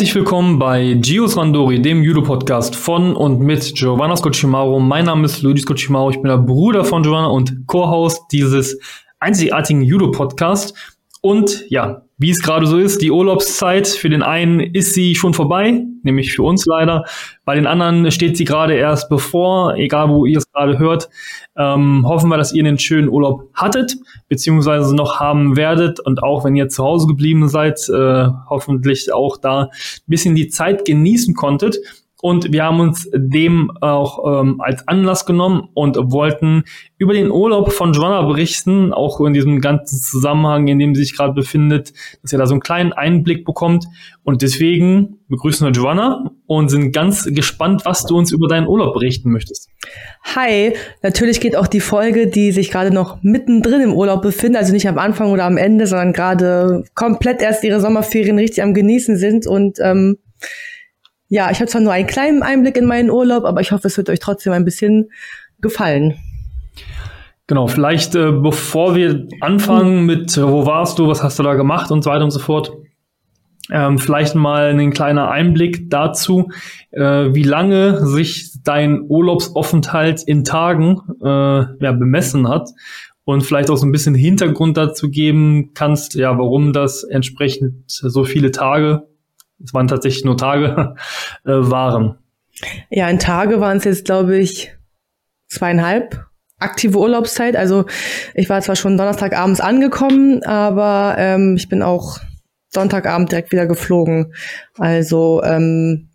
Herzlich 0.00 0.14
willkommen 0.14 0.58
bei 0.58 0.94
Gios 0.94 1.36
Randori, 1.36 1.82
dem 1.82 2.02
Judo-Podcast 2.02 2.74
von 2.74 3.14
und 3.14 3.40
mit 3.40 3.74
Giovanna 3.74 4.16
Scocimaro. 4.16 4.80
Mein 4.80 5.04
Name 5.04 5.26
ist 5.26 5.42
Luigi 5.42 5.60
Scocimaro, 5.60 6.08
ich 6.08 6.16
bin 6.16 6.30
der 6.30 6.38
Bruder 6.38 6.86
von 6.86 7.02
Giovanna 7.02 7.26
und 7.26 7.66
Co-Host 7.66 8.22
dieses 8.32 8.80
einzigartigen 9.18 9.82
Judo-Podcasts. 9.82 10.72
Und 11.20 11.66
ja, 11.68 12.00
wie 12.20 12.30
es 12.30 12.42
gerade 12.42 12.66
so 12.66 12.76
ist, 12.76 13.00
die 13.00 13.10
Urlaubszeit, 13.10 13.88
für 13.88 14.10
den 14.10 14.22
einen 14.22 14.60
ist 14.60 14.92
sie 14.92 15.14
schon 15.14 15.32
vorbei, 15.32 15.82
nämlich 16.02 16.34
für 16.34 16.42
uns 16.42 16.66
leider. 16.66 17.06
Bei 17.46 17.54
den 17.54 17.66
anderen 17.66 18.10
steht 18.10 18.36
sie 18.36 18.44
gerade 18.44 18.74
erst 18.74 19.08
bevor, 19.08 19.74
egal 19.76 20.10
wo 20.10 20.26
ihr 20.26 20.36
es 20.36 20.52
gerade 20.52 20.78
hört. 20.78 21.08
Ähm, 21.56 22.04
hoffen 22.06 22.28
wir, 22.28 22.36
dass 22.36 22.52
ihr 22.52 22.62
einen 22.62 22.78
schönen 22.78 23.08
Urlaub 23.08 23.48
hattet, 23.54 23.96
beziehungsweise 24.28 24.94
noch 24.94 25.18
haben 25.18 25.56
werdet. 25.56 25.98
Und 25.98 26.22
auch 26.22 26.44
wenn 26.44 26.54
ihr 26.54 26.68
zu 26.68 26.84
Hause 26.84 27.06
geblieben 27.06 27.48
seid, 27.48 27.88
äh, 27.88 28.26
hoffentlich 28.50 29.10
auch 29.14 29.38
da 29.38 29.62
ein 29.62 29.70
bisschen 30.06 30.34
die 30.34 30.48
Zeit 30.48 30.84
genießen 30.84 31.32
konntet. 31.32 31.78
Und 32.22 32.52
wir 32.52 32.64
haben 32.64 32.80
uns 32.80 33.08
dem 33.14 33.70
auch 33.80 34.42
ähm, 34.42 34.60
als 34.60 34.86
Anlass 34.86 35.24
genommen 35.24 35.68
und 35.74 35.96
wollten 35.96 36.64
über 36.98 37.14
den 37.14 37.30
Urlaub 37.30 37.72
von 37.72 37.92
Joanna 37.92 38.22
berichten, 38.22 38.92
auch 38.92 39.20
in 39.20 39.32
diesem 39.32 39.60
ganzen 39.60 39.98
Zusammenhang, 39.98 40.68
in 40.68 40.78
dem 40.78 40.94
sie 40.94 41.02
sich 41.02 41.16
gerade 41.16 41.32
befindet, 41.32 41.94
dass 42.22 42.32
ihr 42.32 42.38
da 42.38 42.46
so 42.46 42.52
einen 42.54 42.60
kleinen 42.60 42.92
Einblick 42.92 43.44
bekommt. 43.46 43.86
Und 44.22 44.42
deswegen 44.42 45.18
begrüßen 45.28 45.66
wir 45.66 45.72
Joanna 45.72 46.30
und 46.46 46.68
sind 46.68 46.92
ganz 46.92 47.24
gespannt, 47.24 47.82
was 47.84 48.04
du 48.04 48.18
uns 48.18 48.32
über 48.32 48.48
deinen 48.48 48.66
Urlaub 48.66 48.92
berichten 48.92 49.30
möchtest. 49.30 49.70
Hi, 50.34 50.74
natürlich 51.02 51.40
geht 51.40 51.56
auch 51.56 51.68
die 51.68 51.80
Folge, 51.80 52.26
die 52.26 52.52
sich 52.52 52.70
gerade 52.70 52.90
noch 52.90 53.22
mittendrin 53.22 53.80
im 53.80 53.94
Urlaub 53.94 54.20
befindet, 54.20 54.60
also 54.60 54.72
nicht 54.74 54.88
am 54.88 54.98
Anfang 54.98 55.30
oder 55.30 55.44
am 55.44 55.56
Ende, 55.56 55.86
sondern 55.86 56.12
gerade 56.12 56.84
komplett 56.94 57.40
erst 57.40 57.64
ihre 57.64 57.80
Sommerferien 57.80 58.38
richtig 58.38 58.62
am 58.62 58.74
Genießen 58.74 59.16
sind 59.16 59.46
und 59.46 59.78
ähm, 59.80 60.18
ja, 61.30 61.50
ich 61.50 61.60
habe 61.60 61.70
zwar 61.70 61.80
nur 61.80 61.92
einen 61.92 62.08
kleinen 62.08 62.42
Einblick 62.42 62.76
in 62.76 62.86
meinen 62.86 63.08
Urlaub, 63.08 63.44
aber 63.44 63.60
ich 63.60 63.70
hoffe, 63.70 63.86
es 63.86 63.96
wird 63.96 64.10
euch 64.10 64.18
trotzdem 64.18 64.52
ein 64.52 64.64
bisschen 64.64 65.10
gefallen. 65.60 66.16
Genau, 67.46 67.68
vielleicht 67.68 68.16
äh, 68.16 68.32
bevor 68.32 68.96
wir 68.96 69.26
anfangen 69.40 70.06
mit, 70.06 70.36
äh, 70.36 70.46
wo 70.46 70.66
warst 70.66 70.98
du, 70.98 71.06
was 71.06 71.22
hast 71.22 71.38
du 71.38 71.44
da 71.44 71.54
gemacht 71.54 71.92
und 71.92 72.02
so 72.02 72.10
weiter 72.10 72.24
und 72.24 72.32
so 72.32 72.40
fort, 72.40 72.72
ähm, 73.70 73.98
vielleicht 73.98 74.34
mal 74.34 74.70
ein 74.70 74.90
kleiner 74.90 75.30
Einblick 75.30 75.88
dazu, 75.88 76.48
äh, 76.90 77.00
wie 77.00 77.44
lange 77.44 78.04
sich 78.06 78.50
dein 78.64 79.00
Urlaubsaufenthalt 79.00 80.24
in 80.24 80.42
Tagen 80.42 81.00
äh, 81.22 81.26
ja, 81.26 81.92
bemessen 81.92 82.48
hat 82.48 82.70
und 83.22 83.42
vielleicht 83.42 83.70
auch 83.70 83.76
so 83.76 83.86
ein 83.86 83.92
bisschen 83.92 84.16
Hintergrund 84.16 84.76
dazu 84.76 85.10
geben 85.10 85.70
kannst, 85.74 86.14
ja, 86.14 86.36
warum 86.36 86.72
das 86.72 87.04
entsprechend 87.04 87.84
so 87.86 88.24
viele 88.24 88.50
Tage 88.50 89.09
es 89.62 89.74
waren 89.74 89.88
tatsächlich 89.88 90.24
nur 90.24 90.36
Tage, 90.36 90.94
äh, 91.44 91.50
waren. 91.50 92.18
Ja, 92.90 93.08
in 93.08 93.18
Tage 93.18 93.60
waren 93.60 93.78
es 93.78 93.84
jetzt, 93.84 94.04
glaube 94.04 94.38
ich, 94.38 94.74
zweieinhalb 95.48 96.24
aktive 96.58 96.98
Urlaubszeit. 96.98 97.56
Also 97.56 97.86
ich 98.34 98.48
war 98.48 98.60
zwar 98.60 98.76
schon 98.76 98.96
Donnerstagabends 98.96 99.60
angekommen, 99.60 100.42
aber 100.44 101.16
ähm, 101.18 101.56
ich 101.56 101.68
bin 101.68 101.82
auch 101.82 102.18
Sonntagabend 102.68 103.32
direkt 103.32 103.50
wieder 103.50 103.66
geflogen. 103.66 104.34
Also 104.76 105.42
ähm, 105.42 106.10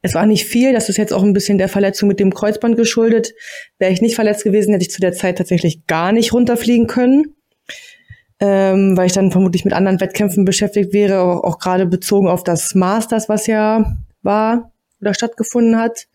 es 0.00 0.14
war 0.14 0.24
nicht 0.24 0.46
viel. 0.46 0.72
Das 0.72 0.88
ist 0.88 0.96
jetzt 0.96 1.12
auch 1.12 1.22
ein 1.22 1.32
bisschen 1.32 1.58
der 1.58 1.68
Verletzung 1.68 2.08
mit 2.08 2.20
dem 2.20 2.32
Kreuzband 2.32 2.76
geschuldet. 2.76 3.34
Wäre 3.78 3.92
ich 3.92 4.00
nicht 4.00 4.14
verletzt 4.14 4.44
gewesen, 4.44 4.72
hätte 4.72 4.84
ich 4.84 4.90
zu 4.90 5.00
der 5.00 5.12
Zeit 5.12 5.36
tatsächlich 5.36 5.86
gar 5.86 6.12
nicht 6.12 6.32
runterfliegen 6.32 6.86
können 6.86 7.34
ähm, 8.40 8.96
weil 8.96 9.06
ich 9.06 9.12
dann 9.12 9.32
vermutlich 9.32 9.64
mit 9.64 9.74
anderen 9.74 10.00
Wettkämpfen 10.00 10.44
beschäftigt 10.44 10.92
wäre, 10.92 11.20
auch, 11.20 11.44
auch 11.44 11.58
gerade 11.58 11.86
bezogen 11.86 12.28
auf 12.28 12.44
das 12.44 12.74
Masters, 12.74 13.28
was 13.28 13.46
ja 13.46 13.96
war 14.22 14.72
oder 15.00 15.14
stattgefunden 15.14 15.78
hat. 15.78 16.06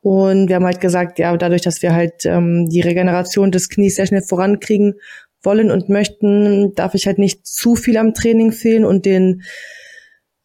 Und 0.00 0.48
wir 0.48 0.56
haben 0.56 0.66
halt 0.66 0.80
gesagt, 0.80 1.18
ja, 1.18 1.34
dadurch, 1.36 1.62
dass 1.62 1.80
wir 1.82 1.94
halt 1.94 2.26
ähm, 2.26 2.68
die 2.68 2.82
Regeneration 2.82 3.50
des 3.50 3.70
Knies 3.70 3.96
sehr 3.96 4.06
schnell 4.06 4.22
vorankriegen 4.22 4.94
wollen 5.42 5.70
und 5.70 5.88
möchten, 5.88 6.74
darf 6.74 6.94
ich 6.94 7.06
halt 7.06 7.18
nicht 7.18 7.46
zu 7.46 7.74
viel 7.74 7.96
am 7.96 8.14
Training 8.14 8.52
fehlen. 8.52 8.84
Und 8.84 9.06
den 9.06 9.42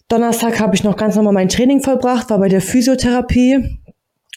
Donnerstag 0.07 0.59
habe 0.59 0.75
ich 0.75 0.83
noch 0.83 0.95
ganz 0.95 1.15
normal 1.15 1.33
mein 1.33 1.49
Training 1.49 1.81
vollbracht, 1.81 2.29
war 2.29 2.39
bei 2.39 2.49
der 2.49 2.61
Physiotherapie 2.61 3.79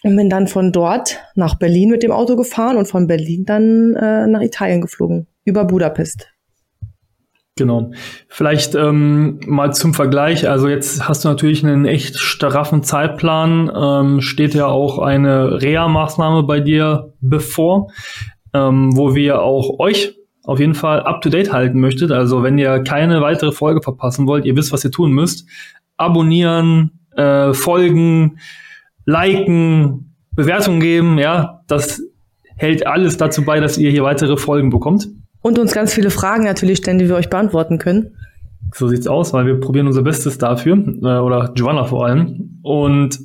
und 0.02 0.16
bin 0.16 0.28
dann 0.28 0.48
von 0.48 0.72
dort 0.72 1.20
nach 1.34 1.54
Berlin 1.56 1.91
mit 1.91 2.02
dem 2.02 2.10
Auto 2.10 2.36
gefahren 2.36 2.76
und 2.76 2.86
von 2.86 3.06
Berlin 3.06 3.44
dann 3.44 3.94
äh, 3.94 4.26
nach 4.26 4.42
Italien 4.42 4.81
geflogen, 4.81 5.28
über 5.44 5.64
Budapest. 5.64 6.32
Genau. 7.56 7.90
Vielleicht 8.28 8.74
ähm, 8.74 9.40
mal 9.46 9.74
zum 9.74 9.92
Vergleich. 9.92 10.48
Also 10.48 10.68
jetzt 10.68 11.06
hast 11.06 11.24
du 11.24 11.28
natürlich 11.28 11.64
einen 11.64 11.84
echt 11.84 12.18
straffen 12.18 12.82
Zeitplan. 12.82 13.70
Ähm, 13.74 14.20
steht 14.22 14.54
ja 14.54 14.66
auch 14.66 14.98
eine 14.98 15.60
Reha-Maßnahme 15.60 16.44
bei 16.44 16.60
dir 16.60 17.12
bevor, 17.20 17.92
ähm, 18.54 18.96
wo 18.96 19.14
wir 19.14 19.42
auch 19.42 19.78
euch 19.78 20.14
auf 20.44 20.60
jeden 20.60 20.74
Fall 20.74 21.02
up-to-date 21.02 21.52
halten 21.52 21.78
möchtet. 21.78 22.10
Also 22.10 22.42
wenn 22.42 22.56
ihr 22.56 22.82
keine 22.82 23.20
weitere 23.20 23.52
Folge 23.52 23.82
verpassen 23.82 24.26
wollt, 24.26 24.46
ihr 24.46 24.56
wisst, 24.56 24.72
was 24.72 24.84
ihr 24.84 24.90
tun 24.90 25.12
müsst. 25.12 25.46
Abonnieren, 25.98 27.00
äh, 27.16 27.52
folgen, 27.52 28.38
liken, 29.04 30.14
Bewertungen 30.34 30.80
geben. 30.80 31.19
Ja, 31.19 31.60
das 31.69 32.02
hält 32.56 32.86
alles 32.86 33.19
dazu 33.19 33.44
bei, 33.44 33.60
dass 33.60 33.76
ihr 33.76 33.90
hier 33.90 34.04
weitere 34.04 34.38
Folgen 34.38 34.70
bekommt. 34.70 35.08
Und 35.42 35.58
uns 35.58 35.72
ganz 35.72 35.92
viele 35.92 36.10
Fragen 36.10 36.44
natürlich 36.44 36.78
stellen, 36.78 36.98
die 36.98 37.08
wir 37.08 37.16
euch 37.16 37.28
beantworten 37.28 37.78
können. 37.78 38.16
So 38.75 38.88
sieht's 38.88 39.06
aus, 39.06 39.32
weil 39.32 39.44
wir 39.44 39.60
probieren 39.60 39.86
unser 39.86 40.03
Bestes 40.03 40.38
dafür, 40.38 40.76
äh, 40.76 41.19
oder 41.19 41.53
Joanna 41.54 41.84
vor 41.84 42.06
allem. 42.06 42.60
Und 42.62 43.19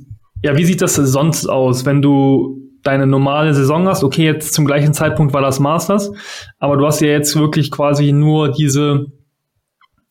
ja, 0.44 0.58
wie 0.58 0.66
sieht 0.66 0.82
das 0.82 0.96
sonst 0.96 1.48
aus, 1.48 1.86
wenn 1.86 2.02
du 2.02 2.58
deine 2.84 3.08
normale 3.08 3.54
Saison 3.54 3.88
hast? 3.88 4.04
Okay, 4.04 4.26
jetzt 4.26 4.54
zum 4.54 4.66
gleichen 4.66 4.94
Zeitpunkt 4.94 5.34
war 5.34 5.42
das 5.42 5.60
Masters, 5.60 6.12
aber 6.60 6.78
du 6.78 6.86
hast 6.86 7.02
ja 7.02 7.08
jetzt 7.08 7.36
wirklich 7.36 7.72
quasi 7.72 8.12
nur 8.12 8.52
diese, 8.52 9.08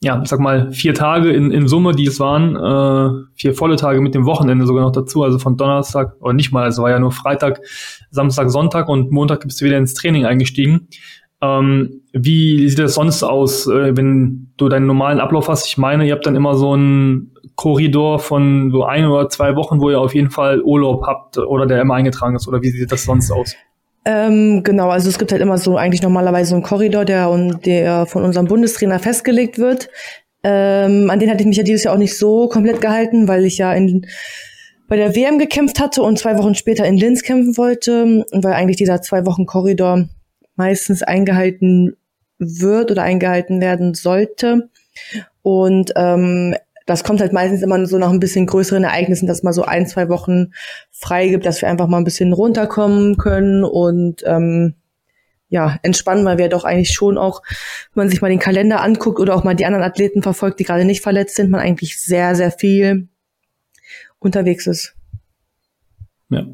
ja, 0.00 0.20
ich 0.22 0.28
sag 0.28 0.40
mal, 0.40 0.72
vier 0.72 0.94
Tage 0.94 1.30
in, 1.32 1.50
in 1.50 1.68
Summe, 1.68 1.92
die 1.92 2.06
es 2.06 2.18
waren, 2.18 2.56
äh, 2.56 3.24
vier 3.34 3.54
volle 3.54 3.76
Tage 3.76 4.00
mit 4.00 4.14
dem 4.14 4.26
Wochenende 4.26 4.66
sogar 4.66 4.84
noch 4.84 4.92
dazu, 4.92 5.22
also 5.22 5.38
von 5.38 5.56
Donnerstag, 5.56 6.14
oder 6.20 6.32
nicht 6.32 6.52
mal, 6.52 6.68
es 6.68 6.78
war 6.78 6.90
ja 6.90 6.98
nur 6.98 7.12
Freitag, 7.12 7.60
Samstag, 8.10 8.50
Sonntag 8.50 8.88
und 8.88 9.10
Montag 9.10 9.40
bist 9.40 9.60
du 9.60 9.64
wieder 9.64 9.78
ins 9.78 9.94
Training 9.94 10.24
eingestiegen. 10.24 10.88
Ähm, 11.42 12.02
wie 12.12 12.68
sieht 12.68 12.78
das 12.78 12.94
sonst 12.94 13.22
aus, 13.22 13.66
äh, 13.66 13.96
wenn 13.96 14.52
du 14.56 14.68
deinen 14.68 14.86
normalen 14.86 15.20
Ablauf 15.20 15.48
hast? 15.48 15.66
Ich 15.66 15.76
meine, 15.76 16.06
ihr 16.06 16.14
habt 16.14 16.26
dann 16.26 16.36
immer 16.36 16.56
so 16.56 16.72
einen 16.72 17.32
Korridor 17.56 18.18
von 18.18 18.70
so 18.70 18.84
ein 18.84 19.06
oder 19.06 19.28
zwei 19.28 19.54
Wochen, 19.56 19.80
wo 19.80 19.90
ihr 19.90 20.00
auf 20.00 20.14
jeden 20.14 20.30
Fall 20.30 20.62
Urlaub 20.62 21.06
habt 21.06 21.38
oder 21.38 21.66
der 21.66 21.80
immer 21.80 21.94
eingetragen 21.94 22.36
ist. 22.36 22.48
Oder 22.48 22.62
wie 22.62 22.70
sieht 22.70 22.90
das 22.90 23.04
sonst 23.04 23.30
aus? 23.30 23.54
Ähm, 24.04 24.62
genau, 24.62 24.88
also 24.88 25.08
es 25.08 25.18
gibt 25.18 25.32
halt 25.32 25.42
immer 25.42 25.58
so 25.58 25.76
eigentlich 25.76 26.02
normalerweise 26.02 26.50
so 26.50 26.54
einen 26.54 26.62
Korridor, 26.62 27.04
der, 27.04 27.28
der 27.64 28.06
von 28.06 28.22
unserem 28.22 28.46
Bundestrainer 28.46 28.98
festgelegt 28.98 29.58
wird. 29.58 29.88
Ähm, 30.44 31.10
an 31.10 31.18
den 31.18 31.28
hatte 31.28 31.40
ich 31.40 31.48
mich 31.48 31.56
ja 31.56 31.64
dieses 31.64 31.84
Jahr 31.84 31.94
auch 31.94 31.98
nicht 31.98 32.16
so 32.16 32.48
komplett 32.48 32.80
gehalten, 32.80 33.26
weil 33.26 33.44
ich 33.44 33.58
ja 33.58 33.72
in, 33.72 34.06
bei 34.86 34.96
der 34.96 35.16
WM 35.16 35.38
gekämpft 35.38 35.80
hatte 35.80 36.02
und 36.02 36.18
zwei 36.18 36.38
Wochen 36.38 36.54
später 36.54 36.86
in 36.86 36.96
Linz 36.96 37.22
kämpfen 37.22 37.56
wollte 37.56 38.24
weil 38.30 38.52
eigentlich 38.52 38.76
dieser 38.76 39.02
zwei 39.02 39.26
Wochen 39.26 39.44
Korridor 39.44 40.08
meistens 40.56 41.02
eingehalten 41.02 41.96
wird 42.38 42.90
oder 42.90 43.02
eingehalten 43.02 43.60
werden 43.60 43.94
sollte. 43.94 44.68
Und 45.42 45.92
ähm, 45.96 46.54
das 46.86 47.02
kommt 47.02 47.20
halt 47.20 47.32
meistens 47.32 47.62
immer 47.62 47.84
so 47.86 47.98
nach 47.98 48.10
ein 48.10 48.20
bisschen 48.20 48.46
größeren 48.46 48.84
Ereignissen, 48.84 49.26
dass 49.26 49.42
man 49.42 49.52
so 49.52 49.62
ein, 49.62 49.86
zwei 49.86 50.08
Wochen 50.08 50.52
frei 50.90 51.28
gibt, 51.28 51.44
dass 51.44 51.60
wir 51.60 51.68
einfach 51.68 51.88
mal 51.88 51.98
ein 51.98 52.04
bisschen 52.04 52.32
runterkommen 52.32 53.16
können 53.16 53.64
und 53.64 54.22
ähm, 54.24 54.74
ja, 55.48 55.78
entspannen, 55.82 56.24
weil 56.24 56.38
wir 56.38 56.48
doch 56.48 56.64
eigentlich 56.64 56.92
schon 56.92 57.18
auch, 57.18 57.42
wenn 57.94 58.02
man 58.02 58.08
sich 58.08 58.20
mal 58.20 58.28
den 58.28 58.38
Kalender 58.38 58.82
anguckt 58.82 59.20
oder 59.20 59.34
auch 59.34 59.44
mal 59.44 59.54
die 59.54 59.66
anderen 59.66 59.84
Athleten 59.84 60.22
verfolgt, 60.22 60.58
die 60.58 60.64
gerade 60.64 60.84
nicht 60.84 61.02
verletzt 61.02 61.36
sind, 61.36 61.50
man 61.50 61.60
eigentlich 61.60 62.00
sehr, 62.00 62.34
sehr 62.34 62.50
viel 62.50 63.08
unterwegs 64.18 64.66
ist. 64.66 64.94
Ja. 66.30 66.46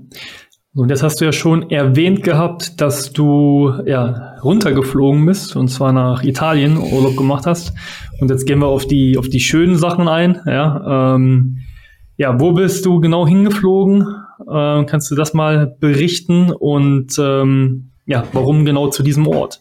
Und 0.75 0.89
jetzt 0.89 1.03
hast 1.03 1.21
du 1.21 1.27
ja 1.27 1.33
schon 1.33 1.71
erwähnt 1.71 2.23
gehabt, 2.23 2.81
dass 2.81 3.13
du 3.13 3.71
ja 3.85 4.39
runtergeflogen 4.43 5.27
bist 5.27 5.55
und 5.55 5.69
zwar 5.69 5.93
nach 5.93 6.23
Italien 6.23 6.79
Urlaub 6.79 7.15
gemacht 7.15 7.45
hast. 7.45 7.75
Und 8.21 8.31
jetzt 8.31 8.47
gehen 8.47 8.61
wir 8.61 8.69
auf 8.69 8.87
die 8.87 9.19
auf 9.19 9.29
die 9.29 9.41
schönen 9.41 9.77
Sachen 9.77 10.09
ein. 10.09 10.41
Ja, 10.47 11.15
ähm, 11.15 11.59
ja 12.17 12.41
wo 12.41 12.53
bist 12.53 12.87
du 12.87 13.01
genau 13.01 13.27
hingeflogen? 13.27 14.07
Äh, 14.49 14.85
kannst 14.87 15.11
du 15.11 15.15
das 15.15 15.35
mal 15.35 15.77
berichten 15.79 16.51
und 16.51 17.19
ähm, 17.19 17.91
ja, 18.07 18.25
warum 18.33 18.65
genau 18.65 18.89
zu 18.89 19.03
diesem 19.03 19.27
Ort? 19.29 19.61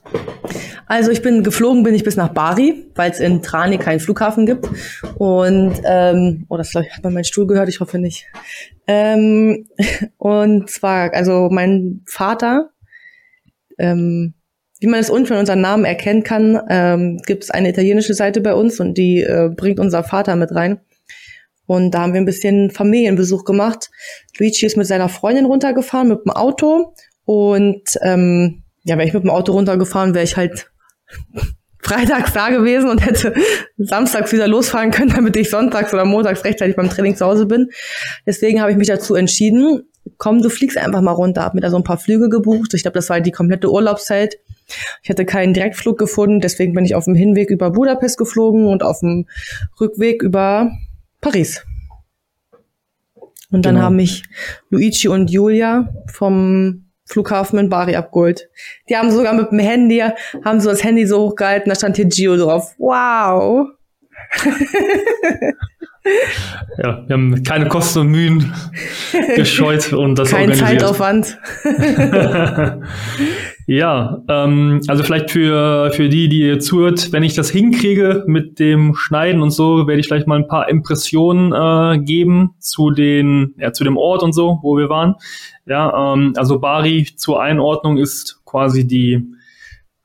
Also 0.91 1.09
ich 1.09 1.21
bin 1.21 1.41
geflogen, 1.41 1.83
bin 1.83 1.95
ich 1.95 2.03
bis 2.03 2.17
nach 2.17 2.33
Bari, 2.33 2.83
weil 2.95 3.11
es 3.11 3.21
in 3.21 3.41
Trani 3.41 3.77
keinen 3.77 4.01
Flughafen 4.01 4.45
gibt. 4.45 4.67
Und 5.15 5.73
ähm, 5.85 6.45
oh, 6.49 6.57
das 6.57 6.73
hat 6.75 7.01
man 7.01 7.13
meinen 7.13 7.23
Stuhl 7.23 7.47
gehört, 7.47 7.69
ich 7.69 7.79
hoffe 7.79 7.97
nicht. 7.97 8.25
Ähm, 8.87 9.69
und 10.17 10.69
zwar, 10.69 11.13
also 11.13 11.47
mein 11.49 12.01
Vater, 12.07 12.71
ähm, 13.77 14.33
wie 14.81 14.87
man 14.87 14.99
es 14.99 15.09
unten 15.09 15.27
von 15.27 15.37
unserem 15.37 15.61
Namen 15.61 15.85
erkennen 15.85 16.23
kann, 16.23 16.59
ähm, 16.69 17.21
gibt 17.25 17.45
es 17.45 17.51
eine 17.51 17.69
italienische 17.69 18.13
Seite 18.13 18.41
bei 18.41 18.53
uns 18.53 18.81
und 18.81 18.97
die 18.97 19.21
äh, 19.21 19.47
bringt 19.47 19.79
unser 19.79 20.03
Vater 20.03 20.35
mit 20.35 20.53
rein. 20.53 20.81
Und 21.67 21.91
da 21.91 22.01
haben 22.01 22.11
wir 22.11 22.19
ein 22.19 22.25
bisschen 22.25 22.69
Familienbesuch 22.69 23.45
gemacht. 23.45 23.91
Luigi 24.37 24.65
ist 24.65 24.75
mit 24.75 24.87
seiner 24.87 25.07
Freundin 25.07 25.45
runtergefahren 25.45 26.09
mit 26.09 26.25
dem 26.25 26.31
Auto. 26.31 26.95
Und 27.23 27.97
ähm, 28.01 28.63
ja, 28.83 28.97
wäre 28.97 29.07
ich 29.07 29.13
mit 29.13 29.23
dem 29.23 29.29
Auto 29.29 29.53
runtergefahren, 29.53 30.13
wäre 30.13 30.25
ich 30.25 30.35
halt 30.35 30.70
freitags 31.81 32.33
da 32.33 32.49
gewesen 32.49 32.89
und 32.89 33.05
hätte 33.05 33.33
samstags 33.77 34.31
wieder 34.31 34.47
losfahren 34.47 34.91
können, 34.91 35.11
damit 35.15 35.35
ich 35.35 35.49
sonntags 35.49 35.93
oder 35.93 36.05
montags 36.05 36.43
rechtzeitig 36.43 36.75
beim 36.75 36.89
Training 36.89 37.15
zu 37.15 37.25
Hause 37.25 37.45
bin. 37.45 37.69
Deswegen 38.25 38.61
habe 38.61 38.71
ich 38.71 38.77
mich 38.77 38.87
dazu 38.87 39.15
entschieden, 39.15 39.83
komm, 40.17 40.41
du 40.41 40.49
fliegst 40.49 40.77
einfach 40.77 41.01
mal 41.01 41.11
runter. 41.11 41.43
Hab 41.43 41.53
mir 41.53 41.61
da 41.61 41.69
so 41.69 41.77
ein 41.77 41.83
paar 41.83 41.97
Flüge 41.97 42.29
gebucht. 42.29 42.73
Ich 42.73 42.83
glaube, 42.83 42.95
das 42.95 43.09
war 43.09 43.19
die 43.21 43.31
komplette 43.31 43.71
Urlaubszeit. 43.71 44.37
Ich 45.03 45.09
hatte 45.09 45.25
keinen 45.25 45.53
Direktflug 45.53 45.97
gefunden, 45.97 46.39
deswegen 46.39 46.73
bin 46.73 46.85
ich 46.85 46.95
auf 46.95 47.05
dem 47.05 47.15
Hinweg 47.15 47.49
über 47.49 47.71
Budapest 47.71 48.17
geflogen 48.17 48.67
und 48.67 48.83
auf 48.83 48.99
dem 48.99 49.27
Rückweg 49.79 50.23
über 50.23 50.71
Paris. 51.19 51.65
Und 53.51 53.65
dann 53.65 53.75
genau. 53.75 53.85
haben 53.85 53.97
mich 53.97 54.23
Luigi 54.69 55.09
und 55.09 55.29
Julia 55.29 55.93
vom 56.07 56.90
Flughafen 57.11 57.59
in 57.59 57.69
Bari 57.69 57.95
abgeholt. 57.95 58.49
Die 58.89 58.95
haben 58.95 59.11
sogar 59.11 59.33
mit 59.33 59.51
dem 59.51 59.59
Handy, 59.59 60.01
haben 60.45 60.61
so 60.61 60.69
das 60.69 60.83
Handy 60.83 61.05
so 61.05 61.19
hochgehalten, 61.19 61.69
da 61.69 61.75
stand 61.75 61.97
hier 61.97 62.05
Gio 62.05 62.37
drauf. 62.37 62.73
Wow. 62.77 63.67
ja, 66.77 67.03
wir 67.05 67.13
haben 67.13 67.43
keine 67.43 67.67
Kosten 67.67 67.99
und 67.99 68.11
Mühen 68.11 68.53
gescheut 69.35 69.91
und 69.91 70.17
das 70.17 70.31
Kein 70.31 70.49
organisiert. 70.49 70.81
Zeitaufwand. 70.81 71.37
ja, 73.67 74.21
ähm, 74.27 74.81
also 74.87 75.03
vielleicht 75.03 75.31
für, 75.31 75.91
für 75.93 76.09
die, 76.09 76.29
die 76.29 76.41
ihr 76.41 76.59
zuhört, 76.59 77.11
wenn 77.11 77.23
ich 77.23 77.33
das 77.33 77.49
hinkriege 77.49 78.23
mit 78.27 78.59
dem 78.59 78.95
Schneiden 78.95 79.41
und 79.41 79.51
so, 79.51 79.87
werde 79.87 79.99
ich 79.99 80.07
vielleicht 80.07 80.27
mal 80.27 80.37
ein 80.37 80.47
paar 80.47 80.69
Impressionen 80.69 81.53
äh, 81.53 81.99
geben 82.03 82.55
zu 82.59 82.91
den, 82.91 83.53
ja, 83.57 83.73
zu 83.73 83.83
dem 83.83 83.97
Ort 83.97 84.23
und 84.23 84.33
so, 84.33 84.59
wo 84.61 84.77
wir 84.77 84.89
waren. 84.89 85.15
Ja, 85.65 86.13
ähm, 86.13 86.33
also 86.37 86.59
Bari 86.59 87.07
zur 87.15 87.41
Einordnung 87.41 87.97
ist 87.97 88.41
quasi 88.45 88.87
die 88.87 89.23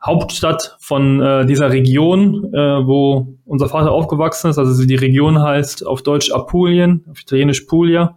Hauptstadt 0.06 0.76
von 0.78 1.20
äh, 1.20 1.46
dieser 1.46 1.70
Region, 1.70 2.52
äh, 2.54 2.86
wo 2.86 3.34
unser 3.44 3.68
Vater 3.68 3.90
aufgewachsen 3.90 4.50
ist. 4.50 4.58
Also 4.58 4.86
die 4.86 4.94
Region 4.94 5.42
heißt 5.42 5.84
auf 5.84 6.02
Deutsch 6.02 6.30
Apulien, 6.30 7.04
auf 7.10 7.20
Italienisch 7.20 7.62
Puglia. 7.62 8.16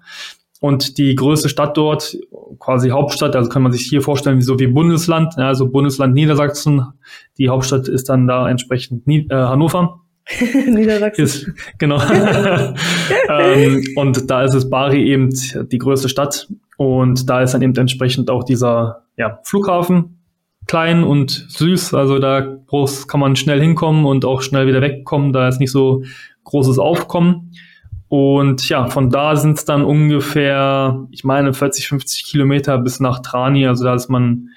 Und 0.62 0.98
die 0.98 1.16
größte 1.16 1.48
Stadt 1.48 1.78
dort, 1.78 2.18
quasi 2.60 2.90
Hauptstadt, 2.90 3.36
also 3.36 3.50
kann 3.50 3.62
man 3.62 3.72
sich 3.72 3.84
hier 3.84 4.02
vorstellen, 4.02 4.38
wie 4.38 4.44
so 4.44 4.60
wie 4.60 4.68
Bundesland, 4.68 5.36
ja, 5.38 5.48
also 5.48 5.70
Bundesland 5.70 6.14
Niedersachsen. 6.14 6.86
Die 7.38 7.48
Hauptstadt 7.48 7.88
ist 7.88 8.10
dann 8.10 8.28
da 8.28 8.50
entsprechend 8.50 9.08
Nie 9.08 9.26
äh, 9.30 9.36
Hannover. 9.36 10.02
Niedersachsen. 10.68 11.24
Ist, 11.24 11.52
genau. 11.78 12.02
ähm, 13.30 13.84
und 13.96 14.30
da 14.30 14.44
ist 14.44 14.54
es 14.54 14.70
Bari 14.70 15.04
eben 15.10 15.30
die 15.72 15.78
größte 15.78 16.10
Stadt. 16.10 16.50
Und 16.78 17.30
da 17.30 17.42
ist 17.42 17.54
dann 17.54 17.62
eben 17.62 17.76
entsprechend 17.76 18.30
auch 18.30 18.44
dieser 18.44 19.04
ja, 19.18 19.40
Flughafen, 19.44 20.20
klein 20.68 21.06
und 21.06 21.32
süß. 21.50 21.94
Also 21.94 22.20
da 22.20 22.42
groß 22.42 23.08
kann 23.08 23.22
man 23.22 23.38
schnell 23.38 23.62
hinkommen 23.62 24.06
und 24.06 24.26
auch 24.26 24.42
schnell 24.42 24.68
wieder 24.68 24.82
wegkommen. 24.82 25.32
Da 25.32 25.48
ist 25.48 25.60
nicht 25.62 25.72
so 25.72 26.04
großes 26.44 26.80
Aufkommen. 26.80 27.54
Und 28.10 28.68
ja, 28.68 28.88
von 28.88 29.12
da 29.12 29.36
sind 29.36 29.58
es 29.58 29.66
dann 29.66 29.84
ungefähr, 29.84 31.08
ich 31.12 31.24
meine, 31.24 31.54
40, 31.54 31.88
50 31.88 32.26
Kilometer 32.26 32.78
bis 32.80 33.00
nach 33.00 33.20
Trani. 33.20 33.68
Also 33.68 33.86
da 33.86 33.94
ist 33.94 34.10
man 34.10 34.50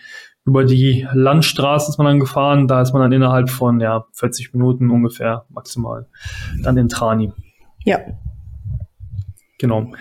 über 0.45 0.65
die 0.65 1.07
Landstraße 1.13 1.91
ist 1.91 1.99
man 1.99 2.07
dann 2.07 2.19
gefahren. 2.19 2.67
Da 2.67 2.81
ist 2.81 2.93
man 2.93 3.03
dann 3.03 3.13
innerhalb 3.13 3.51
von 3.51 3.79
ja 3.79 4.07
40 4.15 4.55
Minuten 4.55 4.91
ungefähr 4.91 5.45
maximal 5.51 6.09
dann 6.63 6.77
in 6.77 6.89
Trani. 6.89 7.33
Ja. 7.85 7.99
Genau. 9.59 9.93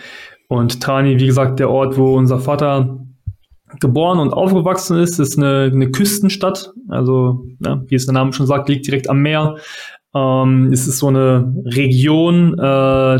Und 0.47 0.81
Trani, 0.81 1.19
wie 1.19 1.27
gesagt, 1.27 1.59
der 1.59 1.69
Ort, 1.69 1.97
wo 1.97 2.15
unser 2.15 2.39
Vater 2.39 2.97
geboren 3.80 4.19
und 4.19 4.33
aufgewachsen 4.33 4.97
ist, 4.97 5.19
ist 5.19 5.38
eine, 5.38 5.71
eine 5.71 5.92
Küstenstadt. 5.92 6.74
Also, 6.89 7.45
ja, 7.59 7.81
wie 7.88 7.95
es 7.95 8.06
der 8.06 8.13
Name 8.13 8.33
schon 8.33 8.47
sagt, 8.47 8.68
liegt 8.68 8.88
direkt 8.88 9.09
am 9.09 9.21
Meer. 9.21 9.57
Ähm, 10.13 10.71
es 10.74 10.88
ist 10.88 11.00
so 11.00 11.07
eine 11.07 11.54
Region, 11.65 12.57
äh, 12.59 13.19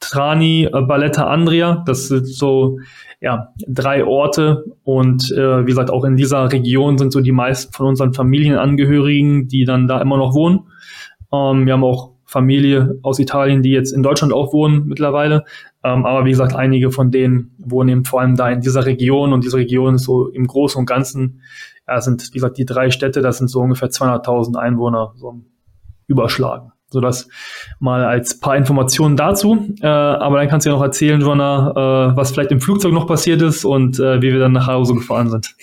Trani, 0.00 0.64
äh, 0.64 0.80
Balletta, 0.82 1.26
Andria. 1.26 1.82
Das 1.86 2.08
sind 2.08 2.26
so 2.26 2.78
ja, 3.20 3.52
drei 3.66 4.04
Orte. 4.04 4.64
Und 4.84 5.30
äh, 5.32 5.62
wie 5.62 5.70
gesagt, 5.70 5.90
auch 5.90 6.04
in 6.04 6.16
dieser 6.16 6.50
Region 6.52 6.98
sind 6.98 7.12
so 7.12 7.20
die 7.20 7.32
meisten 7.32 7.72
von 7.72 7.86
unseren 7.86 8.14
Familienangehörigen, 8.14 9.48
die 9.48 9.64
dann 9.64 9.88
da 9.88 10.00
immer 10.00 10.16
noch 10.16 10.34
wohnen. 10.34 10.60
Ähm, 11.32 11.66
wir 11.66 11.72
haben 11.74 11.84
auch 11.84 12.12
Familie 12.24 12.98
aus 13.02 13.18
Italien, 13.18 13.62
die 13.62 13.70
jetzt 13.70 13.90
in 13.90 14.02
Deutschland 14.02 14.34
auch 14.34 14.52
wohnen 14.52 14.86
mittlerweile. 14.86 15.44
Ähm, 15.82 16.04
aber 16.04 16.26
wie 16.26 16.30
gesagt, 16.30 16.54
einige 16.54 16.90
von 16.90 17.10
denen 17.10 17.54
wohnen 17.58 17.88
eben 17.88 18.04
vor 18.04 18.20
allem 18.20 18.36
da 18.36 18.50
in 18.50 18.60
dieser 18.60 18.84
Region 18.84 19.32
und 19.32 19.44
diese 19.44 19.56
Region 19.56 19.94
ist 19.94 20.04
so 20.04 20.28
im 20.28 20.46
Großen 20.46 20.78
und 20.78 20.84
Ganzen, 20.84 21.40
ja, 21.86 22.00
sind, 22.02 22.28
wie 22.28 22.34
gesagt, 22.34 22.58
die 22.58 22.66
drei 22.66 22.90
Städte, 22.90 23.22
das 23.22 23.38
sind 23.38 23.48
so 23.48 23.60
ungefähr 23.60 23.88
200.000 23.88 24.56
Einwohner, 24.56 25.14
so 25.16 25.40
überschlagen. 26.06 26.72
So 26.90 27.00
das 27.00 27.28
mal 27.80 28.04
als 28.04 28.40
paar 28.40 28.56
Informationen 28.56 29.16
dazu. 29.16 29.74
Äh, 29.82 29.86
aber 29.86 30.38
dann 30.38 30.48
kannst 30.48 30.64
du 30.64 30.70
ja 30.70 30.76
noch 30.76 30.82
erzählen, 30.82 31.20
Joanna, 31.20 31.72
äh, 32.12 32.16
was 32.16 32.30
vielleicht 32.30 32.50
im 32.50 32.62
Flugzeug 32.62 32.92
noch 32.92 33.06
passiert 33.06 33.42
ist 33.42 33.66
und 33.66 34.00
äh, 34.00 34.22
wie 34.22 34.32
wir 34.32 34.38
dann 34.38 34.52
nach 34.52 34.66
Hause 34.66 34.94
gefahren 34.94 35.28
sind. 35.28 35.54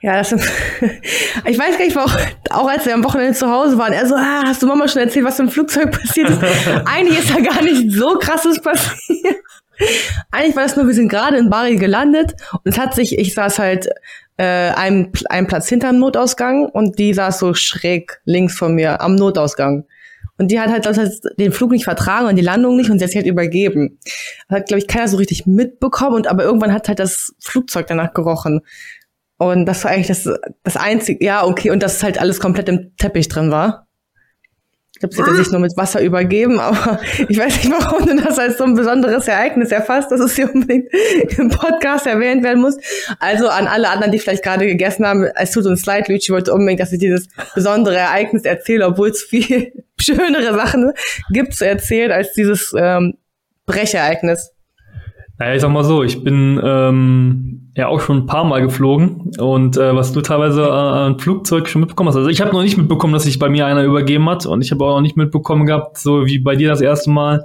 Ja, 0.00 0.14
das 0.16 0.32
ist, 0.32 0.50
ich 1.44 1.58
weiß 1.58 1.78
gar 1.78 1.84
nicht, 1.84 1.96
auch, 1.96 2.16
auch 2.50 2.68
als 2.68 2.84
wir 2.84 2.94
am 2.94 3.04
Wochenende 3.04 3.34
zu 3.34 3.48
Hause 3.48 3.78
waren, 3.78 3.92
er 3.92 4.06
so, 4.06 4.16
ah, 4.16 4.42
hast 4.44 4.60
du 4.60 4.66
Mama 4.66 4.88
schon 4.88 5.02
erzählt, 5.02 5.24
was 5.24 5.38
im 5.38 5.48
Flugzeug 5.48 5.92
passiert 5.92 6.30
ist? 6.30 6.40
Eigentlich 6.84 7.20
ist 7.20 7.30
da 7.30 7.40
gar 7.40 7.62
nicht 7.62 7.92
so 7.92 8.18
krasses 8.18 8.60
passiert. 8.60 9.36
Eigentlich 10.32 10.56
war 10.56 10.64
das 10.64 10.76
nur, 10.76 10.86
wir 10.86 10.94
sind 10.94 11.08
gerade 11.08 11.36
in 11.36 11.48
Bari 11.48 11.76
gelandet 11.76 12.34
und 12.52 12.70
es 12.70 12.78
hat 12.78 12.94
sich, 12.94 13.18
ich 13.18 13.34
saß 13.34 13.58
halt 13.58 13.88
äh, 14.36 14.44
einen, 14.44 15.12
einen 15.28 15.46
Platz 15.46 15.68
hinterm 15.68 15.98
Notausgang 15.98 16.66
und 16.66 16.98
die 16.98 17.14
saß 17.14 17.38
so 17.38 17.54
schräg 17.54 18.20
links 18.24 18.56
von 18.56 18.74
mir 18.74 19.00
am 19.00 19.14
Notausgang. 19.14 19.84
Und 20.42 20.48
die 20.48 20.58
hat 20.58 20.70
halt 20.70 20.86
das 20.86 20.98
heißt, 20.98 21.34
den 21.38 21.52
Flug 21.52 21.70
nicht 21.70 21.84
vertragen 21.84 22.26
und 22.26 22.34
die 22.34 22.42
Landung 22.42 22.76
nicht 22.76 22.90
und 22.90 22.98
sie 22.98 23.04
hat 23.04 23.10
sich 23.10 23.16
halt 23.16 23.28
übergeben. 23.28 24.00
Das 24.48 24.58
hat, 24.58 24.66
glaube 24.66 24.80
ich, 24.80 24.88
keiner 24.88 25.06
so 25.06 25.16
richtig 25.16 25.46
mitbekommen 25.46 26.16
und 26.16 26.26
aber 26.26 26.42
irgendwann 26.42 26.72
hat 26.72 26.88
halt 26.88 26.98
das 26.98 27.32
Flugzeug 27.38 27.86
danach 27.86 28.12
gerochen. 28.12 28.62
Und 29.38 29.66
das 29.66 29.84
war 29.84 29.92
eigentlich 29.92 30.08
das, 30.08 30.28
das 30.64 30.76
einzige, 30.76 31.24
ja, 31.24 31.44
okay, 31.46 31.70
und 31.70 31.80
dass 31.80 32.02
halt 32.02 32.20
alles 32.20 32.40
komplett 32.40 32.68
im 32.68 32.96
Teppich 32.96 33.28
drin 33.28 33.52
war 33.52 33.86
glaube, 35.02 35.14
sie 35.14 35.22
hat 35.22 35.36
sich 35.36 35.50
nur 35.50 35.60
mit 35.60 35.76
Wasser 35.76 36.00
übergeben, 36.00 36.60
aber 36.60 37.00
ich 37.28 37.38
weiß 37.38 37.64
nicht, 37.64 37.70
warum 37.70 38.06
du 38.06 38.16
das 38.22 38.38
als 38.38 38.58
so 38.58 38.64
ein 38.64 38.74
besonderes 38.74 39.28
Ereignis 39.28 39.70
erfasst, 39.70 40.10
dass 40.10 40.20
es 40.20 40.36
hier 40.36 40.52
unbedingt 40.52 40.88
im 41.38 41.48
Podcast 41.48 42.06
erwähnt 42.06 42.42
werden 42.42 42.62
muss. 42.62 42.76
Also 43.18 43.48
an 43.48 43.66
alle 43.66 43.88
anderen, 43.88 44.12
die 44.12 44.18
vielleicht 44.18 44.42
gerade 44.42 44.66
gegessen 44.66 45.06
haben, 45.06 45.24
es 45.24 45.50
tut 45.50 45.66
uns 45.66 45.84
leid, 45.84 46.08
Luigi 46.08 46.32
wollte 46.32 46.52
unbedingt, 46.52 46.80
dass 46.80 46.92
ich 46.92 47.00
dieses 47.00 47.28
besondere 47.54 47.96
Ereignis 47.96 48.44
erzähle, 48.44 48.86
obwohl 48.86 49.10
es 49.10 49.22
viel 49.22 49.72
schönere 50.00 50.54
Sachen 50.54 50.92
gibt 51.30 51.54
zu 51.54 51.66
erzählen 51.66 52.12
als 52.12 52.32
dieses 52.32 52.72
ähm, 52.76 53.14
Brechereignis. 53.66 54.52
Naja, 55.42 55.56
ich 55.56 55.60
sag 55.60 55.72
mal 55.72 55.82
so, 55.82 56.04
ich 56.04 56.22
bin 56.22 56.60
ähm, 56.62 57.72
ja 57.74 57.88
auch 57.88 58.00
schon 58.00 58.18
ein 58.18 58.26
paar 58.26 58.44
Mal 58.44 58.62
geflogen 58.62 59.32
und 59.40 59.76
äh, 59.76 59.92
was 59.92 60.12
du 60.12 60.20
teilweise 60.20 60.62
äh, 60.62 60.70
an 60.70 61.18
Flugzeug 61.18 61.68
schon 61.68 61.80
mitbekommen 61.80 62.10
hast. 62.10 62.14
Also 62.14 62.28
ich 62.28 62.40
habe 62.40 62.52
noch 62.52 62.62
nicht 62.62 62.78
mitbekommen, 62.78 63.12
dass 63.12 63.24
sich 63.24 63.40
bei 63.40 63.48
mir 63.48 63.66
einer 63.66 63.82
übergeben 63.82 64.30
hat 64.30 64.46
und 64.46 64.62
ich 64.62 64.70
habe 64.70 64.84
auch 64.84 64.94
noch 64.94 65.00
nicht 65.00 65.16
mitbekommen 65.16 65.66
gehabt, 65.66 65.98
so 65.98 66.26
wie 66.26 66.38
bei 66.38 66.54
dir 66.54 66.68
das 66.68 66.80
erste 66.80 67.10
Mal 67.10 67.44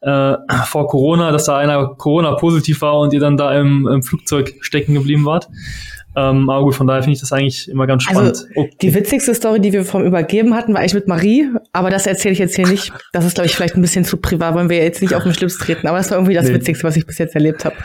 äh, 0.00 0.36
vor 0.64 0.86
Corona, 0.86 1.32
dass 1.32 1.44
da 1.44 1.58
einer 1.58 1.88
Corona 1.88 2.32
positiv 2.32 2.80
war 2.80 2.98
und 2.98 3.12
ihr 3.12 3.20
dann 3.20 3.36
da 3.36 3.52
im, 3.60 3.86
im 3.88 4.02
Flugzeug 4.02 4.54
stecken 4.62 4.94
geblieben 4.94 5.26
wart. 5.26 5.50
Ähm, 6.16 6.48
aber 6.48 6.64
gut, 6.64 6.74
von 6.74 6.86
daher 6.86 7.02
finde 7.02 7.14
ich 7.14 7.20
das 7.20 7.32
eigentlich 7.32 7.68
immer 7.68 7.86
ganz 7.86 8.06
also, 8.06 8.20
spannend. 8.20 8.36
Also, 8.36 8.60
okay. 8.60 8.76
Die 8.82 8.94
witzigste 8.94 9.34
Story, 9.34 9.60
die 9.60 9.72
wir 9.72 9.84
vom 9.84 10.04
Übergeben 10.04 10.54
hatten, 10.54 10.72
war 10.72 10.80
eigentlich 10.80 10.94
mit 10.94 11.08
Marie, 11.08 11.48
aber 11.72 11.90
das 11.90 12.06
erzähle 12.06 12.32
ich 12.32 12.38
jetzt 12.38 12.54
hier 12.54 12.68
nicht. 12.68 12.92
Das 13.12 13.24
ist, 13.24 13.34
glaube 13.34 13.46
ich, 13.46 13.56
vielleicht 13.56 13.74
ein 13.74 13.82
bisschen 13.82 14.04
zu 14.04 14.16
privat, 14.18 14.54
wollen 14.54 14.68
wir 14.68 14.78
jetzt 14.78 15.02
nicht 15.02 15.14
auf 15.14 15.24
den 15.24 15.34
Schlips 15.34 15.58
treten, 15.58 15.86
aber 15.88 15.98
das 15.98 16.10
war 16.10 16.18
irgendwie 16.18 16.34
das 16.34 16.46
nee. 16.46 16.54
Witzigste, 16.54 16.84
was 16.84 16.96
ich 16.96 17.06
bis 17.06 17.18
jetzt 17.18 17.34
erlebt 17.34 17.64
habe. 17.64 17.76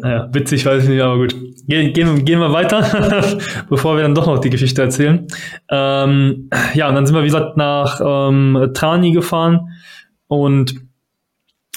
Naja, 0.00 0.28
witzig 0.32 0.64
weiß 0.64 0.84
ich 0.84 0.88
nicht, 0.88 1.02
aber 1.02 1.18
gut. 1.18 1.34
Gehen, 1.66 1.92
gehen, 1.92 2.24
gehen 2.24 2.40
wir 2.40 2.52
weiter, 2.52 3.38
bevor 3.68 3.96
wir 3.96 4.02
dann 4.02 4.14
doch 4.14 4.26
noch 4.26 4.38
die 4.38 4.50
Geschichte 4.50 4.82
erzählen. 4.82 5.26
Ähm, 5.70 6.48
ja, 6.74 6.88
und 6.88 6.94
dann 6.94 7.06
sind 7.06 7.14
wir, 7.14 7.22
wie 7.22 7.26
gesagt, 7.26 7.56
nach 7.56 8.00
ähm, 8.04 8.70
Trani 8.74 9.12
gefahren 9.12 9.68
und 10.28 10.74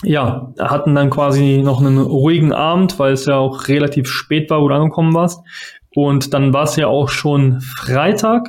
ja, 0.04 0.54
hatten 0.60 0.96
dann 0.96 1.10
quasi 1.10 1.62
noch 1.64 1.82
einen 1.82 1.98
ruhigen 1.98 2.54
Abend, 2.54 3.00
weil 3.00 3.14
es 3.14 3.26
ja 3.26 3.38
auch 3.38 3.68
relativ 3.68 4.08
spät 4.08 4.50
war, 4.50 4.62
wo 4.62 4.68
du 4.68 4.76
angekommen 4.76 5.14
warst. 5.14 5.42
Und 5.96 6.34
dann 6.34 6.54
war 6.54 6.64
es 6.64 6.76
ja 6.76 6.88
auch 6.88 7.10
schon 7.10 7.60
Freitag. 7.62 8.48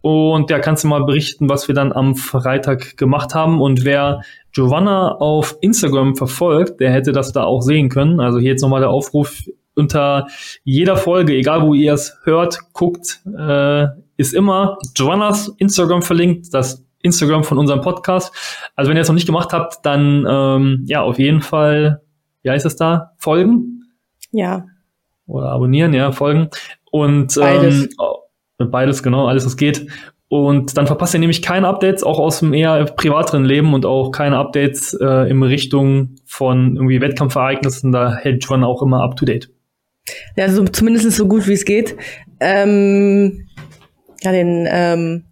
Und 0.00 0.50
ja, 0.50 0.58
kannst 0.58 0.84
du 0.84 0.88
mal 0.88 1.04
berichten, 1.04 1.48
was 1.48 1.66
wir 1.66 1.74
dann 1.74 1.92
am 1.92 2.14
Freitag 2.14 2.96
gemacht 2.96 3.34
haben. 3.34 3.60
Und 3.60 3.84
wer 3.84 4.20
Giovanna 4.52 5.12
auf 5.16 5.56
Instagram 5.62 6.14
verfolgt, 6.14 6.78
der 6.80 6.92
hätte 6.92 7.12
das 7.12 7.32
da 7.32 7.44
auch 7.44 7.62
sehen 7.62 7.88
können. 7.88 8.20
Also 8.20 8.38
hier 8.38 8.50
jetzt 8.50 8.62
nochmal 8.62 8.80
der 8.80 8.90
Aufruf 8.90 9.42
unter 9.74 10.26
jeder 10.62 10.96
Folge, 10.96 11.34
egal 11.34 11.62
wo 11.62 11.74
ihr 11.74 11.94
es 11.94 12.18
hört, 12.24 12.58
guckt, 12.72 13.22
äh, 13.36 13.86
ist 14.16 14.34
immer 14.34 14.78
Giovannas 14.94 15.48
Instagram 15.58 16.02
verlinkt. 16.02 16.52
Das 16.52 16.84
Instagram 17.04 17.44
von 17.44 17.58
unserem 17.58 17.82
Podcast. 17.82 18.34
Also 18.74 18.90
wenn 18.90 18.96
ihr 18.96 19.02
es 19.02 19.08
noch 19.08 19.14
nicht 19.14 19.26
gemacht 19.26 19.52
habt, 19.52 19.84
dann 19.86 20.26
ähm, 20.28 20.84
ja, 20.86 21.02
auf 21.02 21.18
jeden 21.18 21.42
Fall, 21.42 22.00
wie 22.42 22.50
heißt 22.50 22.66
es 22.66 22.76
da? 22.76 23.12
Folgen? 23.18 23.84
Ja. 24.32 24.64
Oder 25.26 25.50
abonnieren, 25.50 25.92
ja, 25.94 26.12
folgen. 26.12 26.48
Und 26.90 27.34
beides. 27.36 27.84
Ähm, 27.84 27.88
oh, 27.98 28.16
beides, 28.58 29.02
genau, 29.02 29.26
alles 29.26 29.46
was 29.46 29.56
geht. 29.56 29.86
Und 30.28 30.76
dann 30.76 30.86
verpasst 30.86 31.14
ihr 31.14 31.20
nämlich 31.20 31.42
keine 31.42 31.68
Updates, 31.68 32.02
auch 32.02 32.18
aus 32.18 32.40
dem 32.40 32.54
eher 32.54 32.84
privateren 32.86 33.44
Leben 33.44 33.74
und 33.74 33.86
auch 33.86 34.10
keine 34.10 34.38
Updates 34.38 34.94
äh, 34.94 35.30
in 35.30 35.42
Richtung 35.42 36.16
von 36.24 36.76
irgendwie 36.76 37.00
Wettkampfereignissen. 37.00 37.92
Da 37.92 38.16
hält 38.16 38.44
Joanna 38.44 38.66
auch 38.66 38.82
immer 38.82 39.02
up 39.02 39.16
to 39.16 39.26
date. 39.26 39.50
Ja, 40.36 40.44
also 40.44 40.64
zumindest 40.64 41.10
so 41.12 41.28
gut 41.28 41.46
wie 41.46 41.52
es 41.52 41.64
geht. 41.64 41.96
Ähm, 42.40 43.46
ja, 44.22 44.32
den 44.32 44.66
ähm, 44.68 45.24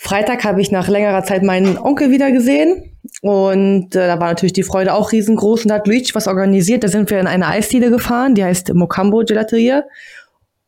Freitag 0.00 0.44
habe 0.44 0.60
ich 0.60 0.70
nach 0.70 0.86
längerer 0.86 1.24
Zeit 1.24 1.42
meinen 1.42 1.76
Onkel 1.76 2.12
wieder 2.12 2.30
gesehen. 2.30 2.96
Und 3.20 3.96
äh, 3.96 4.06
da 4.06 4.20
war 4.20 4.28
natürlich 4.28 4.52
die 4.52 4.62
Freude 4.62 4.94
auch 4.94 5.10
riesengroß 5.10 5.62
und 5.64 5.70
da 5.70 5.74
hat 5.74 5.88
Luigi 5.88 6.14
was 6.14 6.28
organisiert. 6.28 6.84
Da 6.84 6.88
sind 6.88 7.10
wir 7.10 7.18
in 7.18 7.26
eine 7.26 7.48
Eisdiele 7.48 7.90
gefahren, 7.90 8.36
die 8.36 8.44
heißt 8.44 8.72
Mocambo 8.74 9.24
Gelateria. 9.24 9.84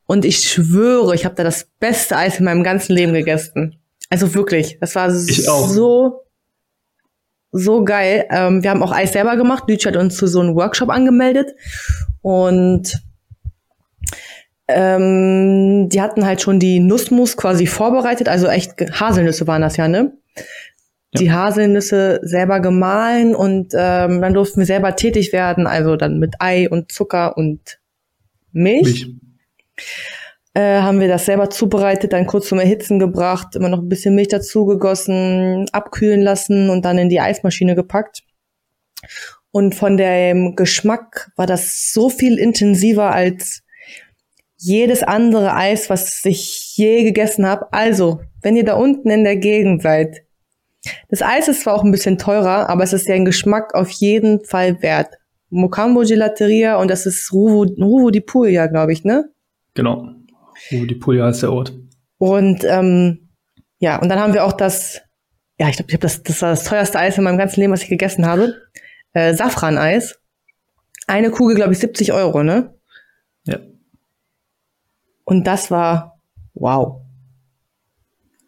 Und 0.07 0.25
ich 0.25 0.41
schwöre, 0.41 1.15
ich 1.15 1.25
habe 1.25 1.37
da 1.37 1.45
das 1.45 1.69
beste 1.79 2.17
Eis 2.17 2.41
in 2.41 2.45
meinem 2.45 2.65
ganzen 2.65 2.93
Leben 2.93 3.13
gegessen. 3.13 3.79
Also 4.09 4.35
wirklich, 4.35 4.79
das 4.81 4.97
war 4.97 5.13
so 5.13 6.25
so 7.53 7.85
geil. 7.85 8.27
Ähm, 8.31 8.65
wir 8.65 8.71
haben 8.71 8.83
auch 8.83 8.93
Eis 8.93 9.13
selber 9.13 9.37
gemacht. 9.37 9.65
Luigi 9.69 9.85
hat 9.85 9.97
uns 9.97 10.17
zu 10.17 10.27
so 10.27 10.41
einem 10.41 10.57
Workshop 10.57 10.89
angemeldet 10.89 11.55
und 12.21 13.01
ähm, 14.75 15.89
die 15.89 16.01
hatten 16.01 16.25
halt 16.25 16.41
schon 16.41 16.59
die 16.59 16.81
Nussmus 16.81 17.37
quasi 17.37 17.67
vorbereitet, 17.67 18.29
also 18.29 18.47
echt 18.47 18.75
Haselnüsse 19.01 19.47
waren 19.47 19.63
das 19.63 19.77
ja, 19.77 19.89
ne? 19.89 20.13
Ja. 21.13 21.21
Die 21.21 21.33
Haselnüsse 21.33 22.21
selber 22.23 22.61
gemahlen 22.61 23.35
und 23.35 23.73
ähm, 23.77 24.21
dann 24.21 24.35
durften 24.35 24.61
wir 24.61 24.67
selber 24.67 24.95
tätig 24.95 25.33
werden, 25.33 25.67
also 25.67 25.97
dann 25.97 26.19
mit 26.19 26.37
Ei 26.39 26.69
und 26.69 26.93
Zucker 26.93 27.37
und 27.37 27.81
Milch. 28.53 29.07
Milch. 29.07 29.17
Äh, 30.53 30.81
haben 30.81 30.99
wir 30.99 31.07
das 31.07 31.27
selber 31.27 31.49
zubereitet, 31.49 32.13
dann 32.13 32.27
kurz 32.27 32.49
zum 32.49 32.59
Erhitzen 32.59 32.99
gebracht, 32.99 33.55
immer 33.55 33.69
noch 33.69 33.79
ein 33.79 33.89
bisschen 33.89 34.17
Milch 34.17 34.29
dazu 34.29 34.67
gegossen, 34.67 35.67
abkühlen 35.71 36.23
lassen 36.23 36.71
und 36.71 36.85
dann 36.85 36.99
in 36.99 37.09
die 37.09 37.21
Eismaschine 37.21 37.77
gepackt. 37.77 38.25
Und 39.53 39.77
von 39.77 39.97
dem 39.97 40.57
Geschmack 40.57 41.31
war 41.37 41.47
das 41.47 41.93
so 41.93 42.11
viel 42.11 42.39
intensiver 42.39 43.13
als 43.13 43.63
jedes 44.61 45.03
andere 45.03 45.55
Eis, 45.55 45.91
was 45.91 46.25
ich 46.25 46.77
je 46.77 47.05
gegessen 47.05 47.47
habe. 47.47 47.73
Also, 47.73 48.21
wenn 48.43 48.57
ihr 48.57 48.65
da 48.65 48.75
unten 48.75 49.11
in 49.11 49.25
der 49.25 49.37
Gegend 49.37 49.83
seid, 49.83 50.23
das 51.09 51.23
Eis 51.23 51.49
ist 51.49 51.63
zwar 51.63 51.75
auch 51.75 51.85
ein 51.85 51.91
bisschen 51.91 52.19
teurer, 52.19 52.69
aber 52.69 52.85
es 52.85 52.93
ist 52.93 53.07
ja 53.07 53.15
ein 53.15 53.25
Geschmack 53.25 53.75
auf 53.75 53.91
jeden 53.91 54.45
Fall 54.45 54.83
wert. 54.83 55.19
Mocambo 55.51 56.03
Gelateria 56.03 56.77
und 56.77 56.91
das 56.91 57.07
ist 57.07 57.33
Ruvo, 57.33 57.63
Ruvo 57.63 58.11
di 58.11 58.21
Puglia, 58.21 58.67
glaube 58.67 58.93
ich, 58.93 59.05
ne? 59.05 59.31
Genau. 59.75 60.15
Ruvo 60.71 60.85
di 60.85 60.95
Puglia 60.95 61.29
ist 61.29 61.43
der 61.43 61.53
Ort. 61.53 61.77
Und 62.19 62.65
ähm, 62.65 63.31
ja, 63.79 64.01
und 64.01 64.09
dann 64.09 64.21
haben 64.21 64.35
wir 64.35 64.45
auch 64.45 64.53
das, 64.53 65.01
ja, 65.59 65.69
ich 65.69 65.77
glaube, 65.77 65.91
ich 65.91 65.95
hab 65.95 66.03
das, 66.03 66.23
das 66.23 66.41
war 66.43 66.51
das 66.51 66.65
teuerste 66.65 66.99
Eis 66.99 67.19
in 67.19 67.25
meinem 67.25 67.39
ganzen 67.39 67.61
Leben, 67.61 67.73
was 67.73 67.83
ich 67.83 67.89
gegessen 67.89 68.27
habe. 68.27 68.57
Äh, 69.13 69.35
Safran-Eis. 69.35 70.21
Eine 71.07 71.31
Kugel, 71.31 71.57
glaube 71.57 71.73
ich, 71.73 71.81
70 71.81 72.13
Euro, 72.13 72.43
ne? 72.43 72.75
Ja. 73.45 73.59
Und 75.31 75.47
das 75.47 75.71
war 75.71 76.19
wow. 76.55 77.03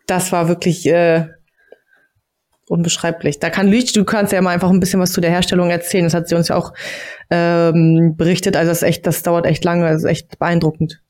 Das 0.08 0.32
war 0.32 0.48
wirklich 0.48 0.84
äh, 0.86 1.28
unbeschreiblich. 2.66 3.38
Da 3.38 3.50
kann 3.50 3.68
Luigi, 3.68 3.92
du 3.92 4.04
kannst 4.04 4.32
ja 4.32 4.42
mal 4.42 4.50
einfach 4.50 4.68
ein 4.68 4.80
bisschen 4.80 4.98
was 4.98 5.12
zu 5.12 5.20
der 5.20 5.30
Herstellung 5.30 5.70
erzählen. 5.70 6.02
Das 6.02 6.12
hat 6.12 6.26
sie 6.26 6.34
uns 6.34 6.48
ja 6.48 6.56
auch 6.56 6.72
ähm, 7.30 8.16
berichtet. 8.16 8.56
Also 8.56 8.70
das 8.70 8.78
ist 8.78 8.88
echt, 8.88 9.06
das 9.06 9.22
dauert 9.22 9.46
echt 9.46 9.64
lange, 9.64 9.88
das 9.88 10.02
ist 10.02 10.10
echt 10.10 10.40
beeindruckend. 10.40 11.00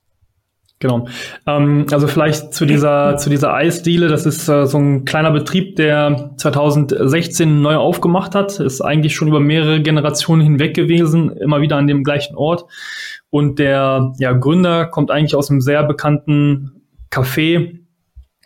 Genau. 0.79 1.07
Ähm, 1.47 1.87
also 1.91 2.07
vielleicht 2.07 2.53
zu 2.53 2.67
dieser 2.67 3.17
zu 3.17 3.31
dieser 3.31 3.55
Eisdiele. 3.55 4.09
Das 4.09 4.27
ist 4.27 4.47
äh, 4.51 4.67
so 4.67 4.77
ein 4.77 5.07
kleiner 5.07 5.31
Betrieb, 5.31 5.77
der 5.77 6.35
2016 6.37 7.63
neu 7.63 7.77
aufgemacht 7.77 8.35
hat. 8.35 8.61
Ist 8.61 8.83
eigentlich 8.83 9.15
schon 9.15 9.29
über 9.29 9.41
mehrere 9.41 9.81
Generationen 9.81 10.43
hinweg 10.43 10.75
gewesen, 10.75 11.31
immer 11.31 11.63
wieder 11.63 11.77
an 11.77 11.87
dem 11.87 12.05
gleichen 12.05 12.37
Ort. 12.37 12.67
Und 13.33 13.59
der 13.59 14.13
ja, 14.19 14.33
Gründer 14.35 14.85
kommt 14.85 15.11
eigentlich 15.11 15.35
aus 15.35 15.51
einem 15.51 15.63
sehr 15.63 15.83
bekannten 15.85 16.83
Café, 17.11 17.79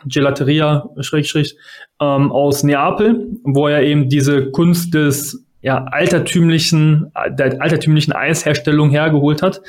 Gelateria, 0.04 0.88
Schrägstrich, 1.00 1.56
ähm, 2.00 2.30
aus 2.30 2.62
Neapel, 2.62 3.36
wo 3.42 3.66
er 3.66 3.82
eben 3.82 4.08
diese 4.08 4.52
Kunst 4.52 4.94
des 4.94 5.44
ja, 5.66 5.82
altertümlichen, 5.82 7.10
der 7.28 7.60
altertümlichen 7.60 8.12
Eisherstellung 8.12 8.90
hergeholt 8.90 9.42
hat. 9.42 9.62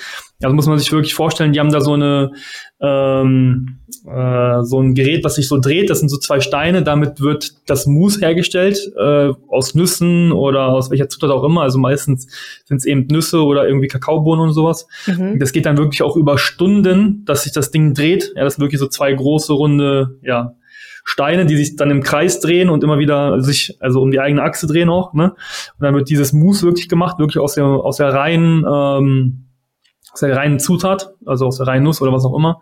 Also 0.43 0.55
muss 0.55 0.67
man 0.67 0.77
sich 0.77 0.91
wirklich 0.91 1.15
vorstellen, 1.15 1.53
die 1.53 1.59
haben 1.59 1.71
da 1.71 1.81
so 1.81 1.93
eine 1.93 2.33
ähm, 2.79 3.79
äh, 4.05 4.61
so 4.61 4.79
ein 4.79 4.93
Gerät, 4.93 5.23
was 5.23 5.33
sich 5.33 5.47
so 5.47 5.59
dreht. 5.59 5.89
Das 5.89 5.97
sind 5.97 6.09
so 6.09 6.17
zwei 6.17 6.39
Steine. 6.39 6.83
Damit 6.83 7.19
wird 7.19 7.67
das 7.67 7.87
Mousse 7.87 8.19
hergestellt 8.19 8.77
äh, 8.95 9.33
aus 9.47 9.73
Nüssen 9.73 10.31
oder 10.31 10.67
aus 10.67 10.91
welcher 10.91 11.09
Zutat 11.09 11.31
auch 11.31 11.43
immer. 11.43 11.63
Also 11.63 11.79
meistens 11.79 12.27
sind 12.65 12.77
es 12.77 12.85
eben 12.85 13.07
Nüsse 13.07 13.43
oder 13.43 13.67
irgendwie 13.67 13.87
Kakaobohnen 13.87 14.49
und 14.49 14.53
sowas. 14.53 14.87
Mhm. 15.07 15.39
Das 15.39 15.51
geht 15.51 15.65
dann 15.65 15.79
wirklich 15.79 16.03
auch 16.03 16.15
über 16.15 16.37
Stunden, 16.37 17.25
dass 17.25 17.41
sich 17.41 17.53
das 17.53 17.71
Ding 17.71 17.95
dreht. 17.95 18.33
Ja, 18.35 18.43
das 18.43 18.53
sind 18.53 18.61
wirklich 18.61 18.79
so 18.79 18.87
zwei 18.87 19.11
große 19.13 19.51
runde 19.51 20.19
ja 20.21 20.53
Steine, 21.09 21.45
die 21.45 21.55
sich 21.55 21.77
dann 21.77 21.89
im 21.89 22.03
Kreis 22.03 22.41
drehen 22.41 22.69
und 22.69 22.83
immer 22.83 22.99
wieder 22.99 23.39
sich, 23.41 23.77
also 23.79 24.01
um 24.01 24.11
die 24.11 24.19
eigene 24.19 24.43
Achse 24.43 24.67
drehen 24.67 24.89
auch, 24.89 25.13
ne? 25.13 25.31
Und 25.31 25.79
dann 25.79 25.95
wird 25.95 26.09
dieses 26.09 26.33
Mousse 26.33 26.65
wirklich 26.65 26.89
gemacht, 26.89 27.17
wirklich 27.17 27.41
aus 27.41 27.55
der, 27.55 27.63
aus 27.63 27.95
der 27.95 28.13
reinen, 28.13 28.65
ähm, 28.69 29.45
aus 30.11 30.19
der 30.19 30.35
reinen 30.35 30.59
Zutat, 30.59 31.13
also 31.25 31.45
aus 31.45 31.59
der 31.59 31.67
reinen 31.67 31.85
Nuss 31.85 32.01
oder 32.01 32.11
was 32.11 32.25
auch 32.25 32.35
immer. 32.35 32.59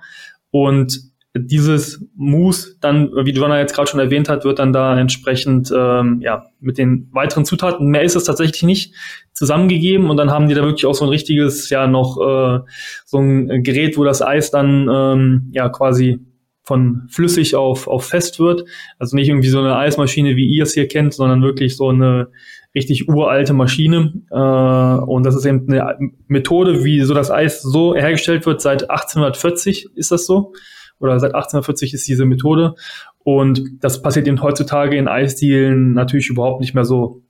Und 0.52 1.00
dieses 1.36 2.06
Mousse 2.16 2.78
dann, 2.82 3.10
wie 3.24 3.32
Joanna 3.32 3.60
jetzt 3.60 3.74
gerade 3.74 3.90
schon 3.90 4.00
erwähnt 4.00 4.30
hat, 4.30 4.46
wird 4.46 4.60
dann 4.60 4.74
da 4.74 4.96
entsprechend 4.96 5.74
ähm, 5.76 6.22
ja 6.22 6.46
mit 6.60 6.78
den 6.78 7.10
weiteren 7.14 7.46
Zutaten, 7.46 7.88
mehr 7.88 8.04
ist 8.04 8.16
es 8.16 8.26
tatsächlich 8.26 8.62
nicht, 8.62 8.94
zusammengegeben 9.34 10.12
und 10.12 10.18
dann 10.18 10.30
haben 10.30 10.50
die 10.50 10.54
da 10.54 10.62
wirklich 10.62 10.86
auch 10.86 10.94
so 10.94 11.04
ein 11.04 11.10
richtiges, 11.10 11.72
ja 11.72 11.88
noch 11.88 12.18
äh, 12.22 12.60
so 13.06 13.18
ein 13.18 13.64
Gerät, 13.64 13.98
wo 13.98 14.04
das 14.04 14.22
Eis 14.22 14.52
dann 14.52 14.88
ähm, 14.88 15.50
ja 15.52 15.68
quasi 15.70 16.20
von 16.66 17.04
flüssig 17.10 17.56
auf, 17.56 17.88
auf 17.88 18.06
fest 18.06 18.40
wird. 18.40 18.66
Also 18.98 19.16
nicht 19.16 19.30
irgendwie 19.30 19.50
so 19.50 19.60
eine 19.60 19.78
Eismaschine, 19.78 20.36
wie 20.36 20.48
ihr 20.48 20.64
es 20.64 20.74
hier 20.74 20.88
kennt, 20.88 21.14
sondern 21.14 21.44
wirklich 21.44 21.78
so 21.78 21.90
eine 21.90 22.30
richtig 22.74 23.08
uralte 23.08 23.54
Maschine. 23.54 24.14
Äh, 24.32 25.06
und 25.06 25.24
das 25.26 25.36
ist 25.36 25.46
eben 25.46 25.72
eine 25.72 25.98
Methode, 26.28 26.84
wie 26.84 27.02
so 27.02 27.14
das 27.14 27.32
Eis 27.32 27.62
so 27.62 27.96
hergestellt 27.96 28.46
wird. 28.46 28.62
Seit 28.62 28.90
1840 28.90 29.90
ist 29.96 30.12
das 30.12 30.26
so. 30.26 30.54
Oder 31.00 31.20
seit 31.20 31.36
1840 31.36 31.94
ist 31.94 32.08
diese 32.08 32.26
Methode. 32.26 32.76
Und 33.20 33.62
das 33.82 34.02
passiert 34.02 34.28
eben 34.28 34.42
heutzutage 34.42 34.98
in 34.98 35.08
Eisdielen 35.08 35.94
natürlich 35.94 36.30
überhaupt 36.30 36.62
nicht 36.62 36.74
mehr 36.74 36.86
so. 36.86 37.22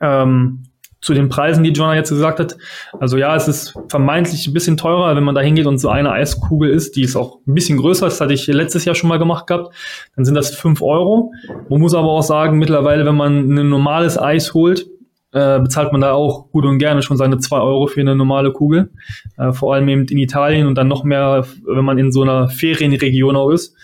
Ähm, 0.00 0.64
zu 1.00 1.14
den 1.14 1.28
Preisen, 1.28 1.64
die 1.64 1.70
Jonah 1.70 1.94
jetzt 1.94 2.10
gesagt 2.10 2.40
hat. 2.40 2.56
Also 2.98 3.16
ja, 3.16 3.34
es 3.34 3.48
ist 3.48 3.74
vermeintlich 3.88 4.46
ein 4.46 4.52
bisschen 4.52 4.76
teurer, 4.76 5.16
wenn 5.16 5.24
man 5.24 5.34
da 5.34 5.40
hingeht 5.40 5.66
und 5.66 5.78
so 5.78 5.88
eine 5.88 6.12
Eiskugel 6.12 6.70
ist, 6.70 6.96
die 6.96 7.02
ist 7.02 7.16
auch 7.16 7.38
ein 7.46 7.54
bisschen 7.54 7.78
größer, 7.78 8.06
das 8.06 8.20
hatte 8.20 8.34
ich 8.34 8.46
letztes 8.46 8.84
Jahr 8.84 8.94
schon 8.94 9.08
mal 9.08 9.18
gemacht 9.18 9.46
gehabt, 9.46 9.74
dann 10.16 10.24
sind 10.24 10.34
das 10.34 10.54
fünf 10.54 10.82
Euro. 10.82 11.32
Man 11.68 11.80
muss 11.80 11.94
aber 11.94 12.08
auch 12.08 12.22
sagen, 12.22 12.58
mittlerweile, 12.58 13.06
wenn 13.06 13.16
man 13.16 13.50
ein 13.50 13.68
normales 13.68 14.18
Eis 14.18 14.52
holt, 14.52 14.86
äh, 15.32 15.60
bezahlt 15.60 15.92
man 15.92 16.00
da 16.00 16.12
auch 16.12 16.50
gut 16.50 16.64
und 16.64 16.78
gerne 16.78 17.02
schon 17.02 17.16
seine 17.16 17.38
zwei 17.38 17.60
Euro 17.60 17.86
für 17.86 18.00
eine 18.00 18.16
normale 18.16 18.52
Kugel. 18.52 18.90
Äh, 19.38 19.52
vor 19.52 19.74
allem 19.74 19.88
eben 19.88 20.04
in 20.06 20.18
Italien 20.18 20.66
und 20.66 20.74
dann 20.76 20.88
noch 20.88 21.04
mehr, 21.04 21.46
wenn 21.64 21.84
man 21.84 21.98
in 21.98 22.10
so 22.10 22.22
einer 22.22 22.48
Ferienregion 22.48 23.36
auch 23.36 23.50
ist. 23.50 23.76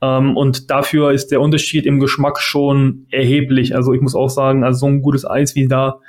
Ähm, 0.00 0.36
und 0.36 0.70
dafür 0.70 1.12
ist 1.12 1.30
der 1.30 1.40
Unterschied 1.40 1.86
im 1.86 2.00
Geschmack 2.00 2.40
schon 2.40 3.06
erheblich. 3.10 3.76
Also 3.76 3.92
ich 3.92 4.00
muss 4.00 4.14
auch 4.14 4.30
sagen, 4.30 4.64
also 4.64 4.80
so 4.80 4.86
ein 4.86 5.02
gutes 5.02 5.28
Eis 5.28 5.54
wie 5.54 5.68
da 5.68 6.00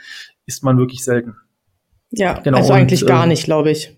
isst 0.45 0.63
man 0.63 0.77
wirklich 0.77 1.03
selten. 1.03 1.35
Ja, 2.11 2.39
genau. 2.39 2.57
also 2.57 2.73
und, 2.73 2.79
eigentlich 2.79 3.05
gar 3.05 3.25
äh, 3.25 3.27
nicht, 3.27 3.45
glaube 3.45 3.71
ich. 3.71 3.95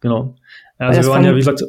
Genau. 0.00 0.36
Also 0.78 1.02
wir 1.02 1.08
waren 1.08 1.24
ja, 1.24 1.32
wie 1.32 1.38
gesagt, 1.38 1.62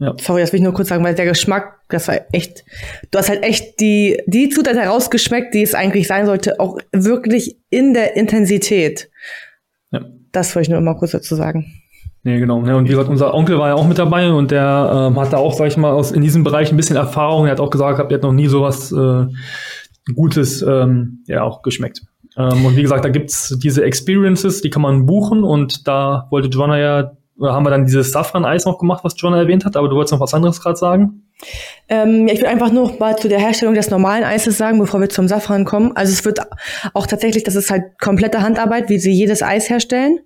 ja. 0.00 0.12
Sorry, 0.20 0.40
das 0.40 0.52
will 0.52 0.58
ich 0.58 0.64
nur 0.64 0.74
kurz 0.74 0.88
sagen, 0.88 1.04
weil 1.04 1.14
der 1.14 1.26
Geschmack, 1.26 1.80
das 1.88 2.08
war 2.08 2.16
echt, 2.32 2.64
du 3.10 3.18
hast 3.18 3.28
halt 3.28 3.44
echt 3.44 3.78
die, 3.80 4.20
die 4.26 4.48
Zutat 4.48 4.76
herausgeschmeckt, 4.76 5.54
die 5.54 5.62
es 5.62 5.74
eigentlich 5.74 6.08
sein 6.08 6.26
sollte, 6.26 6.58
auch 6.58 6.78
wirklich 6.92 7.58
in 7.70 7.94
der 7.94 8.16
Intensität. 8.16 9.08
Ja. 9.92 10.00
Das 10.32 10.54
wollte 10.54 10.64
ich 10.64 10.68
nur 10.70 10.78
immer 10.78 10.96
kurz 10.96 11.12
dazu 11.12 11.36
sagen. 11.36 11.80
Nee, 12.24 12.40
genau. 12.40 12.64
Ja, 12.66 12.74
und 12.74 12.86
wie 12.86 12.90
gesagt, 12.90 13.08
unser 13.08 13.34
Onkel 13.34 13.58
war 13.58 13.68
ja 13.68 13.74
auch 13.74 13.86
mit 13.86 13.98
dabei 13.98 14.32
und 14.32 14.50
der 14.50 15.10
ähm, 15.10 15.20
hatte 15.20 15.38
auch, 15.38 15.54
sag 15.54 15.68
ich 15.68 15.76
mal, 15.76 15.92
aus, 15.92 16.10
in 16.10 16.22
diesem 16.22 16.42
Bereich 16.42 16.72
ein 16.72 16.76
bisschen 16.76 16.96
Erfahrung. 16.96 17.44
Er 17.44 17.52
hat 17.52 17.60
auch 17.60 17.70
gesagt, 17.70 17.98
er 17.98 18.14
hat 18.14 18.22
noch 18.22 18.32
nie 18.32 18.48
sowas 18.48 18.90
äh, 18.90 19.26
Gutes 20.14 20.62
ähm, 20.62 21.22
ja 21.26 21.42
auch 21.42 21.62
geschmeckt. 21.62 22.02
Ähm, 22.36 22.64
und 22.64 22.76
wie 22.76 22.82
gesagt, 22.82 23.04
da 23.04 23.08
gibt's 23.08 23.56
diese 23.62 23.84
Experiences, 23.84 24.60
die 24.60 24.70
kann 24.70 24.82
man 24.82 25.06
buchen 25.06 25.44
und 25.44 25.86
da 25.86 26.26
wollte 26.30 26.48
Joanna 26.48 26.78
ja, 26.78 27.12
oder 27.36 27.52
haben 27.52 27.64
wir 27.64 27.70
dann 27.70 27.84
dieses 27.84 28.12
Safran-Eis 28.12 28.64
noch 28.64 28.78
gemacht, 28.78 29.02
was 29.04 29.14
Joanna 29.16 29.38
erwähnt 29.38 29.64
hat, 29.64 29.76
aber 29.76 29.88
du 29.88 29.96
wolltest 29.96 30.12
noch 30.12 30.20
was 30.20 30.34
anderes 30.34 30.60
gerade 30.60 30.76
sagen? 30.76 31.24
Ähm, 31.88 32.28
ich 32.28 32.40
will 32.40 32.46
einfach 32.46 32.70
nur 32.70 32.96
mal 32.98 33.16
zu 33.16 33.28
der 33.28 33.40
Herstellung 33.40 33.74
des 33.74 33.90
normalen 33.90 34.24
Eises 34.24 34.56
sagen, 34.56 34.78
bevor 34.78 35.00
wir 35.00 35.08
zum 35.08 35.26
Safran 35.26 35.64
kommen. 35.64 35.92
Also 35.96 36.12
es 36.12 36.24
wird 36.24 36.40
auch 36.92 37.06
tatsächlich, 37.06 37.42
das 37.42 37.56
ist 37.56 37.70
halt 37.70 37.98
komplette 38.00 38.40
Handarbeit, 38.40 38.88
wie 38.88 38.98
sie 38.98 39.12
jedes 39.12 39.42
Eis 39.42 39.68
herstellen. 39.68 40.20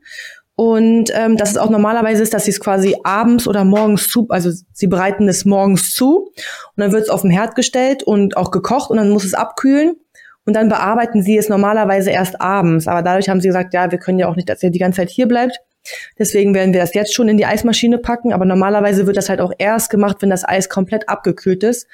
Und 0.54 1.12
ähm, 1.14 1.36
dass 1.36 1.52
es 1.52 1.56
auch 1.56 1.70
normalerweise 1.70 2.20
ist, 2.20 2.34
dass 2.34 2.44
sie 2.44 2.50
es 2.50 2.58
quasi 2.58 2.96
abends 3.04 3.46
oder 3.46 3.64
morgens 3.64 4.08
zu, 4.08 4.26
also 4.28 4.50
sie 4.72 4.88
bereiten 4.88 5.28
es 5.28 5.44
morgens 5.44 5.94
zu 5.94 6.32
und 6.32 6.34
dann 6.76 6.90
wird 6.90 7.04
es 7.04 7.10
auf 7.10 7.22
dem 7.22 7.30
Herd 7.30 7.54
gestellt 7.54 8.02
und 8.02 8.36
auch 8.36 8.50
gekocht 8.50 8.90
und 8.90 8.96
dann 8.96 9.10
muss 9.10 9.24
es 9.24 9.34
abkühlen 9.34 9.94
und 10.48 10.54
dann 10.54 10.70
bearbeiten 10.70 11.22
sie 11.22 11.36
es 11.36 11.50
normalerweise 11.50 12.10
erst 12.10 12.40
abends. 12.40 12.88
Aber 12.88 13.02
dadurch 13.02 13.28
haben 13.28 13.42
sie 13.42 13.48
gesagt, 13.48 13.74
ja, 13.74 13.90
wir 13.90 13.98
können 13.98 14.18
ja 14.18 14.28
auch 14.28 14.34
nicht, 14.34 14.48
dass 14.48 14.62
er 14.62 14.70
die 14.70 14.78
ganze 14.78 15.02
Zeit 15.02 15.10
hier 15.10 15.28
bleibt. 15.28 15.60
Deswegen 16.18 16.54
werden 16.54 16.72
wir 16.72 16.80
das 16.80 16.94
jetzt 16.94 17.12
schon 17.12 17.28
in 17.28 17.36
die 17.36 17.44
Eismaschine 17.44 17.98
packen. 17.98 18.32
Aber 18.32 18.46
normalerweise 18.46 19.06
wird 19.06 19.18
das 19.18 19.28
halt 19.28 19.42
auch 19.42 19.52
erst 19.58 19.90
gemacht, 19.90 20.16
wenn 20.20 20.30
das 20.30 20.48
Eis 20.48 20.70
komplett 20.70 21.06
abgekühlt 21.06 21.64
ist, 21.64 21.86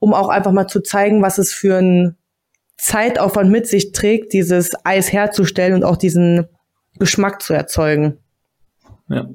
um 0.00 0.12
auch 0.12 0.28
einfach 0.28 0.50
mal 0.50 0.66
zu 0.66 0.80
zeigen, 0.80 1.22
was 1.22 1.38
es 1.38 1.54
für 1.54 1.76
ein 1.76 2.16
Zeitaufwand 2.78 3.48
mit 3.48 3.68
sich 3.68 3.92
trägt, 3.92 4.32
dieses 4.32 4.72
Eis 4.82 5.12
herzustellen 5.12 5.74
und 5.74 5.84
auch 5.84 5.96
diesen 5.96 6.48
Geschmack 6.98 7.42
zu 7.42 7.54
erzeugen. 7.54 8.18
Ja. 9.06 9.28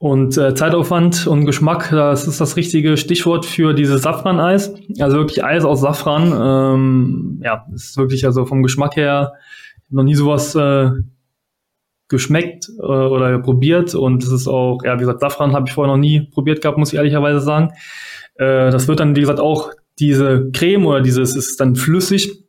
Und 0.00 0.38
äh, 0.38 0.54
Zeitaufwand 0.54 1.26
und 1.26 1.44
Geschmack, 1.44 1.90
das 1.90 2.26
ist 2.26 2.40
das 2.40 2.56
richtige 2.56 2.96
Stichwort 2.96 3.44
für 3.44 3.74
dieses 3.74 4.00
Safran-Eis. 4.00 4.72
Also 4.98 5.18
wirklich 5.18 5.44
Eis 5.44 5.66
aus 5.66 5.82
Safran. 5.82 6.32
Ähm, 6.32 7.42
ja, 7.44 7.66
ist 7.74 7.98
wirklich 7.98 8.24
also 8.24 8.46
vom 8.46 8.62
Geschmack 8.62 8.96
her 8.96 9.34
noch 9.90 10.02
nie 10.02 10.14
sowas 10.14 10.54
äh, 10.54 10.90
geschmeckt 12.08 12.70
äh, 12.78 12.82
oder 12.82 13.38
probiert. 13.40 13.94
Und 13.94 14.22
es 14.22 14.32
ist 14.32 14.48
auch, 14.48 14.78
ja, 14.84 14.94
wie 14.94 15.00
gesagt, 15.00 15.20
Safran 15.20 15.52
habe 15.52 15.66
ich 15.68 15.74
vorher 15.74 15.92
noch 15.92 16.00
nie 16.00 16.20
probiert 16.32 16.62
gehabt, 16.62 16.78
muss 16.78 16.94
ich 16.94 16.96
ehrlicherweise 16.96 17.40
sagen. 17.40 17.72
Äh, 18.36 18.70
das 18.70 18.88
wird 18.88 19.00
dann, 19.00 19.16
wie 19.16 19.20
gesagt, 19.20 19.38
auch 19.38 19.70
diese 19.98 20.50
Creme 20.54 20.86
oder 20.86 21.02
dieses 21.02 21.36
ist 21.36 21.60
dann 21.60 21.76
flüssig 21.76 22.42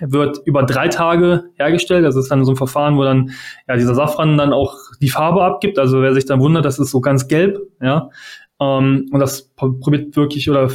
wird 0.00 0.40
über 0.44 0.64
drei 0.64 0.88
Tage 0.88 1.44
hergestellt. 1.54 2.04
Das 2.04 2.16
ist 2.16 2.30
dann 2.30 2.44
so 2.44 2.52
ein 2.52 2.56
Verfahren, 2.56 2.96
wo 2.96 3.04
dann 3.04 3.30
ja 3.68 3.76
dieser 3.76 3.94
Safran 3.94 4.36
dann 4.36 4.52
auch 4.52 4.76
die 5.00 5.08
Farbe 5.08 5.42
abgibt. 5.42 5.78
Also 5.78 6.02
wer 6.02 6.14
sich 6.14 6.26
dann 6.26 6.40
wundert, 6.40 6.64
das 6.64 6.78
ist 6.78 6.90
so 6.90 7.00
ganz 7.00 7.28
gelb, 7.28 7.58
ja. 7.80 8.10
Ähm, 8.60 9.08
und 9.12 9.20
das 9.20 9.50
probiert 9.54 10.16
wirklich 10.16 10.50
oder 10.50 10.70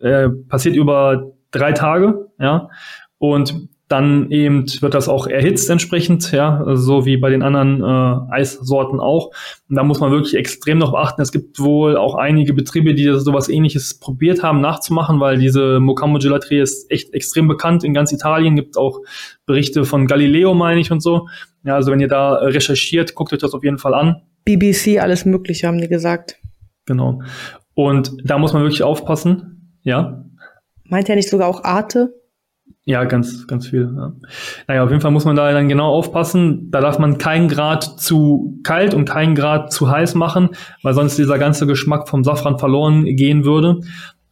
äh, 0.00 0.28
passiert 0.28 0.76
über 0.76 1.32
drei 1.50 1.72
Tage, 1.72 2.28
ja. 2.38 2.68
Und 3.18 3.68
dann 3.88 4.32
eben 4.32 4.66
wird 4.80 4.94
das 4.94 5.08
auch 5.08 5.28
erhitzt 5.28 5.70
entsprechend, 5.70 6.32
ja, 6.32 6.64
so 6.74 7.06
wie 7.06 7.16
bei 7.16 7.30
den 7.30 7.42
anderen 7.42 7.82
äh, 7.82 8.32
Eissorten 8.34 8.98
auch. 8.98 9.30
Und 9.68 9.76
da 9.76 9.84
muss 9.84 10.00
man 10.00 10.10
wirklich 10.10 10.34
extrem 10.34 10.78
noch 10.78 10.90
beachten. 10.90 11.22
Es 11.22 11.30
gibt 11.30 11.60
wohl 11.60 11.96
auch 11.96 12.16
einige 12.16 12.52
Betriebe, 12.52 12.94
die 12.94 13.04
sowas 13.18 13.48
ähnliches 13.48 14.00
probiert 14.00 14.42
haben 14.42 14.60
nachzumachen, 14.60 15.20
weil 15.20 15.38
diese 15.38 15.78
Mocambo 15.78 16.18
Gelaterie 16.18 16.60
ist 16.60 16.90
echt 16.90 17.14
extrem 17.14 17.46
bekannt 17.46 17.84
in 17.84 17.94
ganz 17.94 18.10
Italien. 18.10 18.56
Gibt 18.56 18.76
auch 18.76 19.00
Berichte 19.46 19.84
von 19.84 20.08
Galileo, 20.08 20.54
meine 20.54 20.80
ich, 20.80 20.90
und 20.90 21.00
so. 21.00 21.28
Ja, 21.62 21.76
also 21.76 21.92
wenn 21.92 22.00
ihr 22.00 22.08
da 22.08 22.34
recherchiert, 22.34 23.14
guckt 23.14 23.32
euch 23.32 23.38
das 23.38 23.54
auf 23.54 23.62
jeden 23.62 23.78
Fall 23.78 23.94
an. 23.94 24.22
BBC, 24.44 24.98
alles 25.00 25.24
Mögliche, 25.24 25.68
haben 25.68 25.80
die 25.80 25.88
gesagt. 25.88 26.40
Genau. 26.86 27.22
Und 27.74 28.16
da 28.24 28.38
muss 28.38 28.52
man 28.52 28.62
wirklich 28.62 28.82
aufpassen, 28.82 29.78
ja. 29.82 30.24
Meint 30.84 31.08
er 31.08 31.16
nicht 31.16 31.28
sogar 31.28 31.46
auch 31.48 31.62
Arte? 31.62 32.14
Ja, 32.88 33.02
ganz, 33.02 33.48
ganz 33.48 33.66
viel. 33.66 33.92
Ja. 33.96 34.12
Naja, 34.68 34.84
auf 34.84 34.90
jeden 34.90 35.02
Fall 35.02 35.10
muss 35.10 35.24
man 35.24 35.34
da 35.34 35.50
dann 35.52 35.68
genau 35.68 35.88
aufpassen. 35.88 36.70
Da 36.70 36.80
darf 36.80 37.00
man 37.00 37.18
keinen 37.18 37.48
Grad 37.48 37.82
zu 37.82 38.60
kalt 38.62 38.94
und 38.94 39.06
keinen 39.06 39.34
Grad 39.34 39.72
zu 39.72 39.90
heiß 39.90 40.14
machen, 40.14 40.50
weil 40.84 40.94
sonst 40.94 41.18
dieser 41.18 41.38
ganze 41.38 41.66
Geschmack 41.66 42.08
vom 42.08 42.22
Safran 42.22 42.60
verloren 42.60 43.04
gehen 43.04 43.44
würde. 43.44 43.80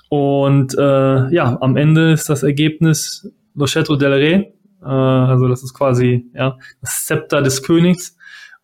Und 0.08 0.78
äh, 0.78 1.34
ja, 1.34 1.58
am 1.60 1.76
Ende 1.76 2.12
ist 2.12 2.28
das 2.28 2.44
Ergebnis 2.44 3.28
Lochetto 3.56 3.96
del 3.96 4.12
Re. 4.12 4.52
Äh, 4.82 4.86
also 4.86 5.48
das 5.48 5.64
ist 5.64 5.74
quasi 5.74 6.30
ja, 6.32 6.56
das 6.80 7.06
Zepter 7.06 7.42
des 7.42 7.64
Königs. 7.64 8.16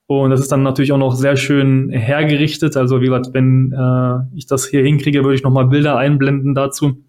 Und 0.06 0.30
das 0.30 0.38
ist 0.38 0.52
dann 0.52 0.62
natürlich 0.62 0.92
auch 0.92 0.98
noch 0.98 1.16
sehr 1.16 1.36
schön 1.36 1.90
hergerichtet. 1.90 2.76
Also 2.76 3.00
wie 3.00 3.06
gesagt, 3.06 3.30
wenn 3.32 3.72
äh, 3.72 4.36
ich 4.36 4.46
das 4.46 4.66
hier 4.66 4.82
hinkriege, 4.84 5.24
würde 5.24 5.34
ich 5.34 5.42
nochmal 5.42 5.66
Bilder 5.66 5.96
einblenden 5.96 6.54
dazu. 6.54 7.04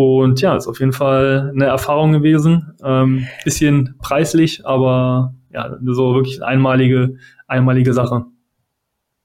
Und 0.00 0.40
ja, 0.40 0.56
ist 0.56 0.66
auf 0.66 0.80
jeden 0.80 0.92
Fall 0.92 1.52
eine 1.54 1.66
Erfahrung 1.66 2.12
gewesen. 2.12 2.72
Ähm, 2.82 3.26
bisschen 3.44 3.96
preislich, 3.98 4.64
aber 4.64 5.34
ja, 5.50 5.76
so 5.84 6.14
wirklich 6.14 6.42
einmalige, 6.42 7.16
einmalige 7.46 7.92
Sache. 7.92 8.24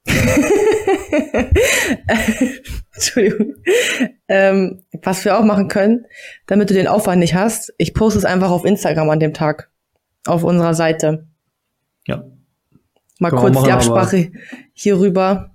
Entschuldigung. 2.93 3.55
Ähm, 4.27 4.81
was 5.03 5.23
wir 5.23 5.38
auch 5.38 5.43
machen 5.43 5.67
können, 5.67 6.05
damit 6.47 6.69
du 6.69 6.73
den 6.73 6.88
Aufwand 6.88 7.19
nicht 7.19 7.35
hast, 7.35 7.73
ich 7.77 7.93
poste 7.93 8.19
es 8.19 8.25
einfach 8.25 8.49
auf 8.49 8.65
Instagram 8.65 9.09
an 9.09 9.19
dem 9.19 9.33
Tag. 9.33 9.69
Auf 10.25 10.43
unserer 10.43 10.73
Seite. 10.73 11.27
Ja. 12.07 12.23
Mal 13.19 13.29
können 13.29 13.41
kurz 13.41 13.53
machen, 13.53 13.65
die 13.65 13.71
Absprache 13.71 14.31
hierüber. 14.73 15.51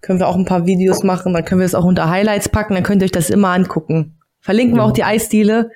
Können 0.00 0.18
wir 0.18 0.28
auch 0.28 0.36
ein 0.36 0.44
paar 0.44 0.66
Videos 0.66 1.02
machen, 1.02 1.32
dann 1.32 1.44
können 1.44 1.60
wir 1.60 1.66
es 1.66 1.74
auch 1.74 1.84
unter 1.84 2.08
Highlights 2.10 2.48
packen, 2.48 2.74
dann 2.74 2.84
könnt 2.84 3.02
ihr 3.02 3.06
euch 3.06 3.12
das 3.12 3.30
immer 3.30 3.48
angucken. 3.48 4.17
Verlinken 4.40 4.74
genau. 4.74 4.84
wir 4.84 4.88
auch 4.88 4.94
die 4.94 5.04
Eisdiele. 5.04 5.70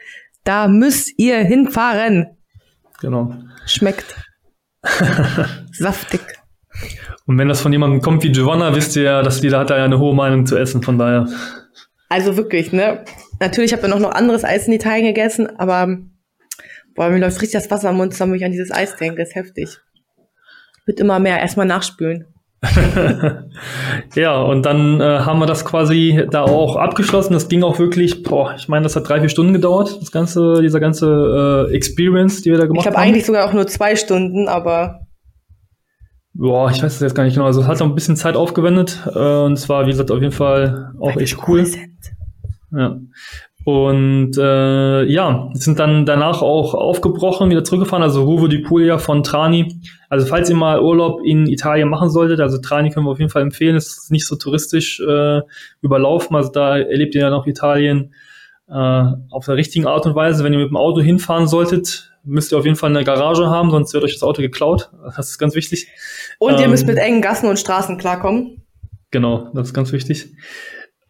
Da 0.44 0.68
müsst 0.68 1.18
ihr 1.18 1.38
hinfahren. 1.38 2.36
Genau. 3.00 3.34
Schmeckt. 3.66 4.16
Saftig. 5.72 6.20
Und 7.26 7.38
wenn 7.38 7.48
das 7.48 7.60
von 7.60 7.72
jemandem 7.72 8.00
kommt 8.00 8.22
wie 8.24 8.32
Giovanna, 8.32 8.74
wisst 8.74 8.96
ihr 8.96 9.02
ja, 9.02 9.22
dass 9.22 9.40
die 9.40 9.48
da 9.48 9.60
hat 9.60 9.70
da 9.70 9.78
ja 9.78 9.84
eine 9.84 9.98
hohe 9.98 10.14
Meinung 10.14 10.46
zu 10.46 10.56
essen, 10.56 10.82
von 10.82 10.98
daher. 10.98 11.28
Also 12.08 12.36
wirklich, 12.36 12.72
ne? 12.72 13.04
Natürlich 13.40 13.72
habe 13.72 13.82
ich 13.86 13.88
noch 13.88 14.00
noch 14.00 14.12
anderes 14.12 14.44
Eis 14.44 14.66
in 14.66 14.72
Italien 14.72 15.06
gegessen, 15.06 15.48
aber 15.58 15.98
boah, 16.94 17.10
mir 17.10 17.18
läuft 17.18 17.40
richtig 17.40 17.60
das 17.60 17.70
Wasser 17.70 17.90
im 17.90 17.96
Mund 17.96 18.12
zusammen, 18.12 18.32
wenn 18.32 18.38
ich 18.38 18.44
an 18.44 18.52
dieses 18.52 18.70
Eis 18.70 18.96
denke. 18.96 19.18
Das 19.18 19.30
ist 19.30 19.34
heftig. 19.34 19.78
Wird 20.84 21.00
immer 21.00 21.18
mehr. 21.20 21.38
Erstmal 21.40 21.66
nachspülen. 21.66 22.26
ja, 24.14 24.40
und 24.40 24.62
dann 24.64 25.00
äh, 25.00 25.20
haben 25.20 25.40
wir 25.40 25.46
das 25.46 25.64
quasi 25.64 26.24
da 26.30 26.42
auch 26.42 26.76
abgeschlossen. 26.76 27.32
Das 27.32 27.48
ging 27.48 27.64
auch 27.64 27.78
wirklich, 27.78 28.22
boah, 28.22 28.54
ich 28.56 28.68
meine, 28.68 28.84
das 28.84 28.94
hat 28.94 29.08
drei, 29.08 29.20
vier 29.20 29.28
Stunden 29.28 29.52
gedauert, 29.52 29.98
das 30.00 30.12
ganze, 30.12 30.62
dieser 30.62 30.78
ganze 30.78 31.68
äh, 31.70 31.74
Experience, 31.74 32.42
die 32.42 32.50
wir 32.50 32.58
da 32.58 32.66
gemacht 32.66 32.86
ich 32.86 32.90
glaub, 32.90 32.96
haben. 32.96 33.14
Ich 33.14 33.14
glaube 33.14 33.14
eigentlich 33.14 33.26
sogar 33.26 33.48
auch 33.48 33.52
nur 33.52 33.66
zwei 33.66 33.96
Stunden, 33.96 34.48
aber. 34.48 35.00
Boah, 36.34 36.70
ich 36.70 36.76
weiß 36.82 36.92
das 36.92 37.00
jetzt 37.00 37.14
gar 37.14 37.24
nicht 37.24 37.34
genau. 37.34 37.46
Also 37.46 37.62
es 37.62 37.66
hat 37.66 37.80
noch 37.80 37.86
ein 37.86 37.94
bisschen 37.94 38.16
Zeit 38.16 38.36
aufgewendet. 38.36 39.06
Äh, 39.12 39.18
und 39.18 39.56
zwar, 39.58 39.86
wie 39.86 39.90
gesagt, 39.90 40.10
auf 40.10 40.20
jeden 40.20 40.32
Fall 40.32 40.92
auch 41.00 41.16
echt 41.16 41.36
cool. 41.48 41.66
Ja. 42.70 42.96
Und 43.64 44.36
äh, 44.36 45.04
ja, 45.04 45.50
sind 45.52 45.78
dann 45.78 46.04
danach 46.04 46.42
auch 46.42 46.74
aufgebrochen, 46.74 47.48
wieder 47.50 47.62
zurückgefahren, 47.62 48.02
also 48.02 48.24
Ruvo 48.24 48.48
di 48.48 48.58
Puglia 48.58 48.98
von 48.98 49.22
Trani. 49.22 49.80
Also 50.08 50.26
falls 50.26 50.50
ihr 50.50 50.56
mal 50.56 50.80
Urlaub 50.80 51.20
in 51.24 51.46
Italien 51.46 51.88
machen 51.88 52.10
solltet, 52.10 52.40
also 52.40 52.58
Trani 52.58 52.90
können 52.90 53.06
wir 53.06 53.12
auf 53.12 53.20
jeden 53.20 53.30
Fall 53.30 53.42
empfehlen, 53.42 53.76
es 53.76 53.86
ist 53.86 54.10
nicht 54.10 54.26
so 54.26 54.34
touristisch 54.34 55.00
äh, 55.00 55.42
überlaufen, 55.80 56.34
also 56.34 56.50
da 56.50 56.76
erlebt 56.76 57.14
ihr 57.14 57.20
ja 57.20 57.30
noch 57.30 57.46
Italien 57.46 58.12
äh, 58.68 59.04
auf 59.30 59.46
der 59.46 59.56
richtigen 59.56 59.86
Art 59.86 60.06
und 60.06 60.14
Weise. 60.14 60.42
Wenn 60.42 60.52
ihr 60.52 60.58
mit 60.58 60.70
dem 60.70 60.76
Auto 60.76 61.00
hinfahren 61.00 61.46
solltet, 61.46 62.12
müsst 62.24 62.52
ihr 62.52 62.58
auf 62.58 62.64
jeden 62.64 62.76
Fall 62.76 62.90
eine 62.90 63.04
Garage 63.04 63.48
haben, 63.48 63.70
sonst 63.70 63.94
wird 63.94 64.02
euch 64.04 64.14
das 64.14 64.22
Auto 64.22 64.42
geklaut. 64.42 64.90
Das 65.16 65.30
ist 65.30 65.38
ganz 65.38 65.54
wichtig. 65.54 65.88
Und 66.38 66.58
ihr 66.58 66.64
ähm, 66.64 66.70
müsst 66.70 66.86
mit 66.86 66.98
engen 66.98 67.20
Gassen 67.20 67.48
und 67.48 67.58
Straßen 67.58 67.98
klarkommen. 67.98 68.62
Genau, 69.10 69.50
das 69.54 69.68
ist 69.68 69.74
ganz 69.74 69.92
wichtig. 69.92 70.34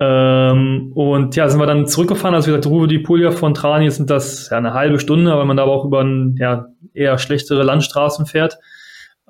Ähm, 0.05 0.91
und 0.97 1.37
ja, 1.37 1.49
sind 1.49 1.61
wir 1.61 1.67
dann 1.67 1.87
zurückgefahren. 1.87 2.35
Also 2.35 2.49
wie 2.49 2.51
gesagt, 2.51 2.67
Ruhe 2.67 2.89
die 2.89 2.99
Puglia 2.99 3.31
von 3.31 3.55
Trani 3.55 3.89
sind 3.89 4.11
das 4.11 4.51
ja 4.51 4.59
eine 4.59 4.75
halbe 4.75 4.99
Stunde, 4.99 5.37
weil 5.37 5.45
man 5.45 5.57
da 5.57 5.63
aber 5.63 5.73
auch 5.73 5.85
über 5.85 6.03
ein, 6.03 6.37
ja, 6.41 6.67
eher 6.93 7.19
schlechtere 7.19 7.63
Landstraßen 7.63 8.27
fährt. 8.27 8.59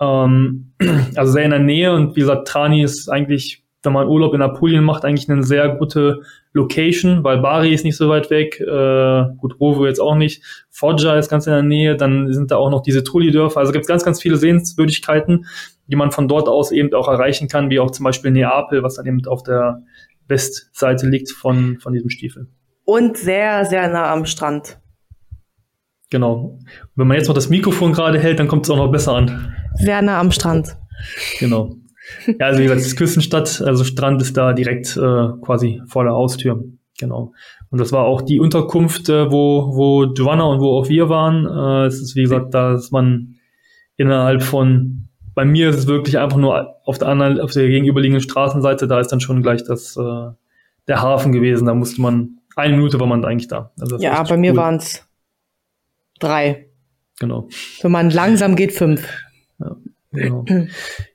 Ähm, 0.00 0.72
also 1.14 1.32
sehr 1.32 1.44
in 1.44 1.50
der 1.50 1.58
Nähe 1.58 1.92
und 1.92 2.16
wie 2.16 2.20
gesagt, 2.20 2.48
Trani 2.48 2.82
ist 2.82 3.10
eigentlich, 3.10 3.64
wenn 3.82 3.92
man 3.92 4.08
Urlaub 4.08 4.32
in 4.32 4.40
Apulien 4.40 4.82
macht, 4.82 5.04
eigentlich 5.04 5.28
eine 5.28 5.42
sehr 5.42 5.68
gute 5.68 6.22
Location, 6.54 7.22
weil 7.22 7.38
Bari 7.38 7.74
ist 7.74 7.84
nicht 7.84 7.96
so 7.96 8.08
weit 8.08 8.30
weg, 8.30 8.58
äh, 8.58 9.24
gut, 9.36 9.60
Rovo 9.60 9.84
jetzt 9.84 10.00
auch 10.00 10.14
nicht, 10.14 10.42
Foggia 10.70 11.18
ist 11.18 11.28
ganz 11.28 11.46
in 11.46 11.52
der 11.52 11.62
Nähe, 11.62 11.96
dann 11.96 12.32
sind 12.32 12.50
da 12.50 12.56
auch 12.56 12.70
noch 12.70 12.82
diese 12.82 13.04
Trulli-Dörfer, 13.04 13.60
also 13.60 13.72
gibt 13.72 13.84
es 13.84 13.88
ganz, 13.88 14.04
ganz 14.04 14.22
viele 14.22 14.36
Sehenswürdigkeiten, 14.36 15.46
die 15.86 15.96
man 15.96 16.12
von 16.12 16.28
dort 16.28 16.48
aus 16.48 16.70
eben 16.72 16.94
auch 16.94 17.08
erreichen 17.08 17.48
kann, 17.48 17.70
wie 17.70 17.80
auch 17.80 17.90
zum 17.90 18.04
Beispiel 18.04 18.30
Neapel, 18.30 18.82
was 18.82 18.94
dann 18.94 19.06
eben 19.06 19.26
auf 19.26 19.42
der 19.42 19.82
Westseite 20.28 21.08
liegt 21.08 21.30
von, 21.30 21.78
von 21.80 21.92
diesem 21.92 22.10
Stiefel. 22.10 22.48
Und 22.84 23.16
sehr, 23.16 23.64
sehr 23.64 23.88
nah 23.88 24.12
am 24.12 24.26
Strand. 24.26 24.78
Genau. 26.10 26.58
wenn 26.94 27.06
man 27.06 27.16
jetzt 27.16 27.28
noch 27.28 27.34
das 27.34 27.48
Mikrofon 27.48 27.92
gerade 27.94 28.18
hält, 28.18 28.38
dann 28.38 28.46
kommt 28.46 28.66
es 28.66 28.70
auch 28.70 28.76
noch 28.76 28.92
besser 28.92 29.14
an. 29.14 29.54
Sehr 29.76 30.02
nah 30.02 30.20
am 30.20 30.30
Strand. 30.30 30.76
Genau. 31.38 31.74
Ja, 32.26 32.46
also 32.46 32.58
wie 32.58 32.64
gesagt, 32.64 32.82
es 32.82 32.96
Küstenstadt, 32.96 33.62
also 33.62 33.84
Strand 33.84 34.20
ist 34.20 34.36
da 34.36 34.52
direkt 34.52 34.96
äh, 34.96 35.28
quasi 35.40 35.80
vor 35.86 36.04
der 36.04 36.12
Haustür. 36.12 36.64
Genau. 36.98 37.32
Und 37.70 37.80
das 37.80 37.92
war 37.92 38.04
auch 38.04 38.20
die 38.20 38.40
Unterkunft, 38.40 39.08
äh, 39.08 39.30
wo, 39.30 39.74
wo 39.74 40.12
Giovanna 40.12 40.44
und 40.44 40.60
wo 40.60 40.78
auch 40.78 40.88
wir 40.88 41.08
waren. 41.08 41.46
Äh, 41.46 41.86
es 41.86 42.00
ist 42.00 42.14
wie 42.14 42.22
gesagt, 42.22 42.52
da 42.52 42.74
ist 42.74 42.92
man 42.92 43.36
innerhalb 43.96 44.42
von 44.42 45.01
bei 45.34 45.44
mir 45.44 45.70
ist 45.70 45.76
es 45.76 45.86
wirklich 45.86 46.18
einfach 46.18 46.36
nur 46.36 46.76
auf 46.84 46.98
der 46.98 47.08
anderen, 47.08 47.40
auf 47.40 47.52
der 47.52 47.68
gegenüberliegenden 47.68 48.22
Straßenseite, 48.22 48.86
da 48.86 49.00
ist 49.00 49.08
dann 49.08 49.20
schon 49.20 49.42
gleich 49.42 49.64
das, 49.64 49.96
äh, 49.96 50.30
der 50.88 51.02
Hafen 51.02 51.32
gewesen. 51.32 51.66
Da 51.66 51.74
musste 51.74 52.00
man, 52.00 52.38
eine 52.56 52.76
Minute 52.76 53.00
war 53.00 53.06
man 53.06 53.24
eigentlich 53.24 53.48
da. 53.48 53.72
Also 53.80 53.96
ja, 53.98 54.22
bei 54.22 54.36
mir 54.36 54.56
waren 54.56 54.76
es 54.76 55.06
drei. 56.18 56.68
Genau. 57.18 57.48
Wenn 57.80 57.92
man 57.92 58.10
langsam 58.10 58.56
geht, 58.56 58.72
fünf. 58.72 59.06
Ja. 59.58 59.76
Genau. 60.14 60.44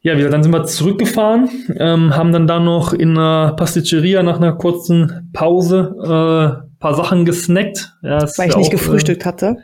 Ja, 0.01 0.17
wir, 0.17 0.30
dann 0.30 0.41
sind 0.41 0.51
wir 0.51 0.63
zurückgefahren, 0.63 1.49
ähm, 1.77 2.15
haben 2.15 2.32
dann 2.32 2.47
da 2.47 2.60
noch 2.60 2.93
in 2.93 3.12
einer 3.12 3.53
Pasticceria 3.56 4.23
nach 4.23 4.38
einer 4.38 4.53
kurzen 4.53 5.30
Pause 5.34 5.93
äh, 6.01 6.80
paar 6.80 6.95
Sachen 6.95 7.25
gesnackt. 7.25 7.93
Ja, 8.01 8.21
Weil 8.38 8.47
ich 8.47 8.53
ja 8.53 8.58
nicht 8.58 8.67
auch, 8.67 8.71
gefrühstückt 8.71 9.21
äh, 9.21 9.25
hatte. 9.25 9.58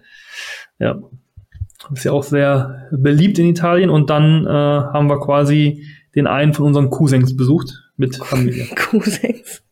Ja, 0.77 0.99
ist 1.93 2.03
ja 2.03 2.11
auch 2.11 2.23
sehr 2.23 2.87
beliebt 2.91 3.39
in 3.39 3.47
Italien. 3.47 3.89
Und 3.89 4.09
dann 4.09 4.45
äh, 4.45 4.49
haben 4.49 5.07
wir 5.07 5.19
quasi 5.19 5.85
den 6.15 6.27
einen 6.27 6.53
von 6.53 6.65
unseren 6.65 6.89
Cousins 6.89 7.35
besucht 7.35 7.83
mit 7.97 8.15
Familie. 8.17 8.67
Cousins. 8.75 9.63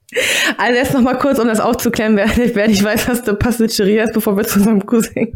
Also 0.58 0.78
erst 0.78 0.94
noch 0.94 1.02
mal 1.02 1.18
kurz, 1.18 1.40
um 1.40 1.48
das 1.48 1.60
aufzuklären, 1.60 2.18
wer, 2.18 2.28
wer 2.54 2.68
nicht 2.68 2.84
weiß, 2.84 3.08
was 3.08 3.28
eine 3.28 3.38
Pasticceria 3.38 4.04
ist, 4.04 4.14
bevor 4.14 4.36
wir 4.36 4.44
zu 4.44 4.60
unserem 4.60 4.86
Cousin 4.86 5.36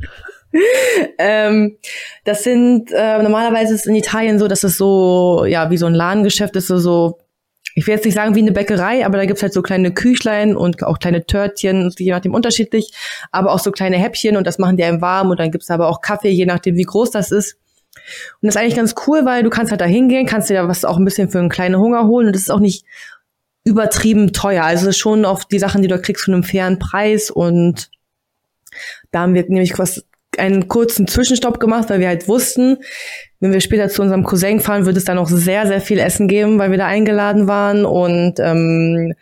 ähm, 1.18 1.78
das 2.24 2.44
sind 2.44 2.92
äh, 2.92 3.22
normalerweise 3.22 3.74
ist 3.74 3.88
in 3.88 3.96
Italien 3.96 4.40
so, 4.40 4.48
dass 4.48 4.64
es 4.64 4.78
so, 4.78 5.46
ja, 5.46 5.70
wie 5.70 5.78
so 5.78 5.86
ein 5.86 5.94
Ladengeschäft 5.94 6.56
ist, 6.56 6.68
so, 6.68 6.78
so 6.78 7.18
ich 7.78 7.86
will 7.86 7.94
jetzt 7.94 8.06
nicht 8.06 8.16
sagen 8.16 8.36
wie 8.36 8.40
eine 8.40 8.54
Bäckerei, 8.54 9.06
aber 9.06 9.18
da 9.18 9.26
gibt's 9.26 9.44
halt 9.44 9.54
so 9.54 9.62
kleine 9.62 9.94
Küchlein 9.94 10.56
und 10.56 10.82
auch 10.84 10.98
kleine 10.98 11.26
Törtchen, 11.26 11.94
je 11.98 12.12
nachdem 12.12 12.34
unterschiedlich, 12.34 12.94
aber 13.32 13.52
auch 13.52 13.60
so 13.60 13.72
kleine 13.72 13.98
Häppchen 13.98 14.38
und 14.38 14.48
das 14.48 14.58
machen 14.58 14.78
die 14.78 14.86
einem 14.86 15.02
warm 15.02 15.30
und 15.30 15.40
dann 15.40 15.52
gibt's 15.52 15.70
aber 15.70 15.90
auch 15.90 16.00
Kaffee, 16.00 16.30
je 16.30 16.46
nachdem 16.46 16.78
wie 16.78 16.84
groß 16.84 17.12
das 17.12 17.32
ist. 17.32 17.58
Und 18.42 18.48
das 18.48 18.56
ist 18.56 18.62
eigentlich 18.62 18.78
ganz 18.78 18.96
cool, 19.06 19.26
weil 19.26 19.44
du 19.44 19.50
kannst 19.50 19.72
halt 19.72 19.82
da 19.82 19.86
hingehen, 19.86 20.26
kannst 20.26 20.50
dir 20.50 20.54
da 20.54 20.68
was 20.70 20.86
auch 20.86 20.98
ein 20.98 21.06
bisschen 21.06 21.30
für 21.30 21.40
einen 21.40 21.50
kleinen 21.50 21.76
Hunger 21.76 22.08
holen 22.08 22.28
und 22.28 22.34
das 22.34 22.44
ist 22.44 22.52
auch 22.52 22.60
nicht 22.60 22.86
übertrieben 23.66 24.32
teuer. 24.32 24.64
Also 24.64 24.94
schon 24.94 25.26
auf 25.26 25.44
die 25.44 25.60
Sachen, 25.60 25.82
die 25.82 25.90
du 25.90 26.00
kriegst, 26.00 26.24
von 26.24 26.34
einem 26.34 26.44
fairen 26.44 26.80
Preis 26.80 27.30
und 27.30 27.90
da 29.12 29.22
haben 29.22 29.34
wir 29.34 29.44
nämlich 29.44 29.78
was 29.78 30.06
einen 30.40 30.68
kurzen 30.68 31.08
Zwischenstopp 31.08 31.60
gemacht, 31.60 31.90
weil 31.90 32.00
wir 32.00 32.08
halt 32.08 32.28
wussten, 32.28 32.78
wenn 33.40 33.54
wir 33.54 33.62
später 33.62 33.90
zu 33.90 34.02
unserem 34.02 34.24
Cousin 34.24 34.60
fahren, 34.60 34.86
wird 34.86 34.98
es 34.98 35.06
da 35.06 35.14
noch 35.14 35.30
sehr, 35.30 35.68
sehr 35.68 35.82
viel 35.82 36.00
Essen 36.00 36.28
geben, 36.28 36.58
weil 36.60 36.72
wir 36.72 36.78
da 36.78 36.88
eingeladen 36.88 37.48
waren. 37.48 37.86
Und 37.86 38.40
ähm, 38.40 39.14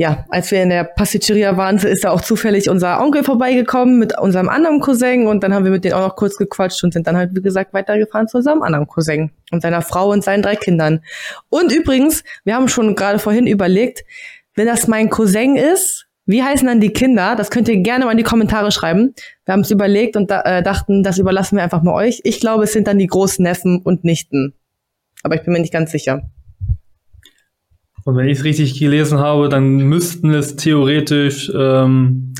ja, 0.00 0.24
als 0.30 0.50
wir 0.50 0.62
in 0.62 0.70
der 0.70 0.84
Pasticceria 0.84 1.58
waren, 1.58 1.76
ist 1.76 2.04
da 2.04 2.10
auch 2.10 2.22
zufällig 2.22 2.70
unser 2.70 3.02
Onkel 3.02 3.22
vorbeigekommen 3.22 3.98
mit 3.98 4.18
unserem 4.18 4.48
anderen 4.48 4.80
Cousin 4.80 5.26
und 5.26 5.42
dann 5.42 5.52
haben 5.52 5.64
wir 5.64 5.70
mit 5.70 5.84
denen 5.84 5.92
auch 5.92 6.08
noch 6.08 6.16
kurz 6.16 6.38
gequatscht 6.38 6.82
und 6.82 6.94
sind 6.94 7.06
dann 7.06 7.18
halt, 7.18 7.34
wie 7.34 7.42
gesagt, 7.42 7.74
weitergefahren 7.74 8.26
zu 8.26 8.38
unserem 8.38 8.62
anderen 8.62 8.86
Cousin 8.86 9.30
und 9.52 9.60
seiner 9.60 9.82
Frau 9.82 10.10
und 10.10 10.24
seinen 10.24 10.42
drei 10.42 10.56
Kindern. 10.56 11.04
Und 11.50 11.70
übrigens, 11.70 12.24
wir 12.44 12.54
haben 12.54 12.68
schon 12.68 12.96
gerade 12.96 13.18
vorhin 13.18 13.46
überlegt, 13.46 14.02
wenn 14.54 14.66
das 14.66 14.88
mein 14.88 15.10
Cousin 15.10 15.56
ist, 15.56 16.06
wie 16.30 16.42
heißen 16.42 16.66
dann 16.66 16.80
die 16.80 16.92
Kinder? 16.92 17.34
Das 17.36 17.50
könnt 17.50 17.68
ihr 17.68 17.76
gerne 17.78 18.04
mal 18.04 18.12
in 18.12 18.16
die 18.16 18.22
Kommentare 18.22 18.70
schreiben. 18.70 19.14
Wir 19.44 19.52
haben 19.52 19.60
es 19.60 19.70
überlegt 19.70 20.16
und 20.16 20.30
da, 20.30 20.42
äh, 20.42 20.62
dachten, 20.62 21.02
das 21.02 21.18
überlassen 21.18 21.56
wir 21.56 21.64
einfach 21.64 21.82
mal 21.82 21.94
euch. 21.94 22.20
Ich 22.24 22.40
glaube, 22.40 22.64
es 22.64 22.72
sind 22.72 22.86
dann 22.86 22.98
die 22.98 23.08
Großneffen 23.08 23.82
und 23.82 24.04
Nichten. 24.04 24.54
Aber 25.22 25.34
ich 25.34 25.42
bin 25.42 25.52
mir 25.52 25.60
nicht 25.60 25.72
ganz 25.72 25.90
sicher. 25.90 26.22
Und 28.04 28.16
wenn 28.16 28.28
ich 28.28 28.38
es 28.38 28.44
richtig 28.44 28.78
gelesen 28.78 29.18
habe, 29.18 29.48
dann 29.48 29.76
müssten 29.76 30.32
es 30.32 30.56
theoretisch 30.56 31.50
ähm, 31.54 32.34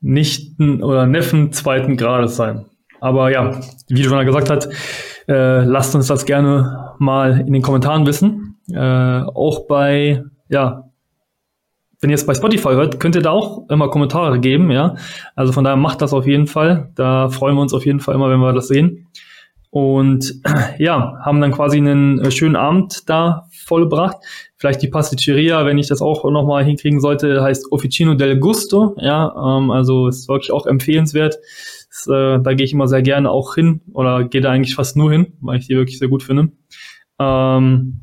Nichten 0.00 0.82
oder 0.82 1.06
Neffen 1.06 1.52
zweiten 1.52 1.96
Grades 1.96 2.36
sein. 2.36 2.66
Aber 3.00 3.32
ja, 3.32 3.60
wie 3.88 4.02
Joanna 4.02 4.24
gesagt 4.24 4.50
hat, 4.50 4.68
äh, 5.28 5.64
lasst 5.64 5.94
uns 5.94 6.08
das 6.08 6.26
gerne 6.26 6.94
mal 6.98 7.40
in 7.40 7.52
den 7.52 7.62
Kommentaren 7.62 8.06
wissen. 8.06 8.60
Äh, 8.70 8.78
auch 8.78 9.66
bei 9.66 10.22
ja, 10.48 10.91
wenn 12.02 12.10
ihr 12.10 12.16
es 12.16 12.26
bei 12.26 12.34
Spotify 12.34 12.70
hört, 12.70 12.98
könnt 12.98 13.14
ihr 13.14 13.22
da 13.22 13.30
auch 13.30 13.68
immer 13.70 13.88
Kommentare 13.88 14.40
geben, 14.40 14.72
ja. 14.72 14.96
Also 15.36 15.52
von 15.52 15.62
daher 15.62 15.76
macht 15.76 16.02
das 16.02 16.12
auf 16.12 16.26
jeden 16.26 16.48
Fall. 16.48 16.90
Da 16.96 17.28
freuen 17.28 17.54
wir 17.54 17.62
uns 17.62 17.72
auf 17.72 17.86
jeden 17.86 18.00
Fall 18.00 18.16
immer, 18.16 18.28
wenn 18.28 18.40
wir 18.40 18.52
das 18.52 18.66
sehen. 18.66 19.06
Und 19.70 20.34
ja, 20.78 21.14
haben 21.22 21.40
dann 21.40 21.52
quasi 21.52 21.78
einen 21.78 22.18
äh, 22.18 22.32
schönen 22.32 22.56
Abend 22.56 23.08
da 23.08 23.46
vollbracht. 23.52 24.16
Vielleicht 24.56 24.82
die 24.82 24.88
Pasticceria, 24.88 25.64
wenn 25.64 25.78
ich 25.78 25.86
das 25.86 26.02
auch 26.02 26.28
nochmal 26.28 26.64
hinkriegen 26.64 27.00
sollte, 27.00 27.40
heißt 27.40 27.70
Officino 27.70 28.14
del 28.14 28.38
Gusto. 28.40 28.96
Ja, 28.98 29.32
ähm, 29.36 29.70
also 29.70 30.08
ist 30.08 30.28
wirklich 30.28 30.52
auch 30.52 30.66
empfehlenswert. 30.66 31.36
Ist, 31.88 32.08
äh, 32.08 32.40
da 32.40 32.54
gehe 32.54 32.66
ich 32.66 32.72
immer 32.72 32.88
sehr 32.88 33.02
gerne 33.02 33.30
auch 33.30 33.54
hin 33.54 33.80
oder 33.94 34.24
gehe 34.24 34.40
da 34.40 34.50
eigentlich 34.50 34.74
fast 34.74 34.96
nur 34.96 35.12
hin, 35.12 35.34
weil 35.40 35.60
ich 35.60 35.68
die 35.68 35.76
wirklich 35.76 36.00
sehr 36.00 36.08
gut 36.08 36.24
finde. 36.24 36.50
Ähm, 37.20 38.02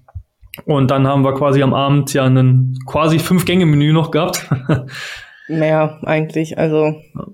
und 0.65 0.91
dann 0.91 1.07
haben 1.07 1.23
wir 1.23 1.33
quasi 1.33 1.61
am 1.61 1.73
Abend 1.73 2.13
ja 2.13 2.25
einen 2.25 2.77
quasi 2.85 3.19
Fünf-Gänge-Menü 3.19 3.93
noch 3.93 4.11
gehabt. 4.11 4.47
Mehr 5.47 5.99
eigentlich. 6.03 6.57
Also 6.57 6.85
ja. 6.85 7.27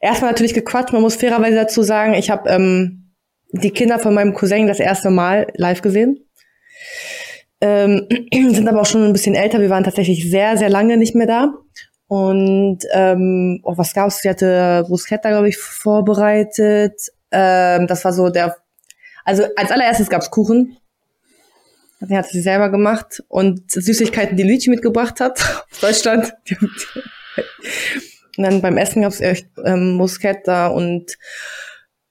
erstmal 0.00 0.30
natürlich 0.30 0.54
gequatscht. 0.54 0.92
Man 0.92 1.02
muss 1.02 1.16
fairerweise 1.16 1.56
dazu 1.56 1.82
sagen, 1.82 2.14
ich 2.14 2.30
habe 2.30 2.48
ähm, 2.48 3.12
die 3.52 3.70
Kinder 3.70 3.98
von 3.98 4.14
meinem 4.14 4.34
Cousin 4.34 4.66
das 4.66 4.80
erste 4.80 5.10
Mal 5.10 5.48
live 5.54 5.82
gesehen. 5.82 6.24
Ähm, 7.60 8.06
sind 8.32 8.68
aber 8.68 8.82
auch 8.82 8.86
schon 8.86 9.04
ein 9.04 9.12
bisschen 9.12 9.34
älter. 9.34 9.60
Wir 9.60 9.70
waren 9.70 9.84
tatsächlich 9.84 10.30
sehr, 10.30 10.56
sehr 10.56 10.68
lange 10.68 10.96
nicht 10.96 11.14
mehr 11.14 11.26
da. 11.26 11.54
Und 12.06 12.80
ähm, 12.92 13.60
oh, 13.64 13.76
was 13.76 13.94
gab's? 13.94 14.20
Sie 14.20 14.28
hatte 14.28 14.84
Bruschetta, 14.86 15.30
glaube 15.30 15.48
ich, 15.48 15.56
vorbereitet. 15.56 17.00
Ähm, 17.30 17.86
das 17.86 18.04
war 18.04 18.12
so 18.12 18.30
der. 18.30 18.56
Also 19.24 19.44
als 19.56 19.70
allererstes 19.70 20.10
gab's 20.10 20.30
Kuchen. 20.30 20.76
Die 22.08 22.16
hat 22.16 22.28
sie 22.28 22.40
selber 22.40 22.70
gemacht 22.70 23.22
und 23.28 23.70
Süßigkeiten, 23.70 24.36
die 24.36 24.42
Luigi 24.42 24.70
mitgebracht 24.70 25.20
hat 25.20 25.40
aus 25.72 25.80
Deutschland. 25.80 26.34
und 28.36 28.44
dann 28.44 28.60
beim 28.60 28.76
Essen 28.76 29.02
gab 29.02 29.12
es 29.12 29.20
echt 29.20 29.48
ähm, 29.64 29.94
Muschetta 29.94 30.68
und 30.68 31.16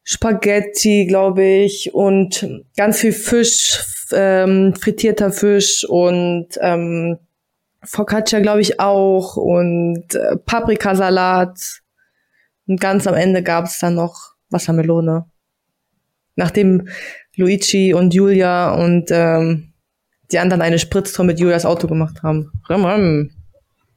Spaghetti, 0.03 1.05
glaube 1.07 1.43
ich, 1.43 1.93
und 1.93 2.47
ganz 2.75 2.99
viel 2.99 3.13
Fisch, 3.13 3.79
ähm, 4.11 4.75
frittierter 4.75 5.31
Fisch 5.31 5.85
und 5.87 6.49
ähm, 6.59 7.19
Focaccia, 7.83 8.39
glaube 8.39 8.61
ich, 8.61 8.79
auch 8.79 9.37
und 9.37 10.15
äh, 10.15 10.37
Paprikasalat. 10.37 11.81
Und 12.67 12.79
ganz 12.79 13.07
am 13.07 13.15
Ende 13.15 13.43
gab 13.43 13.65
es 13.65 13.79
dann 13.79 13.95
noch 13.95 14.33
Wassermelone. 14.49 15.25
Nachdem 16.35 16.87
Luigi 17.35 17.93
und 17.93 18.13
Julia 18.13 18.73
und 18.73 19.09
ähm, 19.11 19.72
die 20.33 20.39
anderen 20.39 20.61
eine 20.61 20.79
Spritztour 20.79 21.25
mit 21.25 21.39
Julias 21.39 21.65
Auto 21.65 21.87
gemacht 21.87 22.23
haben. 22.23 22.51
Rim, 22.69 22.85
rim. 22.85 23.31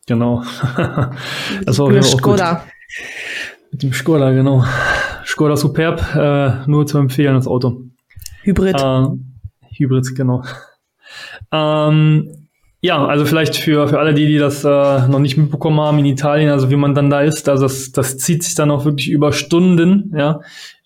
Genau. 0.07 0.43
das 1.65 1.79
war 1.79 1.87
auch 1.87 2.03
Skoda. 2.03 2.53
Gut. 2.55 2.63
Mit 3.73 3.83
dem 3.83 3.93
Skoda, 3.93 4.31
genau. 4.31 4.65
Skoda 5.25 5.57
Superb, 5.57 6.01
äh, 6.15 6.69
nur 6.69 6.87
zu 6.87 6.99
empfehlen, 6.99 7.35
das 7.35 7.47
Auto. 7.47 7.83
Hybrid. 8.43 8.81
Äh, 8.81 9.07
Hybrid, 9.77 10.15
genau. 10.15 10.45
Ähm, 11.53 12.49
ja, 12.81 13.05
also 13.05 13.25
vielleicht 13.25 13.57
für, 13.57 13.89
für 13.89 13.99
alle 13.99 14.15
die, 14.15 14.27
die 14.27 14.39
das 14.39 14.65
äh, 14.65 15.09
noch 15.09 15.19
nicht 15.19 15.37
mitbekommen 15.37 15.81
haben 15.81 15.99
in 15.99 16.07
Italien, 16.07 16.51
also 16.51 16.71
wie 16.71 16.77
man 16.77 16.95
dann 16.95 17.11
da 17.11 17.23
ist, 17.23 17.49
also 17.49 17.65
das, 17.65 17.91
das 17.91 18.19
zieht 18.19 18.45
sich 18.45 18.55
dann 18.55 18.71
auch 18.71 18.85
wirklich 18.85 19.11
über 19.11 19.33
Stunden, 19.33 20.13
ja. 20.17 20.41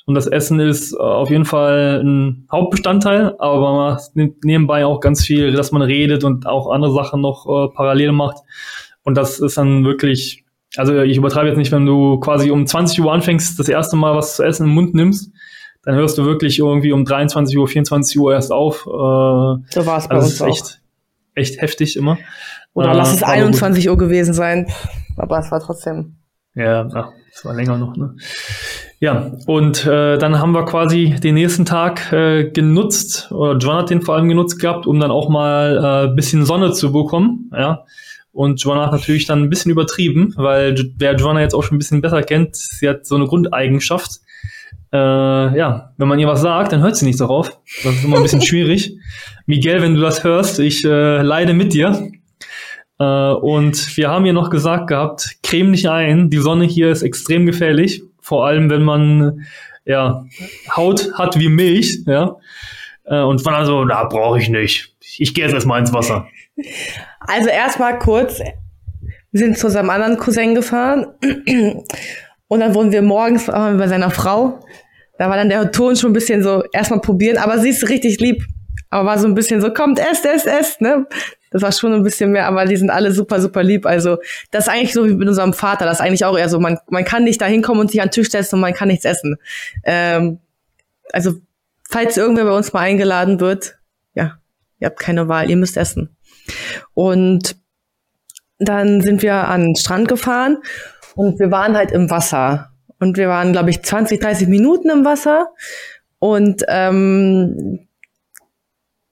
Und 0.07 0.15
das 0.15 0.27
Essen 0.27 0.61
ist 0.61 0.93
äh, 0.93 0.97
auf 0.97 1.31
jeden 1.31 1.45
Fall 1.45 2.03
ein 2.03 2.47
Hauptbestandteil, 2.51 3.35
aber 3.39 3.73
man 3.75 3.99
nimmt 4.15 4.45
nebenbei 4.45 4.85
auch 4.85 5.01
ganz 5.01 5.25
viel, 5.25 5.53
dass 5.53 5.73
man 5.73 5.83
redet 5.83 6.25
und 6.25 6.47
auch 6.47 6.71
andere 6.71 6.93
Sachen 6.93 7.21
noch 7.21 7.47
äh, 7.47 7.75
parallel 7.75 8.13
macht. 8.13 8.39
Und 9.03 9.17
das 9.17 9.39
ist 9.41 9.57
dann 9.57 9.85
wirklich, 9.85 10.45
also 10.77 10.99
ich 11.01 11.17
übertreibe 11.17 11.49
jetzt 11.49 11.59
nicht, 11.59 11.73
wenn 11.73 11.87
du 11.87 12.19
quasi 12.21 12.51
um 12.51 12.67
20 12.67 13.01
Uhr 13.01 13.13
anfängst, 13.13 13.59
das 13.59 13.69
erste 13.69 13.97
Mal 13.97 14.17
was 14.17 14.37
zu 14.37 14.43
essen 14.43 14.67
im 14.67 14.75
Mund 14.75 14.95
nimmst, 14.95 15.33
dann 15.83 15.95
hörst 15.95 16.19
du 16.19 16.25
wirklich 16.25 16.59
irgendwie 16.59 16.93
um 16.93 17.05
23 17.05 17.57
Uhr, 17.57 17.67
24 17.67 18.19
Uhr 18.19 18.35
erst 18.35 18.53
auf. 18.53 18.87
Äh, 18.87 18.89
so 18.89 19.87
war 19.87 19.99
es 19.99 20.09
bei 20.09 20.17
also 20.17 20.45
uns 20.45 20.57
echt, 20.57 20.65
auch. 20.65 20.81
Echt 21.35 21.63
heftig 21.63 21.97
immer. 21.97 22.19
Oder 22.75 22.93
äh, 22.93 22.97
lass 22.97 23.15
es 23.15 23.23
21 23.23 23.89
Uhr 23.89 23.97
gewesen 23.97 24.35
sein. 24.35 24.67
Aber 25.17 25.39
es 25.39 25.51
war 25.51 25.61
trotzdem. 25.61 26.17
Ja, 26.55 27.13
es 27.33 27.45
war 27.45 27.55
länger 27.55 27.79
noch, 27.79 27.97
ne? 27.97 28.17
Ja, 29.03 29.33
und 29.47 29.87
äh, 29.87 30.19
dann 30.19 30.39
haben 30.39 30.53
wir 30.53 30.67
quasi 30.67 31.17
den 31.23 31.35
nächsten 31.35 31.65
Tag 31.65 32.13
äh, 32.13 32.51
genutzt, 32.51 33.33
oder 33.33 33.57
John 33.57 33.77
hat 33.77 33.89
den 33.89 34.03
vor 34.03 34.15
allem 34.15 34.29
genutzt 34.29 34.61
gehabt, 34.61 34.87
um 34.87 35.01
dann 35.01 35.11
auch 35.11 35.31
mal 35.31 36.11
äh, 36.11 36.15
bisschen 36.15 36.45
Sonne 36.45 36.73
zu 36.73 36.93
bekommen, 36.93 37.51
ja. 37.53 37.85
Und 38.33 38.63
Joanna 38.63 38.85
hat 38.85 38.93
natürlich 38.93 39.27
dann 39.27 39.43
ein 39.43 39.51
bisschen 39.51 39.73
übertrieben, 39.73 40.35
weil 40.37 40.93
wer 40.99 41.17
Joanna 41.17 41.41
jetzt 41.41 41.55
auch 41.55 41.63
schon 41.63 41.77
ein 41.77 41.79
bisschen 41.79 42.03
besser 42.03 42.23
kennt, 42.23 42.55
sie 42.55 42.89
hat 42.89 43.07
so 43.07 43.17
eine 43.17 43.27
Grundeigenschaft. 43.27 44.21
Äh, 44.93 44.99
ja, 44.99 45.93
wenn 45.97 46.07
man 46.07 46.19
ihr 46.19 46.29
was 46.29 46.43
sagt, 46.43 46.73
dann 46.73 46.83
hört 46.83 46.97
sie 46.97 47.07
nicht 47.07 47.21
darauf. 47.21 47.59
Das 47.83 47.95
ist 47.95 48.05
immer 48.05 48.19
ein 48.19 48.23
bisschen 48.23 48.43
schwierig. 48.47 48.97
Miguel, 49.47 49.83
wenn 49.83 49.95
du 49.95 50.01
das 50.01 50.23
hörst, 50.25 50.61
ich 50.61 50.85
äh, 50.85 51.23
leide 51.23 51.55
mit 51.55 51.73
dir. 51.73 52.11
Äh, 53.01 53.05
und 53.05 53.97
wir 53.97 54.11
haben 54.11 54.27
ihr 54.27 54.33
noch 54.33 54.51
gesagt 54.51 54.89
gehabt, 54.89 55.39
creme 55.43 55.71
nicht 55.73 55.89
ein, 55.89 56.31
die 56.31 56.39
Sonne 56.39 56.67
hier 56.67 56.91
ist 56.91 57.03
extrem 57.03 57.47
gefährlich 57.47 58.03
vor 58.31 58.47
allem 58.47 58.71
wenn 58.71 58.85
man 58.85 59.45
ja 59.85 60.25
Haut 60.77 61.11
hat 61.19 61.37
wie 61.37 61.49
Milch, 61.49 61.99
ja. 62.07 62.37
Äh, 63.05 63.23
und 63.23 63.45
war 63.45 63.55
dann 63.55 63.67
so, 63.67 63.85
da 63.85 64.05
brauche 64.05 64.39
ich 64.39 64.49
nicht. 64.49 64.95
ich 65.19 65.35
gehe 65.35 65.45
jetzt 65.45 65.53
erstmal 65.53 65.81
ins 65.81 65.93
Wasser. 65.93 66.29
Also 67.19 67.49
erstmal 67.49 67.99
kurz, 67.99 68.39
wir 68.39 69.41
sind 69.41 69.59
zu 69.59 69.69
seinem 69.69 69.91
anderen 69.91 70.17
Cousin 70.17 70.55
gefahren 70.55 71.07
und 72.47 72.61
dann 72.61 72.73
wurden 72.73 72.93
wir 72.93 73.03
morgens 73.03 73.47
bei 73.47 73.89
seiner 73.89 74.11
Frau. 74.11 74.61
Da 75.19 75.29
war 75.29 75.37
dann 75.37 75.49
der 75.49 75.73
Ton 75.73 75.97
schon 75.97 76.11
ein 76.11 76.15
bisschen 76.15 76.45
so, 76.45 76.63
erstmal 76.73 77.01
probieren, 77.01 77.37
aber 77.37 77.59
sie 77.59 77.71
ist 77.71 77.89
richtig 77.89 78.21
lieb. 78.21 78.45
Aber 78.91 79.07
war 79.09 79.19
so 79.19 79.27
ein 79.27 79.35
bisschen 79.35 79.61
so, 79.61 79.73
kommt, 79.73 79.99
esst, 79.99 80.25
esst, 80.25 80.47
esst, 80.47 80.81
ne? 80.81 81.07
Das 81.51 81.63
war 81.63 81.73
schon 81.73 81.93
ein 81.93 82.03
bisschen 82.03 82.31
mehr, 82.31 82.47
aber 82.47 82.65
die 82.65 82.77
sind 82.77 82.91
alle 82.91 83.13
super, 83.13 83.41
super 83.41 83.63
lieb. 83.63 83.87
Also, 83.87 84.19
das 84.51 84.67
ist 84.67 84.73
eigentlich 84.73 84.93
so 84.93 85.07
wie 85.07 85.15
mit 85.15 85.29
unserem 85.29 85.53
Vater. 85.53 85.85
Das 85.85 85.99
ist 85.99 86.01
eigentlich 86.01 86.25
auch 86.25 86.39
eher 86.39 86.49
so, 86.49 86.61
man, 86.61 86.79
man 86.89 87.05
kann 87.05 87.25
nicht 87.25 87.41
da 87.41 87.47
hinkommen 87.47 87.81
und 87.81 87.91
sich 87.91 88.01
an 88.01 88.09
den 88.09 88.13
Tisch 88.13 88.31
setzen 88.31 88.57
und 88.57 88.61
man 88.61 88.75
kann 88.75 88.89
nichts 88.89 89.05
essen. 89.05 89.37
Ähm, 89.85 90.39
also, 91.13 91.35
falls 91.89 92.17
irgendwer 92.17 92.45
bei 92.45 92.53
uns 92.53 92.73
mal 92.73 92.81
eingeladen 92.81 93.41
wird, 93.41 93.79
ja, 94.15 94.39
ihr 94.79 94.87
habt 94.87 95.01
keine 95.01 95.29
Wahl, 95.29 95.51
ihr 95.51 95.57
müsst 95.57 95.77
essen. 95.77 96.17
Und 96.95 97.57
dann 98.59 99.01
sind 99.01 99.23
wir 99.23 99.49
an 99.49 99.63
den 99.63 99.77
Strand 99.77 100.09
gefahren 100.09 100.59
und 101.15 101.41
wir 101.41 101.51
waren 101.51 101.77
halt 101.77 101.91
im 101.91 102.11
Wasser. 102.11 102.71
Und 103.01 103.17
wir 103.17 103.29
waren, 103.29 103.53
glaube 103.53 103.71
ich, 103.71 103.83
20, 103.83 104.21
30 104.21 104.49
Minuten 104.49 104.91
im 104.91 105.05
Wasser. 105.05 105.49
Und 106.19 106.63
ähm, 106.69 107.89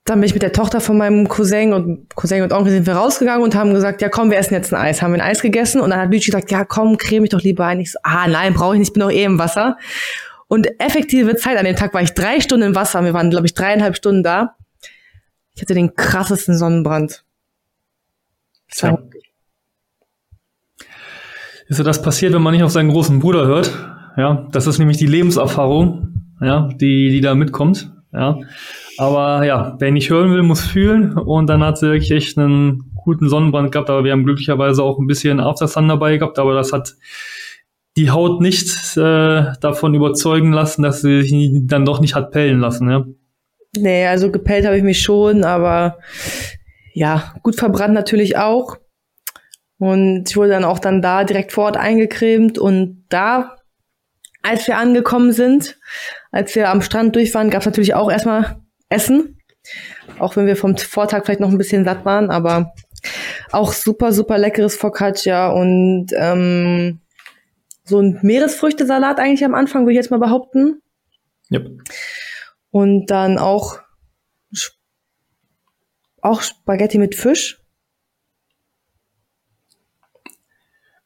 dann 0.08 0.20
bin 0.20 0.26
ich 0.26 0.34
mit 0.34 0.42
der 0.42 0.52
Tochter 0.52 0.80
von 0.80 0.96
meinem 0.96 1.28
Cousin 1.28 1.72
und 1.72 2.14
Cousin 2.14 2.42
und 2.42 2.52
Onkel 2.52 2.72
sind 2.72 2.86
wir 2.86 2.94
rausgegangen 2.94 3.42
und 3.42 3.54
haben 3.54 3.74
gesagt, 3.74 4.00
ja 4.00 4.08
komm, 4.08 4.30
wir 4.30 4.38
essen 4.38 4.54
jetzt 4.54 4.72
ein 4.72 4.80
Eis. 4.80 5.02
Haben 5.02 5.12
wir 5.12 5.22
ein 5.22 5.28
Eis 5.28 5.42
gegessen 5.42 5.80
und 5.80 5.90
dann 5.90 6.00
hat 6.00 6.08
Luigi 6.08 6.26
gesagt, 6.26 6.50
ja 6.50 6.64
komm, 6.64 6.96
creme 6.96 7.24
ich 7.24 7.30
doch 7.30 7.42
lieber 7.42 7.66
ein. 7.66 7.80
Ich 7.80 7.92
so, 7.92 7.98
ah 8.02 8.26
nein, 8.26 8.54
brauche 8.54 8.74
ich 8.74 8.78
nicht, 8.78 8.88
ich 8.88 8.92
bin 8.94 9.00
doch 9.00 9.10
eh 9.10 9.24
im 9.24 9.38
Wasser. 9.38 9.76
Und 10.46 10.80
effektive 10.80 11.36
Zeit 11.36 11.58
an 11.58 11.66
dem 11.66 11.76
Tag 11.76 11.92
war 11.92 12.00
ich 12.00 12.14
drei 12.14 12.40
Stunden 12.40 12.68
im 12.68 12.74
Wasser. 12.74 13.04
Wir 13.04 13.12
waren, 13.12 13.28
glaube 13.28 13.46
ich, 13.46 13.52
dreieinhalb 13.52 13.96
Stunden 13.96 14.22
da. 14.22 14.56
Ich 15.54 15.60
hatte 15.60 15.74
den 15.74 15.94
krassesten 15.94 16.56
Sonnenbrand. 16.56 17.24
Ja. 18.76 18.98
Ist 21.66 21.76
so 21.76 21.82
das 21.82 22.00
passiert, 22.00 22.32
wenn 22.32 22.40
man 22.40 22.54
nicht 22.54 22.62
auf 22.62 22.70
seinen 22.70 22.90
großen 22.90 23.18
Bruder 23.18 23.46
hört? 23.46 23.70
Ja, 24.16 24.48
das 24.52 24.66
ist 24.66 24.78
nämlich 24.78 24.96
die 24.96 25.06
Lebenserfahrung, 25.06 26.32
ja, 26.40 26.70
die, 26.72 27.10
die 27.10 27.20
da 27.20 27.34
mitkommt. 27.34 27.92
Ja, 28.12 28.38
aber 28.96 29.44
ja, 29.44 29.76
wer 29.78 29.90
nicht 29.90 30.08
hören 30.08 30.30
will, 30.32 30.42
muss 30.42 30.62
fühlen. 30.62 31.12
Und 31.12 31.46
dann 31.48 31.62
hat 31.62 31.78
sie 31.78 31.88
wirklich 31.88 32.10
echt 32.10 32.38
einen 32.38 32.92
guten 32.94 33.28
Sonnenbrand 33.28 33.72
gehabt. 33.72 33.90
Aber 33.90 34.04
wir 34.04 34.12
haben 34.12 34.24
glücklicherweise 34.24 34.82
auch 34.82 34.98
ein 34.98 35.06
bisschen 35.06 35.40
After 35.40 35.68
Sun 35.68 35.88
dabei 35.88 36.16
gehabt. 36.16 36.38
Aber 36.38 36.54
das 36.54 36.72
hat 36.72 36.94
die 37.96 38.10
Haut 38.10 38.40
nicht 38.40 38.96
äh, 38.96 39.52
davon 39.60 39.94
überzeugen 39.94 40.52
lassen, 40.52 40.82
dass 40.82 41.02
sie 41.02 41.22
sich 41.22 41.50
dann 41.66 41.84
doch 41.84 42.00
nicht 42.00 42.14
hat 42.14 42.30
pellen 42.30 42.60
lassen. 42.60 42.90
Ja. 42.90 43.04
Nee, 43.76 44.06
also 44.06 44.30
gepellt 44.30 44.64
habe 44.64 44.76
ich 44.76 44.82
mich 44.82 45.02
schon, 45.02 45.44
aber 45.44 45.98
ja, 46.94 47.34
gut 47.42 47.56
verbrannt 47.56 47.94
natürlich 47.94 48.36
auch. 48.36 48.76
Und 49.78 50.28
ich 50.28 50.36
wurde 50.36 50.50
dann 50.50 50.64
auch 50.64 50.78
dann 50.78 51.02
da 51.02 51.24
direkt 51.24 51.52
vor 51.52 51.66
Ort 51.66 51.76
eingecremt 51.76 52.58
und 52.58 53.04
da, 53.08 53.56
als 54.42 54.66
wir 54.66 54.78
angekommen 54.78 55.32
sind, 55.32 55.78
als 56.30 56.54
wir 56.54 56.70
am 56.70 56.82
Strand 56.82 57.16
durch 57.16 57.34
waren, 57.34 57.50
gab 57.50 57.60
es 57.60 57.66
natürlich 57.66 57.94
auch 57.94 58.10
erstmal 58.10 58.60
Essen. 58.88 59.38
Auch 60.18 60.36
wenn 60.36 60.46
wir 60.46 60.56
vom 60.56 60.76
Vortag 60.76 61.24
vielleicht 61.24 61.40
noch 61.40 61.50
ein 61.50 61.58
bisschen 61.58 61.84
satt 61.84 62.04
waren, 62.04 62.30
aber 62.30 62.72
auch 63.52 63.72
super, 63.72 64.12
super 64.12 64.38
leckeres 64.38 64.76
Focaccia 64.76 65.50
und 65.50 66.08
ähm, 66.16 67.00
so 67.84 68.00
ein 68.00 68.18
Meeresfrüchtesalat 68.22 69.18
eigentlich 69.18 69.44
am 69.44 69.54
Anfang, 69.54 69.82
würde 69.82 69.92
ich 69.92 69.96
jetzt 69.96 70.10
mal 70.10 70.18
behaupten. 70.18 70.82
Yep. 71.50 71.82
Und 72.70 73.06
dann 73.06 73.38
auch, 73.38 73.78
auch 76.20 76.42
Spaghetti 76.42 76.98
mit 76.98 77.14
Fisch. 77.14 77.62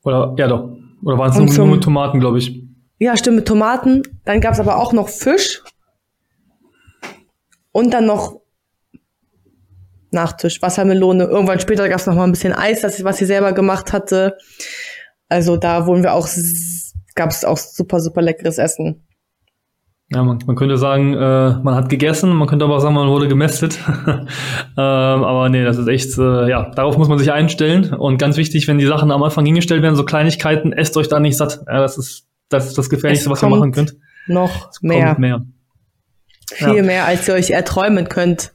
Oder, 0.02 0.34
ja 0.36 0.48
doch. 0.48 0.76
Oder 1.04 1.18
waren 1.18 1.30
es 1.30 1.56
nur, 1.56 1.66
nur 1.66 1.76
mit 1.76 1.84
Tomaten, 1.84 2.18
glaube 2.18 2.38
ich. 2.38 2.61
Ja, 3.02 3.16
stimmt, 3.16 3.38
mit 3.38 3.48
Tomaten. 3.48 4.02
Dann 4.24 4.40
gab 4.40 4.52
es 4.52 4.60
aber 4.60 4.76
auch 4.76 4.92
noch 4.92 5.08
Fisch. 5.08 5.60
Und 7.72 7.92
dann 7.92 8.06
noch 8.06 8.42
Nachtisch, 10.12 10.62
Wassermelone. 10.62 11.24
Irgendwann 11.24 11.58
später 11.58 11.88
gab 11.88 11.98
es 11.98 12.06
noch 12.06 12.14
mal 12.14 12.22
ein 12.22 12.30
bisschen 12.30 12.52
Eis, 12.52 12.82
das, 12.82 13.02
was 13.02 13.16
sie 13.16 13.24
selber 13.24 13.54
gemacht 13.54 13.92
hatte. 13.92 14.36
Also 15.28 15.56
da 15.56 15.88
wurden 15.88 16.04
wir 16.04 16.12
auch, 16.12 16.28
gab 17.16 17.30
es 17.30 17.44
auch 17.44 17.56
super, 17.56 17.98
super 17.98 18.22
leckeres 18.22 18.58
Essen. 18.58 19.02
Ja, 20.12 20.22
man, 20.22 20.38
man 20.46 20.54
könnte 20.54 20.76
sagen, 20.76 21.14
äh, 21.14 21.54
man 21.60 21.74
hat 21.74 21.88
gegessen, 21.88 22.32
man 22.32 22.46
könnte 22.46 22.66
aber 22.66 22.76
auch 22.76 22.80
sagen, 22.80 22.94
man 22.94 23.08
wurde 23.08 23.26
gemästet. 23.26 23.80
ähm, 24.06 24.28
aber 24.76 25.48
nee, 25.48 25.64
das 25.64 25.76
ist 25.76 25.88
echt, 25.88 26.16
äh, 26.18 26.48
ja, 26.48 26.70
darauf 26.70 26.98
muss 26.98 27.08
man 27.08 27.18
sich 27.18 27.32
einstellen. 27.32 27.94
Und 27.94 28.18
ganz 28.18 28.36
wichtig, 28.36 28.68
wenn 28.68 28.78
die 28.78 28.86
Sachen 28.86 29.10
am 29.10 29.24
Anfang 29.24 29.44
hingestellt 29.44 29.82
werden, 29.82 29.96
so 29.96 30.04
Kleinigkeiten, 30.04 30.72
esst 30.72 30.96
euch 30.96 31.08
da 31.08 31.18
nicht 31.18 31.36
satt. 31.36 31.64
Ja, 31.66 31.80
das 31.80 31.98
ist 31.98 32.28
das, 32.52 32.66
ist 32.66 32.78
das 32.78 32.90
Gefährlichste, 32.90 33.30
was 33.30 33.42
ihr 33.42 33.48
machen 33.48 33.72
könnt. 33.72 33.96
Noch 34.26 34.70
es 34.70 34.82
mehr. 34.82 35.16
mehr. 35.18 35.42
Viel 36.52 36.76
ja. 36.76 36.82
mehr, 36.82 37.06
als 37.06 37.26
ihr 37.28 37.34
euch 37.34 37.50
erträumen 37.50 38.08
könnt. 38.08 38.52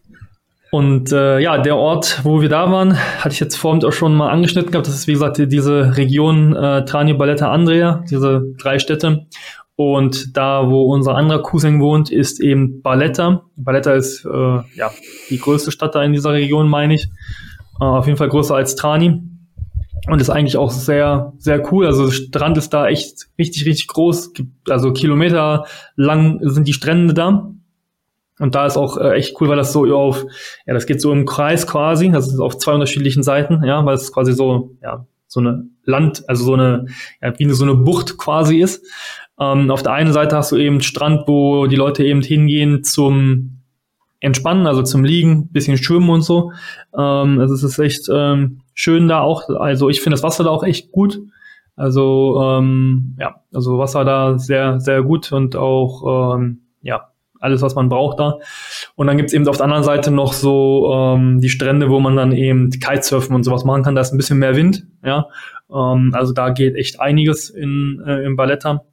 Und 0.69 1.11
äh, 1.11 1.39
ja, 1.39 1.57
der 1.57 1.77
Ort, 1.77 2.21
wo 2.23 2.41
wir 2.41 2.49
da 2.49 2.69
waren, 2.71 2.97
hatte 2.97 3.33
ich 3.33 3.39
jetzt 3.39 3.55
vorhin 3.55 3.83
auch 3.85 3.93
schon 3.93 4.15
mal 4.15 4.29
angeschnitten 4.29 4.71
gehabt. 4.71 4.87
Das 4.87 4.95
ist, 4.95 5.07
wie 5.07 5.13
gesagt, 5.13 5.37
diese 5.37 5.95
Region 5.95 6.55
äh, 6.55 6.83
Trani, 6.83 7.13
Balletta, 7.13 7.51
Andrea, 7.51 8.03
diese 8.09 8.43
drei 8.57 8.77
Städte. 8.79 9.27
Und 9.75 10.35
da, 10.35 10.69
wo 10.69 10.91
unser 10.91 11.15
anderer 11.15 11.41
Cousin 11.41 11.79
wohnt, 11.79 12.11
ist 12.11 12.41
eben 12.41 12.81
Balletta. 12.81 13.43
Balletta 13.55 13.93
ist 13.93 14.25
äh, 14.25 14.59
ja 14.75 14.91
die 15.29 15.39
größte 15.39 15.71
Stadt 15.71 15.95
da 15.95 16.03
in 16.03 16.13
dieser 16.13 16.33
Region, 16.33 16.67
meine 16.67 16.95
ich. 16.95 17.07
Äh, 17.79 17.85
auf 17.85 18.07
jeden 18.07 18.17
Fall 18.17 18.29
größer 18.29 18.55
als 18.55 18.75
Trani. 18.75 19.21
Und 20.07 20.21
ist 20.21 20.29
eigentlich 20.29 20.57
auch 20.57 20.71
sehr, 20.71 21.33
sehr 21.37 21.71
cool. 21.71 21.85
Also 21.85 22.09
Strand 22.11 22.57
ist 22.57 22.73
da 22.73 22.87
echt 22.87 23.27
richtig, 23.37 23.65
richtig 23.65 23.87
groß. 23.87 24.31
Also 24.69 24.93
Kilometer 24.93 25.65
lang 25.95 26.39
sind 26.41 26.67
die 26.67 26.73
Strände 26.73 27.13
da. 27.13 27.51
Und 28.39 28.55
da 28.55 28.65
ist 28.65 28.77
auch 28.77 28.97
äh, 28.97 29.13
echt 29.15 29.39
cool, 29.41 29.49
weil 29.49 29.57
das 29.57 29.73
so 29.73 29.85
auf, 29.95 30.23
ja, 30.65 30.73
das 30.73 30.85
geht 30.85 31.01
so 31.01 31.11
im 31.11 31.25
Kreis 31.25 31.65
quasi, 31.65 32.09
das 32.09 32.27
ist 32.27 32.39
auf 32.39 32.57
zwei 32.57 32.73
unterschiedlichen 32.73 33.23
Seiten, 33.23 33.63
ja, 33.63 33.83
weil 33.83 33.95
es 33.95 34.13
quasi 34.13 34.33
so, 34.33 34.75
ja, 34.81 35.07
so 35.27 35.39
eine 35.39 35.65
Land, 35.83 36.23
also 36.29 36.43
so 36.43 36.53
eine, 36.53 36.85
ja, 37.21 37.33
wie 37.37 37.49
so 37.49 37.63
eine 37.63 37.75
Bucht 37.75 38.17
quasi 38.17 38.57
ist. 38.61 38.85
Ähm, 39.39 39.71
auf 39.71 39.83
der 39.83 39.93
einen 39.93 40.13
Seite 40.13 40.35
hast 40.35 40.51
du 40.51 40.57
eben 40.57 40.81
Strand, 40.81 41.27
wo 41.27 41.67
die 41.67 41.75
Leute 41.75 42.03
eben 42.05 42.21
hingehen 42.21 42.83
zum 42.83 43.61
Entspannen, 44.19 44.67
also 44.67 44.83
zum 44.83 45.03
Liegen, 45.03 45.49
bisschen 45.49 45.77
schwimmen 45.77 46.09
und 46.09 46.21
so. 46.21 46.51
Ähm, 46.97 47.39
also 47.39 47.53
es 47.53 47.63
ist 47.63 47.79
echt 47.79 48.07
ähm, 48.11 48.61
schön 48.77 49.07
da 49.07 49.21
auch. 49.21 49.49
Also 49.49 49.89
ich 49.89 50.01
finde 50.01 50.13
das 50.13 50.23
Wasser 50.23 50.43
da 50.43 50.51
auch 50.51 50.63
echt 50.63 50.91
gut. 50.91 51.19
Also 51.75 52.41
ähm, 52.41 53.15
ja, 53.19 53.41
also 53.53 53.79
Wasser 53.79 54.05
da 54.05 54.37
sehr, 54.37 54.79
sehr 54.79 55.01
gut 55.01 55.31
und 55.31 55.55
auch 55.55 56.35
ähm, 56.35 56.61
ja, 56.81 57.09
alles, 57.39 57.61
was 57.63 57.75
man 57.75 57.89
braucht 57.89 58.19
da. 58.19 58.37
Und 58.95 59.07
dann 59.07 59.17
gibt's 59.17 59.33
eben 59.33 59.47
auf 59.47 59.57
der 59.57 59.65
anderen 59.65 59.83
Seite 59.83 60.11
noch 60.11 60.33
so 60.33 60.91
ähm, 60.93 61.41
die 61.41 61.49
Strände, 61.49 61.89
wo 61.89 61.99
man 61.99 62.15
dann 62.15 62.31
eben 62.31 62.69
Kitesurfen 62.69 63.35
und 63.35 63.43
sowas 63.43 63.65
machen 63.65 63.83
kann. 63.83 63.95
Da 63.95 64.01
ist 64.01 64.13
ein 64.13 64.17
bisschen 64.17 64.39
mehr 64.39 64.55
Wind, 64.55 64.85
ja. 65.03 65.27
Ähm, 65.71 66.11
also 66.13 66.33
da 66.33 66.51
geht 66.51 66.75
echt 66.75 66.99
einiges 66.99 67.49
in, 67.49 68.01
äh, 68.05 68.23
im 68.25 68.35
Balletta. 68.35 68.83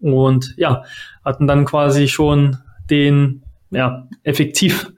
Und 0.00 0.54
ja, 0.56 0.84
hatten 1.24 1.48
dann 1.48 1.64
quasi 1.64 2.06
schon 2.06 2.58
den 2.88 3.42
ja, 3.70 4.08
effektiv 4.22 4.92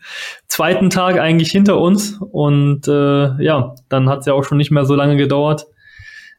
zweiten 0.46 0.90
Tag 0.90 1.18
eigentlich 1.18 1.50
hinter 1.50 1.78
uns. 1.78 2.18
Und 2.20 2.88
äh, 2.88 3.42
ja, 3.42 3.74
dann 3.88 4.08
hat's 4.08 4.26
ja 4.26 4.34
auch 4.34 4.44
schon 4.44 4.58
nicht 4.58 4.70
mehr 4.70 4.84
so 4.84 4.94
lange 4.94 5.16
gedauert, 5.16 5.66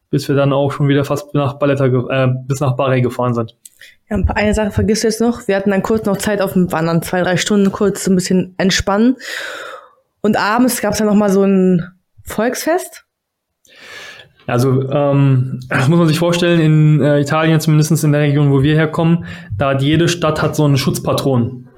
bis 0.09 0.27
wir 0.27 0.35
dann 0.35 0.53
auch 0.53 0.71
schon 0.71 0.87
wieder 0.87 1.05
fast 1.05 1.33
nach 1.33 1.53
Balletta, 1.53 1.85
äh, 1.85 2.27
bis 2.47 2.59
nach 2.59 2.75
Barre 2.75 3.01
gefahren 3.01 3.33
sind. 3.33 3.55
Ja, 4.09 4.17
eine 4.35 4.53
Sache 4.53 4.71
vergisst 4.71 5.03
du 5.03 5.07
jetzt 5.07 5.21
noch. 5.21 5.47
Wir 5.47 5.55
hatten 5.55 5.71
dann 5.71 5.83
kurz 5.83 6.05
noch 6.05 6.17
Zeit 6.17 6.41
auf 6.41 6.53
dem 6.53 6.71
Wandern, 6.71 7.01
zwei, 7.01 7.21
drei 7.21 7.37
Stunden 7.37 7.71
kurz 7.71 8.03
so 8.03 8.11
ein 8.11 8.15
bisschen 8.15 8.55
entspannen. 8.57 9.17
Und 10.21 10.37
abends 10.37 10.81
gab 10.81 10.93
es 10.93 10.97
dann 10.97 11.07
noch 11.07 11.15
mal 11.15 11.29
so 11.29 11.43
ein 11.43 11.93
Volksfest. 12.23 13.05
Also 14.47 14.89
ähm, 14.89 15.59
das 15.69 15.87
muss 15.87 15.99
man 15.99 16.07
sich 16.07 16.17
vorstellen, 16.17 16.59
in 16.59 17.01
äh, 17.01 17.19
Italien, 17.19 17.59
zumindest 17.59 18.03
in 18.03 18.11
der 18.11 18.21
Region, 18.21 18.51
wo 18.51 18.63
wir 18.63 18.75
herkommen, 18.75 19.25
da 19.55 19.69
hat 19.69 19.83
jede 19.83 20.07
Stadt 20.07 20.41
hat 20.41 20.55
so 20.55 20.65
einen 20.65 20.77
Schutzpatron. 20.77 21.68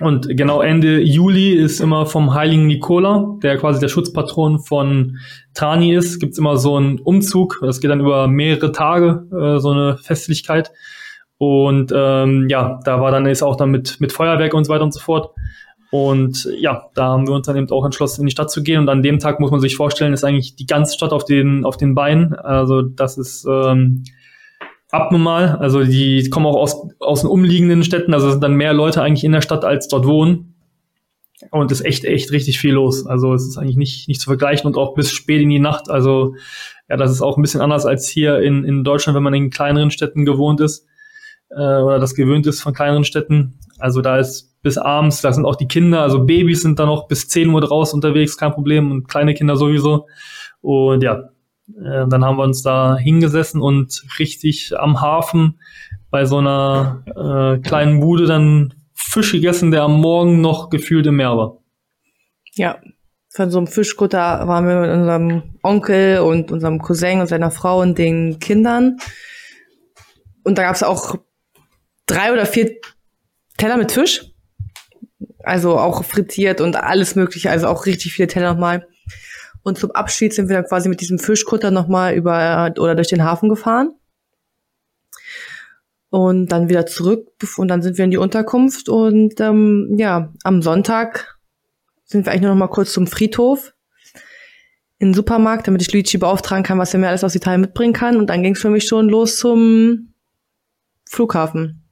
Und 0.00 0.28
genau 0.36 0.60
Ende 0.60 1.00
Juli 1.00 1.52
ist 1.52 1.80
immer 1.80 2.06
vom 2.06 2.34
heiligen 2.34 2.66
Nikola, 2.66 3.36
der 3.42 3.58
quasi 3.58 3.78
der 3.78 3.88
Schutzpatron 3.88 4.58
von 4.58 5.18
Trani 5.54 5.94
ist, 5.94 6.18
gibt's 6.18 6.38
immer 6.38 6.56
so 6.56 6.76
einen 6.76 6.98
Umzug. 6.98 7.60
Das 7.62 7.80
geht 7.80 7.90
dann 7.90 8.00
über 8.00 8.26
mehrere 8.26 8.72
Tage, 8.72 9.26
äh, 9.32 9.60
so 9.60 9.70
eine 9.70 9.96
Festlichkeit. 9.98 10.72
Und 11.38 11.92
ähm, 11.94 12.48
ja, 12.48 12.80
da 12.84 13.00
war 13.00 13.12
dann 13.12 13.26
ist 13.26 13.42
auch 13.42 13.56
dann 13.56 13.70
mit, 13.70 14.00
mit 14.00 14.12
Feuerwerk 14.12 14.54
und 14.54 14.64
so 14.64 14.72
weiter 14.72 14.84
und 14.84 14.92
so 14.92 15.00
fort. 15.00 15.30
Und 15.90 16.48
ja, 16.58 16.90
da 16.94 17.04
haben 17.04 17.28
wir 17.28 17.34
uns 17.34 17.46
dann 17.46 17.56
eben 17.56 17.70
auch 17.70 17.84
entschlossen, 17.84 18.22
in 18.22 18.26
die 18.26 18.32
Stadt 18.32 18.50
zu 18.50 18.64
gehen. 18.64 18.80
Und 18.80 18.88
an 18.88 19.02
dem 19.02 19.20
Tag 19.20 19.38
muss 19.38 19.52
man 19.52 19.60
sich 19.60 19.76
vorstellen, 19.76 20.12
ist 20.12 20.24
eigentlich 20.24 20.56
die 20.56 20.66
ganze 20.66 20.94
Stadt 20.94 21.12
auf 21.12 21.24
den, 21.24 21.64
auf 21.64 21.76
den 21.76 21.94
Beinen. 21.94 22.34
Also 22.34 22.82
das 22.82 23.16
ist 23.16 23.46
ähm, 23.48 24.02
abnormal. 24.90 25.56
Also 25.56 25.84
die 25.84 26.28
kommen 26.30 26.46
auch 26.46 26.56
aus, 26.56 26.88
aus 27.00 27.22
den 27.22 27.30
umliegenden 27.30 27.84
Städten. 27.84 28.14
Also 28.14 28.26
es 28.26 28.32
sind 28.34 28.44
dann 28.44 28.54
mehr 28.54 28.72
Leute 28.72 29.02
eigentlich 29.02 29.24
in 29.24 29.32
der 29.32 29.42
Stadt, 29.42 29.64
als 29.64 29.88
dort 29.88 30.06
wohnen. 30.06 30.54
und 31.50 31.70
ist 31.72 31.84
echt, 31.84 32.04
echt 32.04 32.32
richtig 32.32 32.58
viel 32.58 32.74
los. 32.74 33.06
Also 33.06 33.34
es 33.34 33.46
ist 33.46 33.58
eigentlich 33.58 33.76
nicht, 33.76 34.08
nicht 34.08 34.20
zu 34.20 34.26
vergleichen 34.26 34.66
und 34.66 34.76
auch 34.76 34.94
bis 34.94 35.10
spät 35.10 35.42
in 35.42 35.50
die 35.50 35.58
Nacht. 35.58 35.90
Also 35.90 36.34
ja, 36.88 36.96
das 36.96 37.10
ist 37.10 37.22
auch 37.22 37.36
ein 37.36 37.42
bisschen 37.42 37.60
anders 37.60 37.86
als 37.86 38.08
hier 38.08 38.40
in, 38.40 38.64
in 38.64 38.84
Deutschland, 38.84 39.16
wenn 39.16 39.22
man 39.22 39.34
in 39.34 39.50
kleineren 39.50 39.90
Städten 39.90 40.24
gewohnt 40.24 40.60
ist 40.60 40.86
äh, 41.50 41.54
oder 41.54 41.98
das 41.98 42.14
gewöhnt 42.14 42.46
ist 42.46 42.60
von 42.60 42.74
kleineren 42.74 43.04
Städten. 43.04 43.58
Also 43.78 44.00
da 44.00 44.18
ist 44.18 44.54
bis 44.62 44.78
abends, 44.78 45.20
da 45.20 45.32
sind 45.32 45.44
auch 45.44 45.56
die 45.56 45.68
Kinder, 45.68 46.02
also 46.02 46.24
Babys 46.24 46.62
sind 46.62 46.78
da 46.78 46.86
noch 46.86 47.06
bis 47.06 47.28
10 47.28 47.48
Uhr 47.50 47.60
draußen 47.60 47.96
unterwegs, 47.96 48.36
kein 48.36 48.52
Problem 48.52 48.90
und 48.90 49.08
kleine 49.08 49.34
Kinder 49.34 49.56
sowieso. 49.56 50.06
Und 50.60 51.02
ja, 51.02 51.30
äh, 51.68 52.06
dann 52.08 52.24
haben 52.24 52.36
wir 52.36 52.44
uns 52.44 52.62
da 52.62 52.96
hingesessen 52.96 53.60
und 53.60 54.04
richtig 54.18 54.78
am 54.78 55.00
Hafen 55.00 55.60
bei 56.10 56.24
so 56.24 56.38
einer 56.38 57.02
äh, 57.06 57.60
kleinen 57.60 58.00
Bude 58.00 58.26
dann 58.26 58.74
Fisch 58.94 59.32
gegessen, 59.32 59.70
der 59.70 59.82
am 59.82 60.00
Morgen 60.00 60.40
noch 60.40 60.70
gefühlt 60.70 61.06
im 61.06 61.16
Meer 61.16 61.36
war. 61.36 61.58
Ja, 62.54 62.78
von 63.30 63.50
so 63.50 63.58
einem 63.58 63.66
Fischkutter 63.66 64.46
waren 64.46 64.68
wir 64.68 64.80
mit 64.80 64.90
unserem 64.90 65.42
Onkel 65.62 66.20
und 66.20 66.52
unserem 66.52 66.80
Cousin 66.80 67.20
und 67.20 67.26
seiner 67.26 67.50
Frau 67.50 67.80
und 67.80 67.98
den 67.98 68.38
Kindern. 68.38 68.98
Und 70.44 70.56
da 70.56 70.62
gab 70.62 70.76
es 70.76 70.84
auch 70.84 71.16
drei 72.06 72.32
oder 72.32 72.46
vier 72.46 72.76
Teller 73.56 73.76
mit 73.76 73.90
Fisch. 73.90 74.30
Also 75.42 75.78
auch 75.78 76.04
frittiert 76.04 76.60
und 76.60 76.76
alles 76.76 77.16
mögliche, 77.16 77.50
also 77.50 77.66
auch 77.66 77.86
richtig 77.86 78.12
viele 78.14 78.28
Teller 78.28 78.52
nochmal. 78.52 78.86
Und 79.64 79.78
zum 79.78 79.90
Abschied 79.90 80.32
sind 80.32 80.48
wir 80.48 80.56
dann 80.56 80.66
quasi 80.66 80.88
mit 80.88 81.00
diesem 81.00 81.18
Fischkutter 81.18 81.72
nochmal 81.72 82.14
über 82.14 82.72
oder 82.78 82.94
durch 82.94 83.08
den 83.08 83.24
Hafen 83.24 83.48
gefahren. 83.48 83.90
Und 86.10 86.52
dann 86.52 86.68
wieder 86.68 86.86
zurück 86.86 87.26
und 87.56 87.66
dann 87.66 87.82
sind 87.82 87.98
wir 87.98 88.04
in 88.04 88.12
die 88.12 88.18
Unterkunft 88.18 88.88
und 88.88 89.40
ähm, 89.40 89.96
ja, 89.98 90.32
am 90.44 90.62
Sonntag 90.62 91.40
sind 92.04 92.24
wir 92.24 92.30
eigentlich 92.30 92.42
nur 92.42 92.52
noch 92.52 92.58
mal 92.58 92.68
kurz 92.68 92.92
zum 92.92 93.08
Friedhof 93.08 93.74
in 94.98 95.08
den 95.08 95.14
Supermarkt, 95.14 95.66
damit 95.66 95.82
ich 95.82 95.92
Luigi 95.92 96.18
beauftragen 96.18 96.62
kann, 96.62 96.78
was 96.78 96.94
er 96.94 97.00
mir 97.00 97.08
alles 97.08 97.24
aus 97.24 97.34
Italien 97.34 97.62
mitbringen 97.62 97.92
kann. 97.92 98.16
Und 98.16 98.30
dann 98.30 98.42
ging 98.44 98.54
es 98.54 98.60
für 98.60 98.70
mich 98.70 98.86
schon 98.86 99.08
los 99.08 99.38
zum 99.38 100.14
Flughafen. 101.04 101.82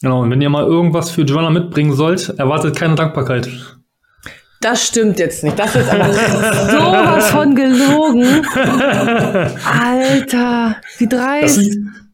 Genau, 0.00 0.22
und 0.22 0.30
wenn 0.30 0.40
ihr 0.40 0.50
mal 0.50 0.64
irgendwas 0.64 1.10
für 1.10 1.22
Joanna 1.22 1.50
mitbringen 1.50 1.94
sollt, 1.94 2.28
erwartet 2.38 2.76
keine 2.76 2.94
Dankbarkeit. 2.94 3.48
Das 4.62 4.86
stimmt 4.86 5.18
jetzt 5.18 5.42
nicht. 5.42 5.58
Das 5.58 5.74
ist 5.74 5.90
aber 5.90 6.12
sowas 6.12 7.30
von 7.30 7.54
gelogen. 7.54 8.46
Alter, 9.66 10.76
wie 10.98 11.08
dreist. 11.08 11.58
Das, 11.58 11.66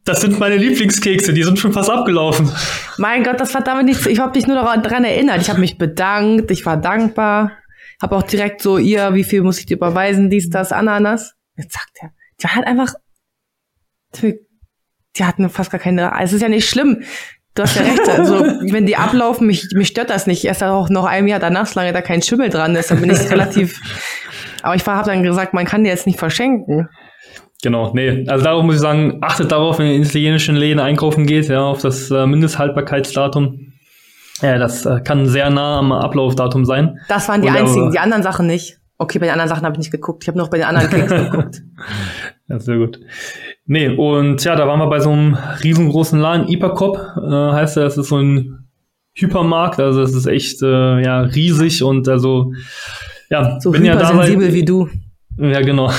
das, 0.04 0.20
sind 0.22 0.40
meine 0.40 0.56
Lieblingskekse, 0.56 1.34
die 1.34 1.42
sind 1.42 1.58
schon 1.58 1.74
fast 1.74 1.90
abgelaufen. 1.90 2.50
Mein 2.96 3.22
Gott, 3.22 3.38
das 3.38 3.52
war 3.52 3.62
damit 3.62 3.84
nichts. 3.84 4.06
Ich 4.06 4.18
habe 4.18 4.32
dich 4.32 4.46
nur 4.46 4.56
daran 4.56 5.04
erinnert. 5.04 5.42
Ich 5.42 5.50
habe 5.50 5.61
mich 5.61 5.76
bedankt, 5.76 6.50
ich 6.50 6.64
war 6.64 6.78
dankbar. 6.78 7.52
Habe 8.00 8.16
auch 8.16 8.22
direkt 8.22 8.62
so, 8.62 8.78
ihr, 8.78 9.12
wie 9.12 9.24
viel 9.24 9.42
muss 9.42 9.58
ich 9.58 9.66
dir 9.66 9.76
überweisen, 9.76 10.30
dies, 10.30 10.48
das, 10.48 10.72
Ananas. 10.72 11.34
Jetzt 11.56 11.74
sagt 11.74 11.98
er, 12.00 12.12
die 12.40 12.48
hat 12.48 12.66
einfach, 12.66 12.94
die 14.22 15.24
hatten 15.24 15.50
fast 15.50 15.70
gar 15.70 15.80
keine, 15.80 16.12
es 16.22 16.32
ist 16.32 16.40
ja 16.40 16.48
nicht 16.48 16.68
schlimm. 16.68 17.02
Du 17.58 17.64
hast 17.64 17.74
ja 17.74 17.82
recht. 17.82 18.08
Also, 18.08 18.44
wenn 18.72 18.86
die 18.86 18.96
ablaufen, 18.96 19.48
mich, 19.48 19.66
mich 19.72 19.88
stört 19.88 20.10
das 20.10 20.28
nicht. 20.28 20.44
Erst 20.44 20.62
auch 20.62 20.88
noch 20.90 21.06
ein 21.06 21.26
Jahr 21.26 21.40
danach, 21.40 21.66
solange 21.66 21.92
da 21.92 22.02
kein 22.02 22.22
Schimmel 22.22 22.50
dran 22.50 22.76
ist, 22.76 22.92
dann 22.92 23.00
bin 23.00 23.10
ich 23.10 23.18
relativ. 23.32 23.80
Aber 24.62 24.76
ich 24.76 24.86
habe 24.86 25.10
dann 25.10 25.24
gesagt, 25.24 25.54
man 25.54 25.64
kann 25.64 25.82
die 25.82 25.90
jetzt 25.90 26.06
nicht 26.06 26.20
verschenken. 26.20 26.88
Genau, 27.60 27.92
nee. 27.94 28.24
Also 28.28 28.44
darauf 28.44 28.62
muss 28.62 28.76
ich 28.76 28.80
sagen, 28.80 29.18
achtet 29.22 29.50
darauf, 29.50 29.80
wenn 29.80 29.88
ihr 29.88 29.96
in 29.96 30.04
italienischen 30.04 30.54
Läden 30.54 30.78
einkaufen 30.78 31.26
geht, 31.26 31.48
ja, 31.48 31.62
auf 31.62 31.80
das 31.82 32.12
äh, 32.12 32.26
Mindesthaltbarkeitsdatum. 32.26 33.72
Ja, 34.40 34.58
das 34.58 34.86
äh, 34.86 35.00
kann 35.00 35.26
sehr 35.26 35.50
nah 35.50 35.80
am 35.80 35.90
Ablaufdatum 35.90 36.64
sein. 36.64 37.00
Das 37.08 37.28
waren 37.28 37.42
die 37.42 37.48
Und 37.48 37.56
einzigen, 37.56 37.90
die 37.90 37.98
anderen 37.98 38.22
Sachen 38.22 38.46
nicht. 38.46 38.78
Okay, 38.98 39.18
bei 39.18 39.26
den 39.26 39.32
anderen 39.32 39.48
Sachen 39.48 39.64
habe 39.64 39.74
ich 39.74 39.78
nicht 39.78 39.90
geguckt. 39.90 40.22
Ich 40.22 40.28
habe 40.28 40.38
noch 40.38 40.48
bei 40.48 40.58
den 40.58 40.66
anderen 40.66 40.88
Keks 40.88 41.10
geguckt. 41.30 41.62
Ja, 42.46 42.60
sehr 42.60 42.76
gut. 42.76 43.00
Nee, 43.70 43.88
und 43.88 44.42
ja, 44.44 44.57
da 44.57 44.66
waren 44.66 44.81
wir 44.81 44.87
bei 44.87 44.98
so 44.98 45.11
einem 45.11 45.37
riesengroßen 45.62 46.18
Laden, 46.18 46.48
Ipercop, 46.48 46.96
äh, 46.96 47.52
heißt 47.52 47.76
er, 47.76 47.85
das 47.85 47.98
ist 47.98 48.09
so 48.09 48.16
ein 48.16 48.66
Hypermarkt, 49.14 49.78
also 49.78 50.00
es 50.00 50.14
ist 50.14 50.26
echt 50.26 50.62
äh, 50.62 51.02
ja 51.02 51.20
riesig 51.20 51.83
und 51.83 52.09
also 52.09 52.54
ja, 53.28 53.61
so 53.61 53.72
bin 53.72 53.85
ja 53.85 53.94
da 53.94 54.07
sensibel 54.07 54.54
wie 54.54 54.64
du. 54.64 54.88
Ja, 55.37 55.61
genau. 55.61 55.90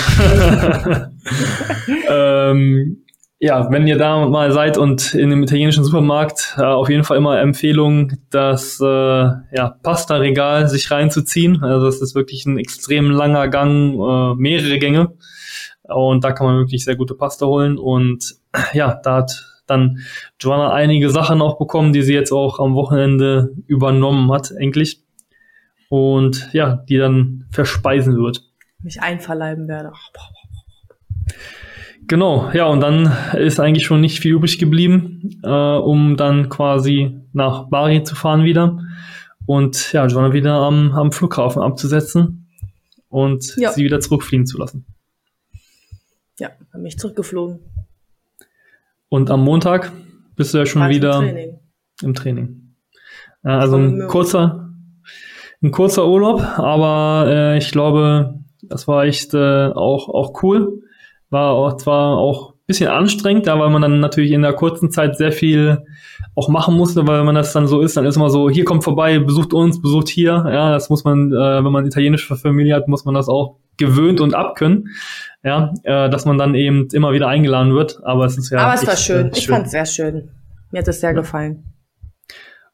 ähm, 2.10 3.03
ja, 3.38 3.71
wenn 3.71 3.88
ihr 3.88 3.97
da 3.99 4.27
mal 4.27 4.51
seid 4.51 4.79
und 4.79 5.13
in 5.13 5.29
dem 5.29 5.43
italienischen 5.43 5.84
Supermarkt, 5.84 6.55
äh, 6.58 6.63
auf 6.63 6.89
jeden 6.89 7.03
Fall 7.03 7.17
immer 7.17 7.39
Empfehlung, 7.39 8.13
das 8.32 8.79
äh, 8.82 8.86
ja, 8.86 9.75
Pasta-Regal 9.84 10.67
sich 10.67 10.89
reinzuziehen. 10.89 11.63
Also 11.63 11.86
es 11.86 12.01
ist 12.01 12.15
wirklich 12.15 12.47
ein 12.47 12.58
extrem 12.58 13.12
langer 13.12 13.47
Gang, 13.47 13.93
äh, 13.93 14.36
mehrere 14.36 14.79
Gänge. 14.79 15.13
Und 15.91 16.23
da 16.23 16.32
kann 16.32 16.47
man 16.47 16.58
wirklich 16.58 16.84
sehr 16.84 16.95
gute 16.95 17.15
Pasta 17.15 17.45
holen. 17.45 17.78
Und 17.78 18.36
ja, 18.73 18.99
da 19.04 19.17
hat 19.17 19.45
dann 19.67 19.99
Joanna 20.39 20.71
einige 20.71 21.10
Sachen 21.10 21.41
auch 21.41 21.58
bekommen, 21.58 21.93
die 21.93 22.02
sie 22.02 22.13
jetzt 22.13 22.32
auch 22.32 22.60
am 22.60 22.73
Wochenende 22.73 23.52
übernommen 23.67 24.32
hat, 24.32 24.52
endlich. 24.52 25.02
Und 25.89 26.49
ja, 26.54 26.84
die 26.88 26.97
dann 26.97 27.45
verspeisen 27.52 28.17
wird. 28.17 28.43
Mich 28.82 29.02
einverleiben 29.02 29.67
werde. 29.67 29.91
Genau, 32.08 32.49
ja, 32.54 32.65
und 32.65 32.80
dann 32.80 33.15
ist 33.34 33.60
eigentlich 33.60 33.86
schon 33.86 34.02
nicht 34.02 34.19
viel 34.19 34.34
übrig 34.34 34.58
geblieben, 34.58 35.39
äh, 35.43 35.49
um 35.49 36.17
dann 36.17 36.49
quasi 36.49 37.21
nach 37.34 37.69
Bari 37.69 38.04
zu 38.04 38.15
fahren 38.15 38.43
wieder. 38.43 38.80
Und 39.45 39.93
ja, 39.93 40.08
Joanna 40.08 40.34
wieder 40.34 40.54
am, 40.56 40.91
am 40.91 41.12
Flughafen 41.12 41.62
abzusetzen 41.62 42.47
und 43.10 43.56
ja. 43.58 43.71
sie 43.71 43.84
wieder 43.84 43.99
zurückfliegen 43.99 44.45
zu 44.45 44.58
lassen. 44.58 44.86
Ja, 46.39 46.52
habe 46.73 46.84
mich 46.84 46.97
zurückgeflogen. 46.97 47.60
Und 49.10 49.30
am 49.30 49.43
Montag 49.43 49.91
bist 50.36 50.54
du 50.54 50.60
ja 50.60 50.65
schon 50.65 50.88
wieder 50.88 51.19
im 51.19 51.25
Training. 51.25 51.60
Im 52.02 52.13
Training. 52.13 52.75
Äh, 53.43 53.49
also 53.49 53.75
ein 53.75 54.08
kurzer, 54.08 54.69
ein 55.62 55.71
kurzer 55.71 56.08
Urlaub, 56.08 56.41
aber 56.58 57.25
äh, 57.28 57.58
ich 57.58 57.71
glaube, 57.71 58.36
das 58.62 58.88
war 58.88 59.04
echt 59.04 59.34
äh, 59.34 59.67
auch, 59.67 60.08
auch 60.08 60.41
cool. 60.43 60.82
War 61.30 61.52
auch, 61.52 61.75
zwar 61.78 62.17
auch 62.17 62.54
ein 62.54 62.65
bisschen 62.67 62.89
anstrengend, 62.89 63.47
da 63.47 63.60
weil 63.60 63.69
man 63.69 63.82
dann 63.82 63.99
natürlich 63.99 64.32
in 64.32 64.41
der 64.41 64.54
kurzen 64.54 64.91
Zeit 64.91 65.17
sehr 65.17 65.32
viel 65.32 65.86
auch 66.36 66.47
machen 66.47 66.75
musste, 66.75 67.06
weil 67.06 67.25
wenn 67.28 67.36
das 67.36 67.52
dann 67.52 67.67
so 67.67 67.82
ist, 67.82 67.97
dann 67.97 68.06
ist 68.06 68.15
immer 68.15 68.30
so, 68.30 68.49
hier 68.49 68.63
kommt 68.63 68.84
vorbei, 68.84 69.19
besucht 69.19 69.54
uns, 69.54 69.82
besucht 69.82 70.08
hier. 70.08 70.45
Ja, 70.47 70.71
das 70.71 70.89
muss 70.89 71.04
man, 71.04 71.34
äh, 71.34 71.63
wenn 71.63 71.71
man 71.71 71.86
italienische 71.86 72.36
Familie 72.38 72.75
hat, 72.75 72.88
muss 72.88 73.04
man 73.04 73.13
das 73.13 73.28
auch 73.28 73.58
gewöhnt 73.79 74.21
und 74.21 74.35
abkönnen 74.35 74.89
ja, 75.43 75.73
äh, 75.83 76.09
dass 76.09 76.25
man 76.25 76.37
dann 76.37 76.55
eben 76.55 76.87
immer 76.91 77.13
wieder 77.13 77.27
eingeladen 77.27 77.73
wird. 77.73 77.99
Aber 78.03 78.25
es 78.25 78.37
ist 78.37 78.49
ja. 78.49 78.59
Aber 78.59 78.73
es 78.73 78.85
war 78.85 78.97
schön. 78.97 79.27
Äh, 79.27 79.29
schön. 79.29 79.37
Ich 79.37 79.47
fand 79.47 79.65
es 79.65 79.71
sehr 79.71 79.85
schön. 79.85 80.31
Mir 80.71 80.79
hat 80.79 80.87
es 80.87 80.99
sehr 80.99 81.11
ja. 81.11 81.15
gefallen. 81.15 81.63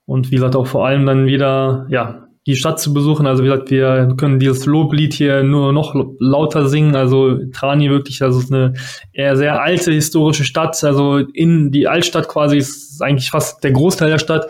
Und 0.06 0.32
wie 0.32 0.36
gesagt, 0.36 0.56
auch 0.56 0.68
vor 0.68 0.86
allem 0.86 1.06
dann 1.06 1.26
wieder, 1.26 1.88
ja, 1.90 2.28
die 2.46 2.56
Stadt 2.56 2.80
zu 2.80 2.94
besuchen. 2.94 3.26
Also 3.26 3.44
wie 3.44 3.48
gesagt, 3.48 3.72
wir 3.72 4.14
können 4.18 4.40
dieses 4.40 4.68
Loblied 4.68 5.14
hier 5.14 5.42
nur 5.42 5.74
noch 5.74 5.96
lauter 6.20 6.68
singen. 6.68 6.96
Also 6.96 7.40
Trani 7.52 7.90
wirklich, 7.90 8.22
also 8.22 8.38
es 8.38 8.46
ist 8.46 8.54
eine 8.54 8.74
eher 9.14 9.36
sehr 9.36 9.62
alte 9.62 9.92
historische 9.92 10.44
Stadt. 10.44 10.84
Also 10.84 11.18
in 11.18 11.72
die 11.72 11.88
Altstadt 11.88 12.28
quasi 12.28 12.58
ist 12.58 13.02
eigentlich 13.02 13.32
fast 13.32 13.64
der 13.64 13.72
Großteil 13.72 14.12
der 14.12 14.20
Stadt 14.20 14.48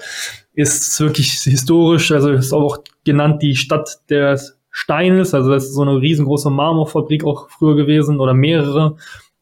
ist 0.54 1.00
wirklich 1.00 1.32
historisch. 1.32 2.12
Also 2.12 2.32
ist 2.32 2.54
auch 2.54 2.80
genannt 3.06 3.42
die 3.42 3.56
Stadt 3.56 4.00
der 4.10 4.38
Stein 4.78 5.18
ist. 5.20 5.34
Also 5.34 5.50
das 5.52 5.64
ist 5.64 5.74
so 5.74 5.84
eine 5.84 6.02
riesengroße 6.02 6.50
Marmorfabrik 6.50 7.24
auch 7.24 7.50
früher 7.50 7.78
gewesen 7.78 8.20
oder 8.20 8.34
mehrere. 8.34 8.98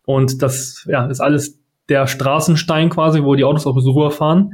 Und 0.05 0.43
das 0.43 0.85
ja, 0.87 1.07
ist 1.07 1.21
alles 1.21 1.59
der 1.89 2.05
Straßenstein 2.05 2.91
quasi, 2.91 3.23
wo 3.23 3.33
die 3.33 3.43
Autos 3.43 3.65
auch 3.65 3.79
so 3.79 3.93
rüberfahren. 3.93 4.53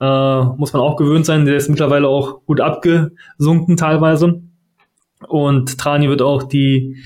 Äh, 0.00 0.44
muss 0.56 0.72
man 0.72 0.80
auch 0.80 0.96
gewöhnt 0.96 1.26
sein. 1.26 1.44
Der 1.44 1.56
ist 1.56 1.68
mittlerweile 1.68 2.08
auch 2.08 2.40
gut 2.46 2.62
abgesunken 2.62 3.76
teilweise. 3.76 4.40
Und 5.28 5.76
Trani 5.76 6.08
wird 6.08 6.22
auch 6.22 6.44
die 6.44 7.04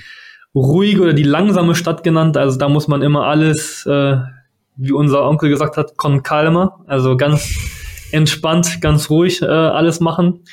ruhige 0.54 1.02
oder 1.02 1.12
die 1.12 1.24
langsame 1.24 1.74
Stadt 1.74 2.04
genannt. 2.04 2.36
Also 2.36 2.56
da 2.56 2.68
muss 2.68 2.86
man 2.86 3.02
immer 3.02 3.26
alles, 3.26 3.84
äh, 3.84 4.18
wie 4.76 4.92
unser 4.92 5.28
Onkel 5.28 5.50
gesagt 5.50 5.76
hat, 5.76 5.96
con 5.96 6.22
calma, 6.22 6.84
also 6.86 7.16
ganz 7.16 7.52
entspannt, 8.12 8.80
ganz 8.80 9.10
ruhig 9.10 9.42
äh, 9.42 9.46
alles 9.46 9.98
machen. 9.98 10.44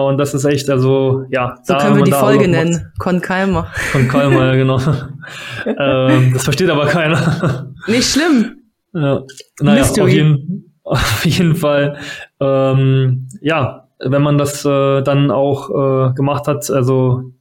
Und 0.00 0.18
das 0.18 0.34
ist 0.34 0.44
echt, 0.44 0.68
also, 0.70 1.24
ja. 1.30 1.56
So 1.62 1.74
können 1.76 1.96
wir 1.96 2.04
die 2.04 2.12
Folge 2.12 2.48
nennen. 2.48 2.92
Con 2.98 3.20
Calma. 3.20 3.68
Con 3.92 4.08
Calma, 4.08 4.46
ja, 4.46 4.54
genau. 4.54 4.78
ähm, 5.66 6.32
das 6.32 6.44
versteht 6.44 6.70
aber 6.70 6.86
keiner. 6.86 7.72
Nicht 7.86 8.10
schlimm. 8.10 8.62
Ja. 8.92 9.22
Naja, 9.60 9.82
auf 9.82 10.08
jeden, 10.08 10.74
auf 10.84 11.24
jeden 11.24 11.54
Fall, 11.54 11.98
ähm, 12.40 13.28
ja, 13.40 13.88
wenn 14.00 14.22
man 14.22 14.38
das 14.38 14.64
äh, 14.64 15.02
dann 15.02 15.30
auch 15.30 15.70
äh, 15.70 16.14
gemacht 16.14 16.46
hat, 16.46 16.70
also 16.70 17.32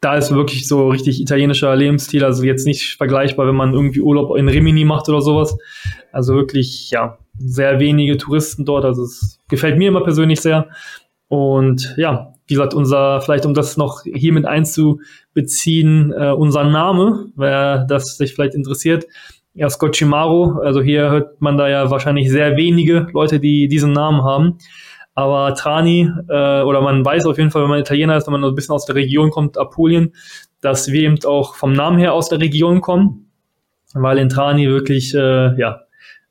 da 0.00 0.16
ist 0.16 0.34
wirklich 0.34 0.68
so 0.68 0.90
richtig 0.90 1.20
italienischer 1.20 1.74
Lebensstil, 1.74 2.24
also 2.24 2.44
jetzt 2.44 2.66
nicht 2.66 2.96
vergleichbar, 2.96 3.46
wenn 3.46 3.54
man 3.54 3.72
irgendwie 3.72 4.00
Urlaub 4.00 4.36
in 4.36 4.48
Rimini 4.48 4.84
macht 4.84 5.08
oder 5.08 5.20
sowas. 5.22 5.56
Also 6.12 6.34
wirklich, 6.34 6.90
ja, 6.90 7.18
sehr 7.38 7.80
wenige 7.80 8.16
Touristen 8.16 8.64
dort, 8.64 8.84
also 8.84 9.02
es 9.02 9.40
gefällt 9.48 9.78
mir 9.78 9.88
immer 9.88 10.04
persönlich 10.04 10.40
sehr. 10.40 10.68
Und 11.28 11.94
ja, 11.96 12.32
wie 12.46 12.54
gesagt, 12.54 12.74
unser, 12.74 13.20
vielleicht 13.20 13.46
um 13.46 13.54
das 13.54 13.76
noch 13.76 14.02
hier 14.04 14.32
mit 14.32 14.46
einzubeziehen, 14.46 16.12
äh, 16.12 16.30
unser 16.30 16.64
Name, 16.64 17.26
wer 17.34 17.84
das 17.84 18.16
sich 18.16 18.34
vielleicht 18.34 18.54
interessiert. 18.54 19.06
Ja, 19.54 19.68
Scotchimaro, 19.70 20.60
also 20.62 20.82
hier 20.82 21.10
hört 21.10 21.40
man 21.40 21.56
da 21.56 21.68
ja 21.68 21.90
wahrscheinlich 21.90 22.30
sehr 22.30 22.56
wenige 22.56 23.08
Leute, 23.12 23.40
die 23.40 23.68
diesen 23.68 23.92
Namen 23.92 24.22
haben. 24.22 24.58
Aber 25.14 25.54
Trani, 25.54 26.10
äh, 26.28 26.62
oder 26.62 26.82
man 26.82 27.02
weiß 27.04 27.24
auf 27.26 27.38
jeden 27.38 27.50
Fall, 27.50 27.62
wenn 27.62 27.70
man 27.70 27.80
Italiener 27.80 28.18
ist, 28.18 28.26
wenn 28.26 28.32
man 28.32 28.44
ein 28.44 28.54
bisschen 28.54 28.74
aus 28.74 28.84
der 28.84 28.96
Region 28.96 29.30
kommt, 29.30 29.56
Apulien, 29.56 30.12
dass 30.60 30.92
wir 30.92 31.00
eben 31.00 31.18
auch 31.24 31.54
vom 31.54 31.72
Namen 31.72 31.98
her 31.98 32.12
aus 32.12 32.28
der 32.28 32.38
Region 32.38 32.82
kommen, 32.82 33.30
weil 33.94 34.18
in 34.18 34.28
Trani 34.28 34.68
wirklich, 34.68 35.14
äh, 35.14 35.58
ja, 35.58 35.85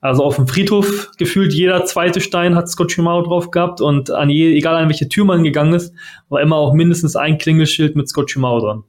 also 0.06 0.24
auf 0.24 0.36
dem 0.36 0.48
Friedhof 0.48 1.12
gefühlt 1.18 1.54
jeder 1.54 1.86
zweite 1.86 2.22
Stein 2.22 2.56
hat 2.56 2.70
Scott 2.70 2.92
Shimano 2.92 3.24
drauf 3.24 3.52
gehabt 3.52 3.82
und 3.82 4.12
an 4.12 4.30
je, 4.30 4.56
egal 4.56 4.76
an 4.76 4.88
welche 4.88 5.10
Tür 5.10 5.26
man 5.26 5.44
gegangen 5.44 5.74
ist, 5.74 5.94
war 6.30 6.42
immer 6.42 6.58
auch 6.58 6.74
mindestens 6.74 7.16
ein 7.16 7.38
Klingelschild 7.38 7.96
mit 7.96 8.08
Scott 8.08 8.32
Shimano 8.32 8.60
dran. 8.60 8.84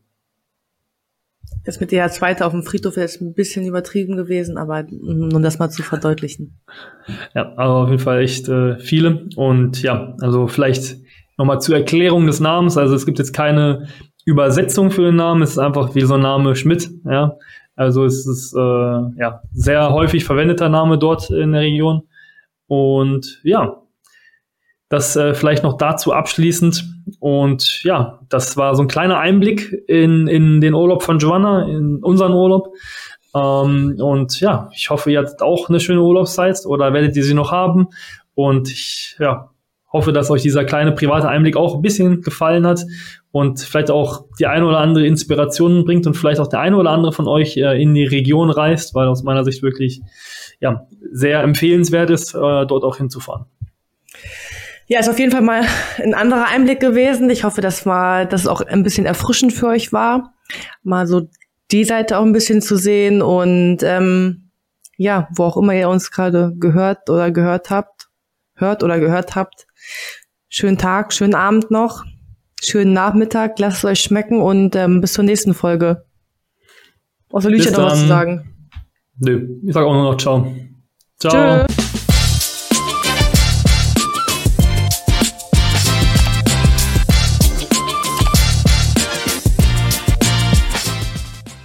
Das 1.65 1.81
mit 1.81 1.91
der 1.91 2.09
zweite 2.11 2.47
auf 2.47 2.53
dem 2.53 2.63
Friedhof 2.63 2.97
ist 2.97 3.21
ein 3.21 3.35
bisschen 3.35 3.67
übertrieben 3.67 4.17
gewesen, 4.17 4.57
aber 4.57 4.87
um 4.89 5.43
das 5.43 5.59
mal 5.59 5.69
zu 5.69 5.83
verdeutlichen. 5.83 6.61
Ja, 7.35 7.53
also 7.57 7.75
auf 7.75 7.91
jeden 7.91 8.03
Fall 8.03 8.21
echt 8.21 8.49
äh, 8.49 8.79
viele. 8.79 9.29
Und 9.35 9.83
ja, 9.83 10.15
also 10.21 10.47
vielleicht 10.47 10.97
nochmal 11.37 11.61
zur 11.61 11.75
Erklärung 11.75 12.27
des 12.27 12.39
Namens. 12.39 12.77
Also 12.77 12.95
es 12.95 13.05
gibt 13.05 13.19
jetzt 13.19 13.33
keine 13.33 13.89
Übersetzung 14.25 14.91
für 14.91 15.03
den 15.03 15.17
Namen, 15.17 15.43
es 15.43 15.51
ist 15.51 15.59
einfach 15.59 15.95
wie 15.95 16.03
so 16.03 16.15
ein 16.15 16.21
Name 16.21 16.57
Schmidt, 16.57 16.89
ja. 17.05 17.37
Also 17.77 18.05
es 18.05 18.27
ist 18.27 18.55
äh, 18.55 18.59
ja 18.59 19.43
sehr 19.53 19.91
häufig 19.91 20.25
verwendeter 20.25 20.69
Name 20.69 20.99
dort 20.99 21.31
in 21.31 21.53
der 21.53 21.61
Region. 21.61 22.03
Und 22.67 23.41
ja, 23.45 23.83
das 24.89 25.15
äh, 25.17 25.35
vielleicht 25.35 25.63
noch 25.63 25.77
dazu 25.77 26.13
abschließend. 26.13 26.85
Und 27.21 27.83
ja, 27.85 28.21
das 28.29 28.57
war 28.57 28.75
so 28.75 28.83
ein 28.83 28.89
kleiner 28.89 29.19
Einblick 29.19 29.73
in, 29.87 30.27
in 30.27 30.61
den 30.61 30.75
Urlaub 30.75 31.03
von 31.03 31.19
Giovanna, 31.19 31.69
in 31.69 32.03
unseren 32.03 32.33
Urlaub. 32.33 32.73
Ähm, 33.35 33.97
und 34.01 34.41
ja, 34.41 34.71
ich 34.75 34.91
hoffe, 34.91 35.13
ihr 35.13 35.21
hattet 35.21 35.43
auch 35.43 35.69
eine 35.69 35.81
schöne 35.81 36.03
Urlaubszeit 36.03 36.65
oder 36.65 36.93
werdet 36.93 37.17
ihr 37.17 37.25
sie 37.25 37.35
noch 37.35 37.53
haben. 37.53 37.89
Und 38.35 38.71
ich 38.71 39.17
ja, 39.19 39.51
hoffe, 39.97 40.13
dass 40.13 40.31
euch 40.31 40.43
dieser 40.43 40.65
kleine 40.65 40.93
private 40.93 41.29
Einblick 41.29 41.57
auch 41.57 41.75
ein 41.75 41.83
bisschen 41.83 42.21
gefallen 42.23 42.67
hat 42.67 42.85
und 43.33 43.61
vielleicht 43.61 43.91
auch 43.91 44.27
die 44.39 44.47
eine 44.47 44.67
oder 44.67 44.79
andere 44.79 45.07
Inspiration 45.07 45.85
bringt 45.85 46.07
und 46.07 46.15
vielleicht 46.15 46.41
auch 46.41 46.47
der 46.47 46.61
eine 46.61 46.77
oder 46.77 46.91
andere 46.91 47.13
von 47.13 47.27
euch 47.27 47.57
äh, 47.57 47.81
in 47.81 47.95
die 47.95 48.05
Region 48.05 48.51
reist, 48.51 48.95
weil 48.95 49.09
aus 49.09 49.23
meiner 49.23 49.45
Sicht 49.45 49.63
wirklich 49.63 50.03
ja, 50.61 50.87
sehr 51.13 51.41
empfehlenswert 51.43 52.11
ist, 52.11 52.35
äh, 52.35 52.67
dort 52.67 52.85
auch 52.85 52.97
hinzufahren. 52.97 53.47
Ja, 54.87 55.01
ist 55.01 55.09
auf 55.09 55.19
jeden 55.19 55.33
Fall 55.33 55.43
mal 55.43 55.63
ein 55.99 56.15
anderer 56.15 56.47
Einblick 56.47 56.79
gewesen. 56.79 57.29
Ich 57.31 57.43
hoffe, 57.43 57.61
dass 57.61 57.85
mal 57.85 58.27
das 58.27 58.47
auch 58.47 58.61
ein 58.61 58.83
bisschen 58.83 59.07
erfrischend 59.07 59.53
für 59.53 59.67
euch 59.67 59.93
war, 59.93 60.35
mal 60.85 61.07
so 61.07 61.29
die 61.73 61.85
Seite 61.85 62.19
auch 62.19 62.25
ein 62.25 62.33
bisschen 62.33 62.63
zu 62.63 62.77
sehen 62.77 63.23
und 63.23 63.79
ähm, 63.83 64.51
ja, 64.97 65.29
wo 65.35 65.45
auch 65.45 65.57
immer 65.57 65.75
ihr 65.75 65.89
uns 65.89 66.11
gerade 66.11 66.53
gehört 66.57 67.11
oder 67.11 67.31
gehört 67.31 67.71
habt, 67.71 67.96
hört 68.57 68.83
oder 68.83 68.99
gehört 68.99 69.37
habt. 69.37 69.67
Schönen 70.49 70.79
Tag, 70.79 71.13
schönen 71.13 71.35
Abend 71.35 71.71
noch 71.71 72.05
schönen 72.63 72.93
Nachmittag, 72.93 73.59
lasst 73.59 73.79
es 73.79 73.85
euch 73.85 74.01
schmecken 74.01 74.41
und 74.41 74.77
ähm, 74.77 75.01
bis 75.01 75.13
zur 75.13 75.25
nächsten 75.25 75.55
Folge. 75.55 76.05
Außer 77.31 77.51
Lücher 77.51 77.71
noch 77.73 77.91
was 77.91 78.01
zu 78.01 78.07
sagen. 78.07 78.71
Nö, 79.19 79.49
ich 79.65 79.73
sag 79.73 79.85
auch 79.85 79.93
nur 79.93 80.13
noch 80.13 80.17
Ciao. 80.17 80.53
Ciao. 81.19 81.67
Tschö. 81.67 81.86